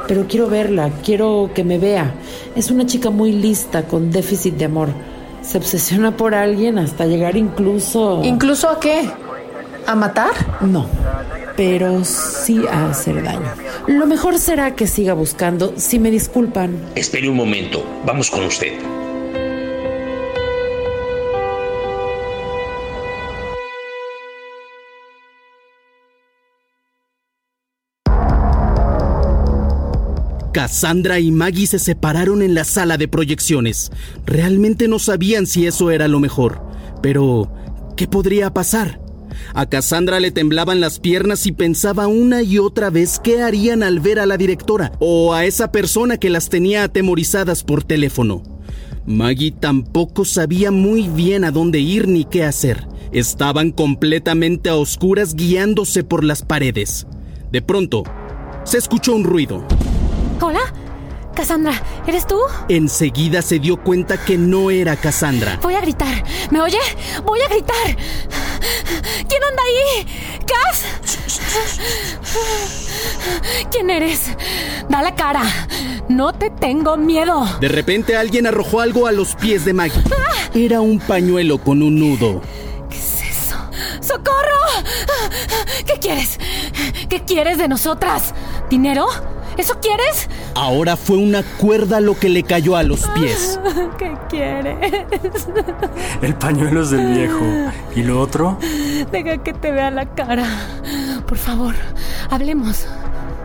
[0.07, 2.13] Pero quiero verla, quiero que me vea.
[2.55, 4.89] Es una chica muy lista, con déficit de amor.
[5.41, 8.21] Se obsesiona por alguien hasta llegar incluso...
[8.23, 9.09] ¿Incluso a qué?
[9.87, 10.31] ¿A matar?
[10.61, 10.87] No,
[11.55, 13.51] pero sí a hacer daño.
[13.87, 16.75] Lo mejor será que siga buscando, si me disculpan.
[16.95, 17.83] Espere un momento.
[18.05, 18.73] Vamos con usted.
[30.55, 33.91] Cassandra y Maggie se separaron en la sala de proyecciones.
[34.25, 36.61] Realmente no sabían si eso era lo mejor.
[37.01, 37.51] Pero,
[37.97, 39.01] ¿qué podría pasar?
[39.53, 43.99] A Cassandra le temblaban las piernas y pensaba una y otra vez qué harían al
[43.99, 48.41] ver a la directora o a esa persona que las tenía atemorizadas por teléfono.
[49.05, 52.87] Maggie tampoco sabía muy bien a dónde ir ni qué hacer.
[53.11, 57.07] Estaban completamente a oscuras guiándose por las paredes.
[57.51, 58.03] De pronto,
[58.63, 59.67] se escuchó un ruido.
[60.41, 60.61] ¿Hola?
[61.33, 61.73] Cassandra,
[62.07, 62.39] ¿eres tú?
[62.69, 65.59] Enseguida se dio cuenta que no era Cassandra.
[65.61, 66.23] Voy a gritar.
[66.49, 66.79] ¿Me oye?
[67.25, 67.97] Voy a gritar.
[69.27, 70.07] ¿Quién anda ahí?
[70.45, 70.85] ¿Cas?
[73.71, 74.21] ¿Quién eres?
[74.89, 75.43] Da la cara.
[76.07, 77.45] No te tengo miedo.
[77.59, 80.01] De repente alguien arrojó algo a los pies de Maggie.
[80.53, 82.41] Era un pañuelo con un nudo.
[82.89, 83.57] ¿Qué es eso?
[83.99, 84.85] ¡Socorro!
[85.85, 86.39] ¿Qué quieres?
[87.09, 88.33] ¿Qué quieres de nosotras?
[88.69, 89.07] ¿Dinero?
[89.57, 90.29] ¿Eso quieres?
[90.53, 93.59] Ahora fue una cuerda lo que le cayó a los pies.
[93.97, 94.77] ¿Qué quieres?
[96.21, 97.71] El pañuelo es del viejo.
[97.95, 98.57] ¿Y lo otro?
[99.11, 100.45] Deja que te vea la cara.
[101.27, 101.73] Por favor,
[102.29, 102.85] hablemos.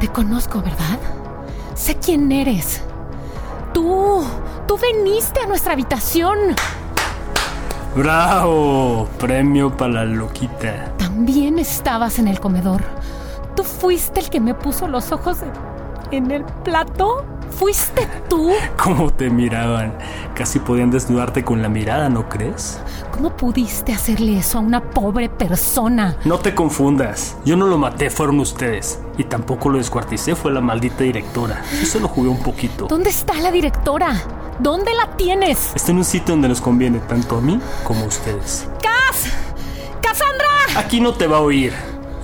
[0.01, 0.99] Te conozco, ¿verdad?
[1.75, 2.81] Sé quién eres.
[3.73, 4.25] Tú,
[4.67, 6.39] tú viniste a nuestra habitación.
[7.95, 9.09] ¡Bravo!
[9.19, 10.93] Premio para la loquita.
[10.97, 12.83] También estabas en el comedor.
[13.57, 15.51] Tú fuiste el que me puso los ojos en,
[16.11, 17.25] en el plato.
[17.51, 18.53] ¿Fuiste tú?
[18.83, 19.93] ¿Cómo te miraban?
[20.35, 22.81] Casi podían desnudarte con la mirada, ¿no crees?
[23.13, 26.17] ¿Cómo pudiste hacerle eso a una pobre persona?
[26.25, 27.37] No te confundas.
[27.45, 29.01] Yo no lo maté, fueron ustedes.
[29.19, 31.63] Y tampoco lo descuarticé, fue la maldita directora.
[31.81, 32.87] Yo solo jugué un poquito.
[32.87, 34.15] ¿Dónde está la directora?
[34.59, 35.73] ¿Dónde la tienes?
[35.75, 38.69] Está en un sitio donde nos conviene tanto a mí como a ustedes.
[38.81, 39.27] ¡Cas!
[40.01, 40.47] ¡Cassandra!
[40.81, 41.75] Aquí no te va a oír.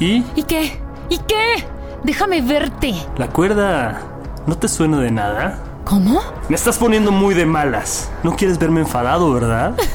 [0.00, 0.24] ¿Y?
[0.34, 0.78] ¿Y qué?
[1.10, 1.75] ¿Y qué?
[2.04, 2.94] Déjame verte.
[3.16, 4.00] La cuerda
[4.46, 5.58] no te suena de nada.
[5.84, 6.20] ¿Cómo?
[6.48, 8.10] Me estás poniendo muy de malas.
[8.22, 9.74] No quieres verme enfadado, ¿verdad?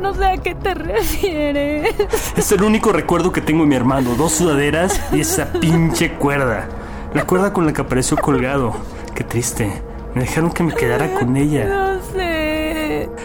[0.00, 1.94] No sé a qué te refieres.
[2.36, 4.14] Es el único recuerdo que tengo de mi hermano.
[4.14, 6.68] Dos sudaderas y esa pinche cuerda.
[7.12, 8.74] La cuerda con la que apareció colgado.
[9.14, 9.82] Qué triste.
[10.14, 11.66] Me dejaron que me quedara con ella.
[11.66, 12.25] No sé.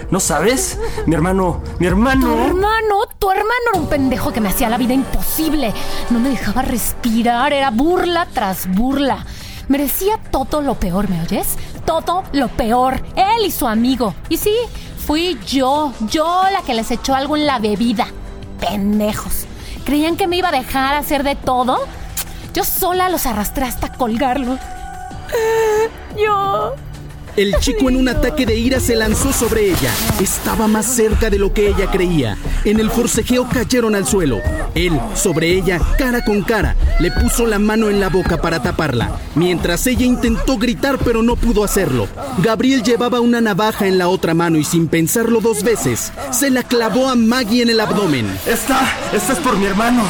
[0.10, 0.80] ¿No sabes?
[1.06, 2.46] Mi hermano, mi Tu hermano.
[2.46, 5.74] hermano, tu hermano era un pendejo que me hacía la vida imposible.
[6.10, 9.26] No me dejaba respirar, era burla tras burla.
[9.68, 11.56] Merecía todo lo peor, ¿me oyes?
[11.86, 13.02] Todo lo peor.
[13.16, 14.14] Él y su amigo.
[14.28, 14.54] Y sí,
[15.06, 18.08] fui yo, yo la que les echó algo en la bebida.
[18.60, 19.46] Pendejos.
[19.86, 21.80] ¿Creían que me iba a dejar hacer de todo?
[22.54, 24.60] Yo sola los arrastré hasta colgarlos.
[26.18, 26.76] Yo.
[27.38, 29.92] El chico en un ataque de ira se lanzó sobre ella.
[30.20, 32.38] Estaba más cerca de lo que ella creía.
[32.66, 34.40] En el forcejeo cayeron al suelo.
[34.76, 39.20] Él, sobre ella, cara con cara, le puso la mano en la boca para taparla,
[39.36, 42.08] mientras ella intentó gritar pero no pudo hacerlo.
[42.40, 46.64] Gabriel llevaba una navaja en la otra mano y sin pensarlo dos veces, se la
[46.64, 48.28] clavó a Maggie en el abdomen.
[48.46, 50.04] Esta, esta es por mi hermano.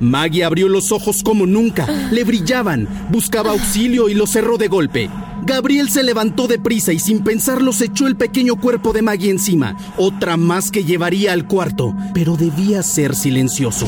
[0.00, 5.10] Maggie abrió los ojos como nunca, le brillaban, buscaba auxilio y lo cerró de golpe.
[5.44, 9.76] Gabriel se levantó deprisa y sin pensarlo se echó el pequeño cuerpo de Maggie encima,
[9.96, 13.86] otra más que llevaría al cuarto, pero debía ser silencioso.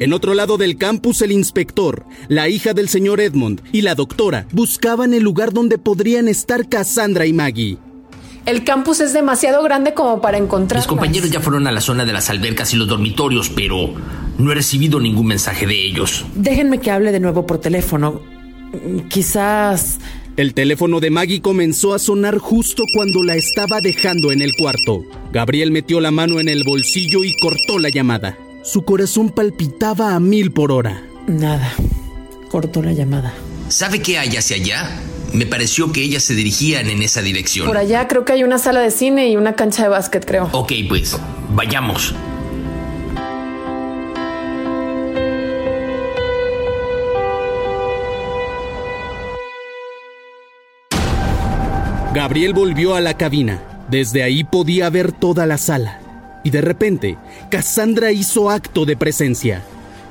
[0.00, 4.46] En otro lado del campus, el inspector, la hija del señor Edmond y la doctora
[4.52, 7.78] buscaban el lugar donde podrían estar Cassandra y Maggie.
[8.48, 10.80] El campus es demasiado grande como para encontrar.
[10.80, 13.92] Mis compañeros ya fueron a la zona de las albercas y los dormitorios, pero
[14.38, 16.24] no he recibido ningún mensaje de ellos.
[16.34, 18.22] Déjenme que hable de nuevo por teléfono.
[19.10, 19.98] Quizás...
[20.38, 25.04] El teléfono de Maggie comenzó a sonar justo cuando la estaba dejando en el cuarto.
[25.30, 28.38] Gabriel metió la mano en el bolsillo y cortó la llamada.
[28.62, 31.02] Su corazón palpitaba a mil por hora.
[31.26, 31.70] Nada.
[32.50, 33.34] Cortó la llamada.
[33.68, 34.88] ¿Sabe qué hay hacia allá?
[35.32, 37.66] Me pareció que ellas se dirigían en esa dirección.
[37.66, 40.48] Por allá creo que hay una sala de cine y una cancha de básquet, creo.
[40.52, 41.18] Ok, pues,
[41.50, 42.14] vayamos.
[52.14, 53.62] Gabriel volvió a la cabina.
[53.90, 56.00] Desde ahí podía ver toda la sala.
[56.42, 57.16] Y de repente,
[57.50, 59.62] Cassandra hizo acto de presencia.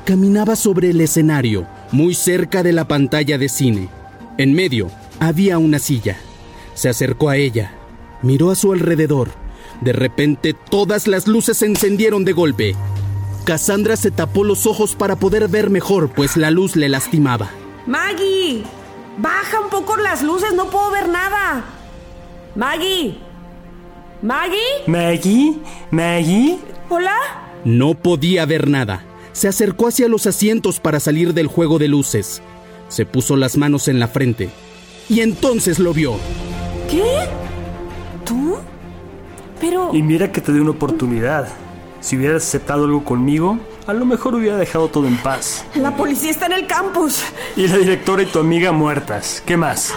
[0.06, 3.90] Caminaba sobre el escenario, muy cerca de la pantalla de cine.
[4.38, 4.90] En medio
[5.20, 6.18] había una silla.
[6.74, 7.74] Se acercó a ella,
[8.22, 9.30] miró a su alrededor.
[9.82, 12.76] De repente todas las luces se encendieron de golpe.
[13.46, 17.50] Cassandra se tapó los ojos para poder ver mejor, pues la luz le lastimaba.
[17.86, 18.64] Maggie,
[19.18, 21.64] baja un poco las luces, no puedo ver nada.
[22.56, 23.18] Maggie.
[24.22, 24.58] Maggie.
[24.88, 25.58] Maggie,
[25.92, 26.60] Maggie.
[26.90, 27.16] Hola.
[27.64, 29.04] No podía ver nada.
[29.32, 32.42] Se acercó hacia los asientos para salir del juego de luces.
[32.90, 34.50] Se puso las manos en la frente.
[35.10, 36.16] Y entonces lo vio.
[36.90, 37.28] ¿Qué?
[38.26, 38.58] ¿Tú?
[39.60, 39.92] Pero...
[39.94, 41.48] Y mira que te di una oportunidad.
[42.02, 43.58] Si hubieras aceptado algo conmigo,
[43.88, 45.66] a lo mejor hubiera dejado todo en paz.
[45.76, 47.22] La policía está en el campus.
[47.56, 49.42] Y la directora y tu amiga muertas.
[49.46, 49.94] ¿Qué más?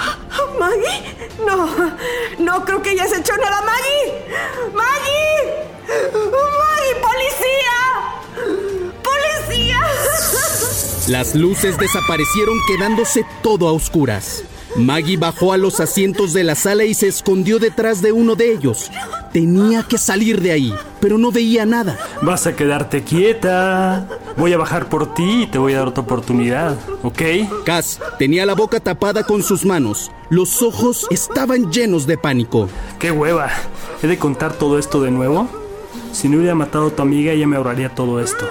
[0.58, 1.14] ¿Maggie?
[1.46, 1.68] No,
[2.38, 4.14] no creo que hayas hecho nada, Maggie.
[4.74, 5.64] ¡Maggie!
[6.12, 7.76] ¡Maggie, policía!
[9.02, 9.80] ¡Policía!
[11.08, 14.42] Las luces desaparecieron quedándose todo a oscuras.
[14.76, 18.52] Maggie bajó a los asientos de la sala y se escondió detrás de uno de
[18.52, 18.90] ellos.
[19.32, 21.96] Tenía que salir de ahí, pero no veía nada.
[22.22, 24.08] Vas a quedarte quieta.
[24.36, 27.22] Voy a bajar por ti y te voy a dar otra oportunidad, ¿ok?
[27.64, 30.10] Cass tenía la boca tapada con sus manos.
[30.28, 32.68] Los ojos estaban llenos de pánico.
[32.98, 33.50] ¡Qué hueva!
[34.02, 35.48] ¿He de contar todo esto de nuevo?
[36.12, 38.44] Si no hubiera matado a tu amiga, ella me ahorraría todo esto.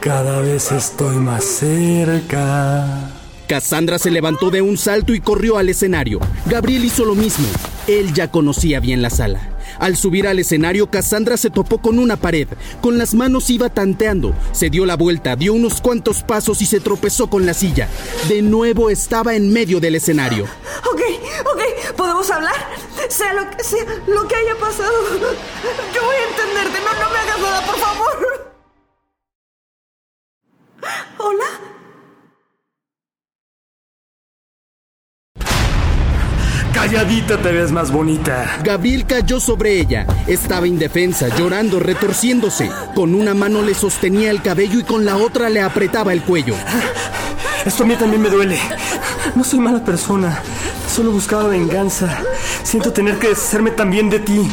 [0.00, 3.11] Cada vez estoy más cerca.
[3.46, 6.20] Cassandra se levantó de un salto y corrió al escenario.
[6.46, 7.46] Gabriel hizo lo mismo.
[7.86, 9.50] Él ya conocía bien la sala.
[9.78, 12.48] Al subir al escenario, Cassandra se topó con una pared.
[12.80, 14.34] Con las manos iba tanteando.
[14.52, 17.88] Se dio la vuelta, dio unos cuantos pasos y se tropezó con la silla.
[18.28, 20.44] De nuevo estaba en medio del escenario.
[20.90, 21.00] Ok,
[21.40, 22.54] ok, ¿podemos hablar?
[23.08, 24.92] Sea lo que sea, lo que haya pasado.
[25.94, 28.52] Yo voy a entenderte, no, no me hagas nada, por favor.
[31.18, 31.71] ¿Hola?
[36.82, 38.58] Calladita te ves más bonita.
[38.64, 40.04] Gabriel cayó sobre ella.
[40.26, 42.72] Estaba indefensa, llorando, retorciéndose.
[42.96, 46.56] Con una mano le sostenía el cabello y con la otra le apretaba el cuello.
[47.64, 48.58] Esto a mí también me duele.
[49.36, 50.42] No soy mala persona.
[50.92, 52.18] Solo buscaba venganza.
[52.64, 54.50] Siento tener que deshacerme también de ti.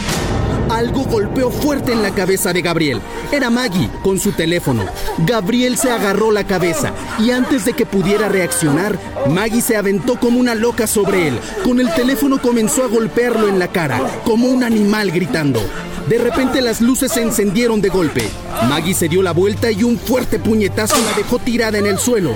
[0.80, 3.01] Algo golpeó fuerte en la cabeza de Gabriel.
[3.34, 4.85] Era Maggie con su teléfono.
[5.18, 8.97] Gabriel se agarró la cabeza y antes de que pudiera reaccionar,
[9.27, 11.39] Maggie se aventó como una loca sobre él.
[11.65, 15.60] Con el teléfono comenzó a golpearlo en la cara, como un animal gritando.
[16.07, 18.30] De repente las luces se encendieron de golpe.
[18.69, 22.31] Maggie se dio la vuelta y un fuerte puñetazo la dejó tirada en el suelo.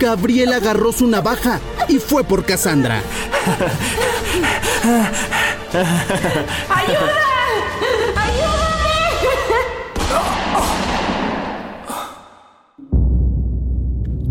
[0.00, 3.00] Gabriel agarró su navaja y fue por Cassandra.
[6.68, 7.25] ¡Ayuda!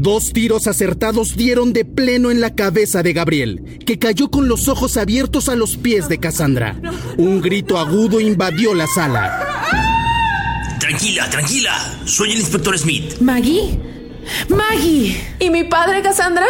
[0.05, 4.67] Dos tiros acertados dieron de pleno en la cabeza de Gabriel, que cayó con los
[4.67, 6.79] ojos abiertos a los pies de Cassandra.
[7.17, 9.41] Un grito agudo invadió la sala.
[10.79, 11.73] Tranquila, tranquila.
[12.05, 13.19] Soy el inspector Smith.
[13.19, 13.79] ¿Maggie?
[14.47, 15.19] ¡Maggie!
[15.39, 16.45] ¿Y mi padre, Cassandra?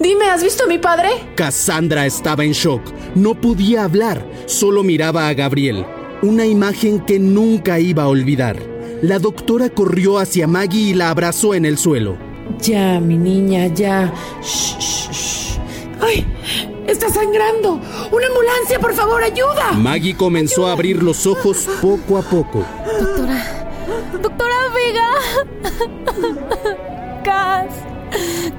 [0.00, 1.08] Dime, ¿has visto a mi padre?
[1.34, 2.80] Cassandra estaba en shock.
[3.16, 5.84] No podía hablar, solo miraba a Gabriel.
[6.22, 8.56] Una imagen que nunca iba a olvidar.
[9.02, 12.23] La doctora corrió hacia Maggie y la abrazó en el suelo.
[12.64, 14.10] Ya, mi niña, ya.
[14.40, 15.58] Shh, shh, shh.
[16.00, 16.26] ¡Ay!
[16.86, 17.78] ¡Está sangrando!
[18.10, 19.72] ¡Una ambulancia, por favor, ayuda!
[19.72, 22.64] Maggie comenzó a abrir los ojos poco a poco.
[22.98, 23.68] Doctora.
[24.22, 25.10] Doctora Vega.
[27.22, 27.66] Cas.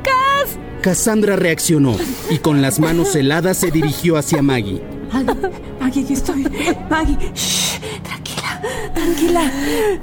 [0.03, 0.59] Cas.
[0.81, 1.95] Cassandra reaccionó
[2.29, 4.83] y con las manos heladas se dirigió hacia Maggie.
[5.11, 5.33] Maggie,
[5.79, 6.43] Maggie, aquí estoy.
[6.91, 7.79] Maggie, shh,
[8.93, 9.51] tranquila.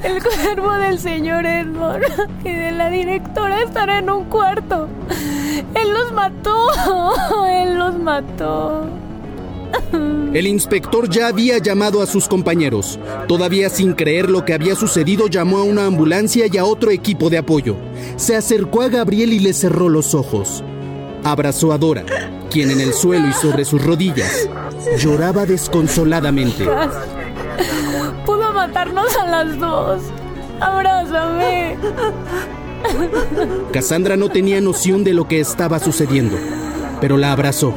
[0.03, 2.05] El cuerpo del señor Edmond
[2.45, 4.89] y de la directora estará en un cuarto.
[5.75, 6.69] Él los mató.
[7.49, 8.87] Él los mató.
[10.33, 12.99] El inspector ya había llamado a sus compañeros.
[13.29, 17.31] Todavía sin creer lo que había sucedido, llamó a una ambulancia y a otro equipo
[17.31, 17.77] de apoyo.
[18.17, 20.63] Se acercó a Gabriel y le cerró los ojos.
[21.25, 22.05] Abrazó a Dora,
[22.51, 24.49] quien en el suelo y sobre sus rodillas
[24.99, 26.67] lloraba desconsoladamente.
[28.27, 30.03] Pudo matarnos a las dos.
[30.61, 31.77] Abrázame.
[33.73, 36.37] Cassandra no tenía noción de lo que estaba sucediendo,
[37.01, 37.75] pero la abrazó.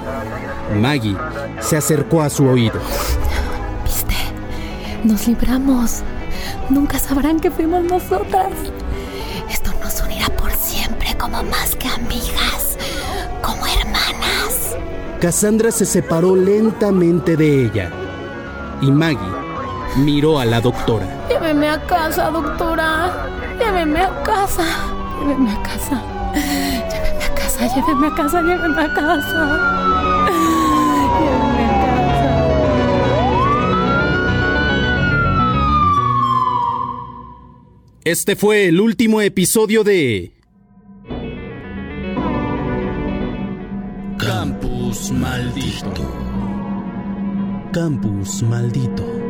[0.80, 1.16] Maggie
[1.60, 2.80] se acercó a su oído.
[3.84, 4.16] ¿Viste?
[5.04, 6.02] Nos libramos.
[6.70, 8.52] Nunca sabrán que fuimos nosotras.
[9.50, 12.78] Esto nos unirá por siempre como más que amigas,
[13.42, 14.76] como hermanas.
[15.22, 17.92] Cassandra se separó lentamente de ella
[18.82, 19.45] y Maggie
[19.98, 21.08] miró a la doctora.
[21.30, 23.28] Lléveme a casa, doctora.
[23.60, 24.64] Lléveme a casa.
[25.20, 26.02] Lléveme a casa.
[26.34, 29.42] Lléveme a casa, lléveme a casa, lléveme a casa.
[30.28, 31.86] Lléveme a
[38.06, 40.32] Este fue el último episodio de
[44.20, 46.08] Campus Maldito.
[47.74, 49.25] Campus Maldito.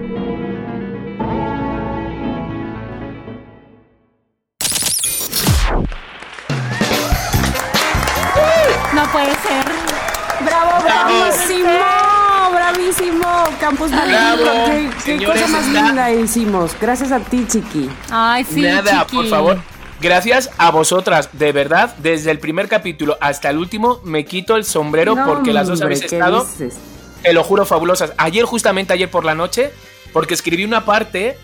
[13.72, 13.88] Maldito.
[14.08, 14.66] Bravo.
[14.66, 16.72] ¿Qué, qué Señores, cosa más está- linda hicimos?
[16.80, 17.90] Gracias a ti, Chiqui.
[18.10, 19.16] Ay, sí, Nada, chiqui.
[19.16, 19.62] por favor.
[20.02, 24.66] Gracias a vosotras, de verdad, desde el primer capítulo hasta el último me quito el
[24.66, 26.76] sombrero No, porque las dos hombre, habéis ¿qué estado, dices?
[27.24, 28.12] te lo juro, fabulosas.
[28.18, 29.72] Ayer, justamente ayer por la noche,
[30.14, 31.38] porque escribí una parte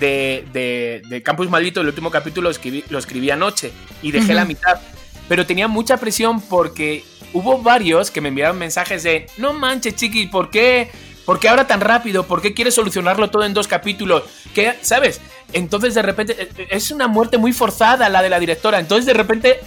[0.00, 3.70] de, de, de Campus Maldito, el último capítulo lo escribí, lo escribí anoche
[4.02, 4.34] y dejé Ujú.
[4.34, 4.80] la mitad.
[5.28, 10.26] Pero tenía mucha presión porque hubo varios que me enviaron mensajes de, no manches, chiqui,
[10.26, 10.90] ¿por qué?
[11.24, 12.26] ¿Por qué ahora tan rápido?
[12.26, 14.24] ¿Por qué quieres solucionarlo todo en dos capítulos?
[14.54, 14.78] ¿Qué?
[14.82, 15.20] ¿Sabes?
[15.52, 18.78] Entonces de repente eh, es una muerte muy forzada la de la directora.
[18.78, 19.60] Entonces de repente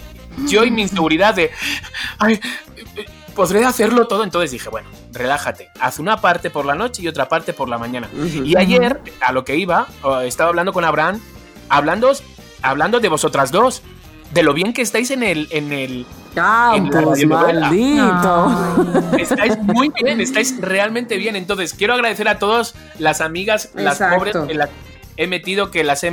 [0.48, 1.50] yo y mi inseguridad de,
[2.18, 2.40] ay,
[2.96, 4.24] eh, podré hacerlo todo.
[4.24, 5.70] Entonces dije, bueno, relájate.
[5.80, 8.08] Haz una parte por la noche y otra parte por la mañana.
[8.12, 11.20] Y ayer, a lo que iba, oh, estaba hablando con Abraham,
[11.68, 12.12] hablando,
[12.62, 13.82] hablando de vosotras dos.
[14.34, 15.48] De lo bien que estáis en el.
[15.50, 16.06] En el
[16.36, 17.28] en.
[17.28, 19.16] Maldito.
[19.16, 21.36] Estáis muy bien, estáis realmente bien.
[21.36, 24.18] Entonces, quiero agradecer a todas las amigas, las Exacto.
[24.18, 24.70] pobres que las
[25.16, 26.12] he metido, que las he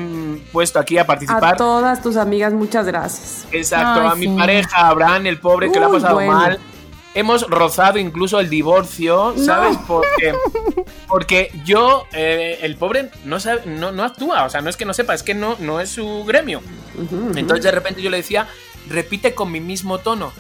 [0.52, 1.56] puesto aquí a participar.
[1.56, 3.48] A todas tus amigas, muchas gracias.
[3.52, 4.36] Exacto, Ay, a mi sí.
[4.38, 6.32] pareja, Abraham, el pobre que lo ha pasado bueno.
[6.32, 6.60] mal.
[7.14, 9.78] Hemos rozado incluso el divorcio, ¿sabes?
[9.78, 9.86] No.
[9.88, 10.34] Porque,
[11.08, 14.46] porque yo, eh, el pobre, no, sabe, no, no actúa.
[14.46, 16.62] O sea, no es que no sepa, es que no, no es su gremio.
[17.36, 18.48] Entonces de repente yo le decía,
[18.90, 20.32] repite con mi mismo tono.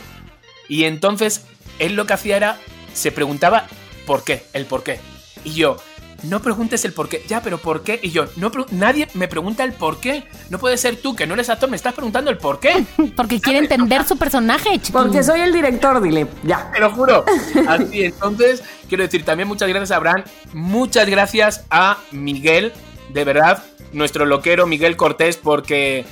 [0.69, 1.45] Y entonces
[1.79, 2.57] él lo que hacía era,
[2.93, 3.67] se preguntaba
[4.05, 4.99] por qué, el por qué.
[5.43, 5.77] Y yo,
[6.23, 7.99] no preguntes el por qué, ya, pero por qué.
[8.01, 10.23] Y yo, no, nadie me pregunta el por qué.
[10.49, 12.85] No puede ser tú, que no eres actor, me estás preguntando el por qué.
[13.15, 14.91] Porque quiere entender su personaje, chiqui.
[14.91, 16.71] Porque soy el director, dile, ya.
[16.71, 17.25] Te lo juro.
[17.67, 20.23] Así, entonces, quiero decir también muchas gracias a Abraham,
[20.53, 22.73] muchas gracias a Miguel,
[23.09, 26.05] de verdad, nuestro loquero Miguel Cortés, porque,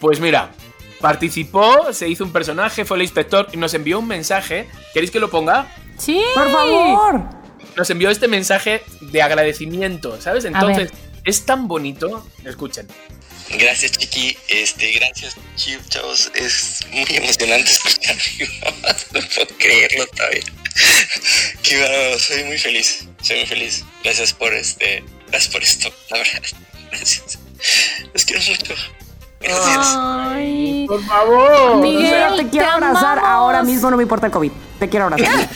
[0.00, 0.50] pues mira,
[1.00, 4.68] participó, se hizo un personaje, fue el inspector y nos envió un mensaje.
[4.92, 5.66] ¿Queréis que lo ponga?
[5.98, 6.22] Sí.
[6.34, 7.39] Por favor.
[7.80, 10.44] Nos envió este mensaje de agradecimiento, ¿sabes?
[10.44, 10.90] Entonces,
[11.24, 12.26] es tan bonito.
[12.44, 12.86] Escuchen.
[13.58, 14.36] Gracias, Chiqui.
[14.48, 16.30] Este, gracias, Chip, chavos.
[16.34, 18.16] Es muy emocionante escuchar.
[19.14, 20.42] No puedo creerlo todavía.
[21.62, 22.18] Qué bárbaro.
[22.18, 23.08] Soy muy feliz.
[23.22, 23.82] Soy muy feliz.
[24.04, 25.02] Gracias por este.
[25.28, 26.42] Gracias por esto, la verdad.
[26.90, 27.38] Gracias.
[28.12, 28.74] Los quiero mucho.
[29.40, 29.94] Gracias.
[29.96, 31.80] Ay, Por favor.
[31.80, 33.30] Miguel, te quiero abrazar amamos.
[33.30, 34.52] ahora mismo, no me importa el COVID.
[34.78, 35.48] Te quiero abrazar.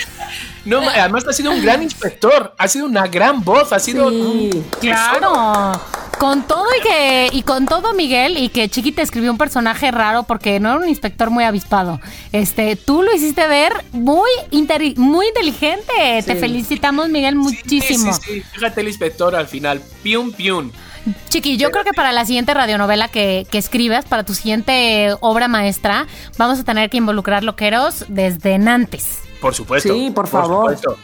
[0.65, 4.65] No, además ha sido un gran inspector, ha sido una gran voz, ha sido un
[4.81, 5.73] Claro.
[6.19, 9.91] Con todo y que y con todo Miguel y que Chiqui te escribió un personaje
[9.91, 12.01] raro porque no era un inspector muy avispado.
[12.32, 14.31] Este, tú lo hiciste ver muy
[14.97, 16.23] muy inteligente.
[16.24, 18.15] Te felicitamos Miguel muchísimo.
[18.15, 18.45] Sí, sí, sí.
[18.53, 19.82] Fíjate el inspector al final.
[20.03, 20.70] Pium, pium.
[21.28, 25.49] Chiqui, yo creo que para la siguiente radionovela que, que escribas, para tu siguiente obra
[25.49, 26.07] maestra,
[26.39, 29.23] vamos a tener que involucrar loqueros desde Nantes.
[29.44, 29.92] Por supuesto.
[29.92, 30.74] Sí, por favor.
[30.74, 30.96] supuesto.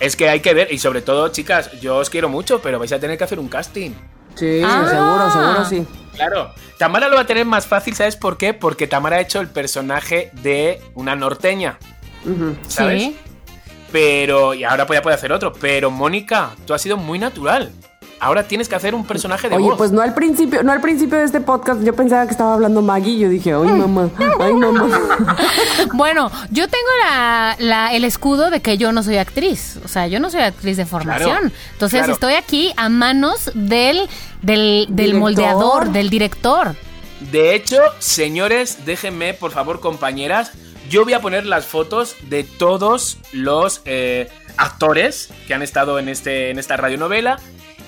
[0.00, 2.90] Es que hay que ver, y sobre todo, chicas, yo os quiero mucho, pero vais
[2.90, 3.92] a tener que hacer un casting.
[4.34, 4.86] Sí, Ah.
[4.90, 5.86] seguro, seguro sí.
[6.16, 6.50] Claro.
[6.78, 8.54] Tamara lo va a tener más fácil, ¿sabes por qué?
[8.54, 11.78] Porque Tamara ha hecho el personaje de una norteña.
[12.66, 13.02] ¿sabes?
[13.02, 13.16] Sí.
[13.92, 15.52] Pero, y ahora ya puede hacer otro.
[15.52, 17.70] Pero, Mónica, tú has sido muy natural.
[18.18, 19.76] Ahora tienes que hacer un personaje de Oye, voz.
[19.76, 22.80] pues no al principio, no al principio de este podcast, yo pensaba que estaba hablando
[22.80, 24.08] Maggie y yo dije, ay mamá,
[24.40, 24.88] ay mamá.
[25.94, 29.78] Bueno, yo tengo la, la- el escudo de que yo no soy actriz.
[29.84, 31.30] O sea, yo no soy actriz de formación.
[31.30, 32.12] Claro, Entonces claro.
[32.14, 34.08] estoy aquí a manos del,
[34.42, 36.74] del, del moldeador, del director.
[37.30, 40.52] De hecho, señores, déjenme, por favor, compañeras,
[40.90, 46.08] yo voy a poner las fotos de todos los eh, actores que han estado en,
[46.08, 47.38] este, en esta radionovela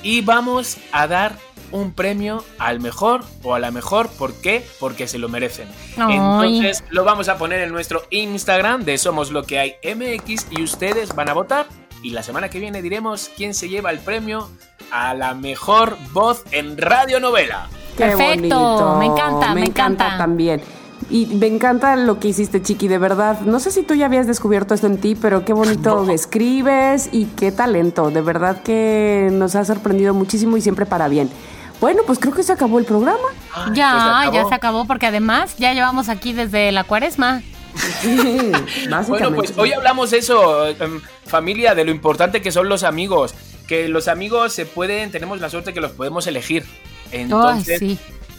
[0.02, 1.36] y vamos a dar
[1.70, 4.08] un premio al mejor o a la mejor.
[4.08, 4.64] ¿Por qué?
[4.80, 5.68] Porque se lo merecen.
[5.98, 6.16] Ay.
[6.16, 10.62] Entonces lo vamos a poner en nuestro Instagram de Somos Lo que hay MX y
[10.62, 11.66] ustedes van a votar.
[12.02, 14.48] Y la semana que viene diremos quién se lleva el premio
[14.90, 17.68] a la mejor voz en radionovela.
[17.96, 20.16] Perfecto, me encanta, me encanta.
[20.16, 20.62] también.
[21.10, 23.40] Y me encanta lo que hiciste, Chiqui, de verdad.
[23.40, 27.24] No sé si tú ya habías descubierto esto en ti, pero qué bonito escribes y
[27.26, 28.10] qué talento.
[28.10, 31.30] De verdad que nos ha sorprendido muchísimo y siempre para bien.
[31.80, 33.28] Bueno, pues creo que se acabó el programa.
[33.72, 37.42] ya, pues se ya se acabó porque además ya llevamos aquí desde la cuaresma.
[38.90, 39.08] Básicamente.
[39.08, 43.34] Bueno, pues hoy hablamos eso, em, familia, de lo importante que son los amigos.
[43.66, 46.64] Que los amigos se pueden, tenemos la suerte que los podemos elegir.
[47.12, 47.98] Entonces, Ay, sí.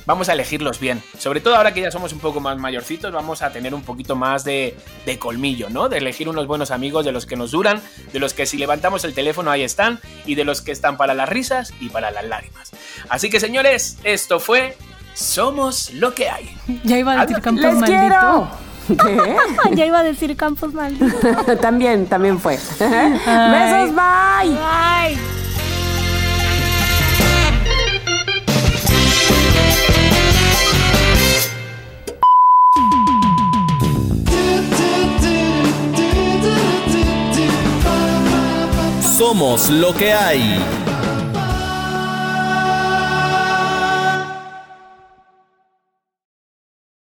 [0.10, 1.04] Vamos a elegirlos bien.
[1.20, 4.16] Sobre todo ahora que ya somos un poco más mayorcitos, vamos a tener un poquito
[4.16, 4.76] más de,
[5.06, 5.88] de colmillo, ¿no?
[5.88, 7.80] De elegir unos buenos amigos, de los que nos duran,
[8.12, 11.14] de los que si levantamos el teléfono ahí están, y de los que están para
[11.14, 12.72] las risas y para las lágrimas.
[13.08, 14.76] Así que, señores, esto fue
[15.14, 16.58] Somos lo que hay.
[16.84, 18.50] Ya iba a decir Campos ¡Les Maldito.
[18.98, 19.36] quiero!
[19.70, 19.76] ¿Qué?
[19.76, 21.56] ya iba a decir Campos Maldito.
[21.62, 22.56] también, también fue.
[22.56, 24.50] Besos, bye.
[24.50, 25.49] Bye.
[39.20, 40.58] Somos lo que hay.